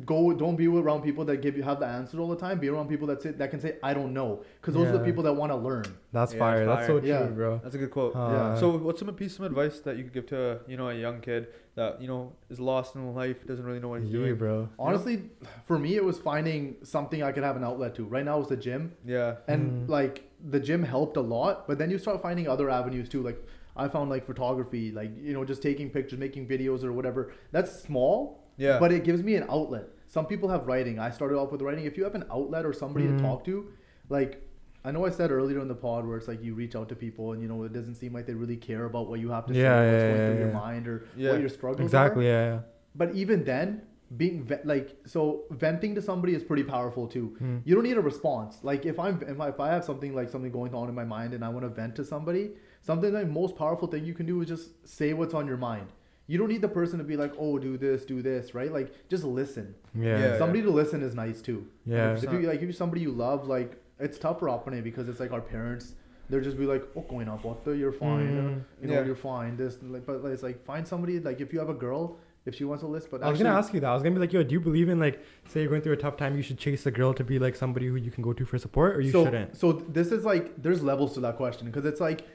[0.05, 0.33] go.
[0.33, 2.59] Don't be around people that give you have the answers all the time.
[2.59, 5.03] Be around people that say that can say I don't know, because those are the
[5.03, 5.83] people that want to learn.
[6.11, 6.65] That's Yeah, fire.
[6.65, 6.87] That's fire.
[6.87, 7.23] so true, Yeah.
[7.27, 7.59] bro.
[7.61, 8.15] That's a good quote.
[8.15, 10.89] Uh, So- So, what's some piece of advice that you could give to you know
[10.89, 14.11] a young kid that you know is lost in life, doesn't really know what he's
[14.11, 14.35] yeah, doing?
[14.35, 14.69] bro.
[14.77, 15.23] Honestly,
[15.65, 18.05] for me, it was finding something I could have an outlet to.
[18.05, 18.93] Right now, it's the gym.
[19.05, 19.89] Yeah, and Mm.
[19.89, 23.37] like the gym helped a lot but then you start finding other avenues too like
[23.77, 27.71] i found like photography like you know just taking pictures making videos or whatever that's
[27.81, 28.77] small yeah.
[28.77, 31.85] but it gives me an outlet some people have writing i started off with writing
[31.85, 33.15] if you have an outlet or somebody Mm.
[33.15, 33.69] to talk to
[34.09, 34.45] like
[34.85, 36.95] i know i said earlier in the pod where it's like you reach out to
[36.95, 39.45] people and you know it doesn't seem like they really care about what you have
[39.45, 41.31] to say Yeah, what's yeah, going yeah, through your mind or Yeah.
[41.31, 42.25] what your struggles are Exactly.
[42.27, 42.45] Yeah.
[42.53, 42.59] yeah.
[42.95, 43.81] but even then
[44.17, 47.57] being ve- like so venting to somebody is pretty powerful too Hmm.
[47.65, 50.29] you don't need a response like if i'm if I, if I have something like
[50.29, 53.25] something going on in my mind and i want to vent to somebody something the
[53.25, 55.87] most powerful thing you can do is just say what's on your mind
[56.27, 58.91] you don't need the person to be like oh do this do this right like
[59.09, 60.19] just listen Yeah.
[60.19, 60.37] Yeah.
[60.37, 62.13] somebody to listen is nice too Yeah.
[62.15, 65.19] if you like if you're somebody you love like it's tough for opponent because it's
[65.19, 65.95] like our parents
[66.29, 68.63] they're just be like oh going up what the you're fine Mm.
[68.81, 69.05] you know Yeah.
[69.05, 72.17] you're fine this like but it's like find somebody like if you have a girl
[72.45, 73.87] if she wants a list but I was gonna ask you that.
[73.89, 75.93] I was gonna be like, yo, do you believe in like, say you're going through
[75.93, 78.21] a tough time, you should chase a girl to be like somebody who you can
[78.21, 79.55] go to for support, or you so, shouldn't?
[79.55, 82.27] So this is like there's levels to that question because it's like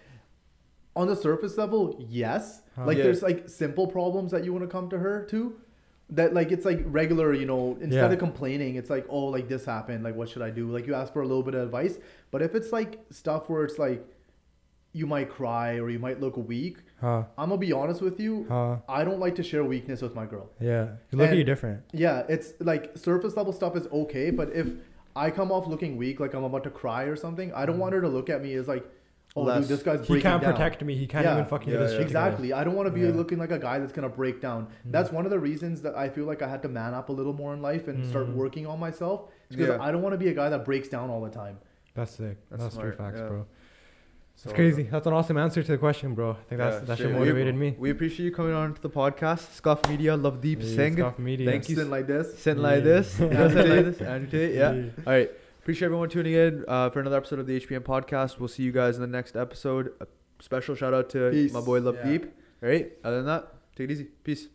[0.96, 2.62] on the surface level, yes.
[2.74, 2.86] Huh.
[2.86, 3.04] Like Yeah.
[3.04, 5.54] there's like simple problems that you want to come to her to.
[6.10, 8.12] That like it's like regular, you know, instead Yeah.
[8.12, 10.70] of complaining, it's like, oh, like this happened, like what should I do?
[10.70, 11.98] Like you ask for a little bit of advice.
[12.30, 14.04] But if it's like stuff where it's like
[14.92, 17.24] you might cry or you might look weak, Huh?
[17.36, 18.46] I'm gonna be honest with you.
[18.48, 18.78] Huh?
[18.88, 20.50] I don't like to share weakness with my girl.
[20.60, 20.88] Yeah.
[21.10, 21.82] You look at you different.
[21.92, 24.66] Yeah, it's like surface level stuff is okay, but if
[25.14, 27.80] I come off looking weak, like I'm about to cry or something, I don't mm.
[27.80, 28.84] want her to look at me as like,
[29.38, 29.60] oh, Less.
[29.60, 30.52] dude, this guy's He can't down.
[30.52, 30.94] protect me.
[30.94, 31.34] He can't Yeah.
[31.34, 31.98] even fucking Yeah, get his yeah.
[31.98, 32.26] shit together.
[32.28, 32.52] Exactly.
[32.52, 33.10] I don't want to be Yeah.
[33.12, 34.64] looking like a guy that's gonna break down.
[34.66, 34.92] Mm.
[34.92, 37.12] That's one of the reasons that I feel like I had to man up a
[37.12, 38.34] little more in life and start Mm.
[38.34, 39.30] working on myself.
[39.50, 39.78] Because Yeah.
[39.82, 41.58] I don't want to be a guy that breaks down all the time.
[41.94, 42.36] That's sick.
[42.50, 43.28] That's That's, true facts, yeah.
[43.28, 43.46] bro.
[44.36, 44.84] So, It's crazy.
[44.84, 46.30] That's an awesome answer to the question, bro.
[46.30, 47.06] I think that's Yeah, that shit.
[47.06, 47.74] should We- motivated me.
[47.76, 49.60] We appreciate you coming on to the podcast.
[49.60, 50.94] ScuffedMedia, Lovedeep Yeah, Singh.
[50.96, 51.44] ScuffedMedia.
[51.44, 51.74] Thank you.
[51.74, 52.38] Sitting like this.
[52.38, 52.84] Sent like Yeah.
[52.84, 53.18] this.
[53.18, 54.00] You know, sent like this.
[54.00, 54.12] Yeah.
[54.14, 54.68] Andrew Tate, yeah.
[55.06, 55.30] All right.
[55.68, 58.38] Appreciate everyone tuning in uh, for another episode of the HPM podcast.
[58.38, 59.92] We'll see you guys in the next episode.
[60.00, 60.06] A
[60.40, 61.52] special shout out to Peace.
[61.52, 62.10] my boy Love Yeah.
[62.10, 62.24] Deep.
[62.62, 62.90] All right.
[63.04, 64.04] Other than that, take it easy.
[64.24, 64.48] Peace.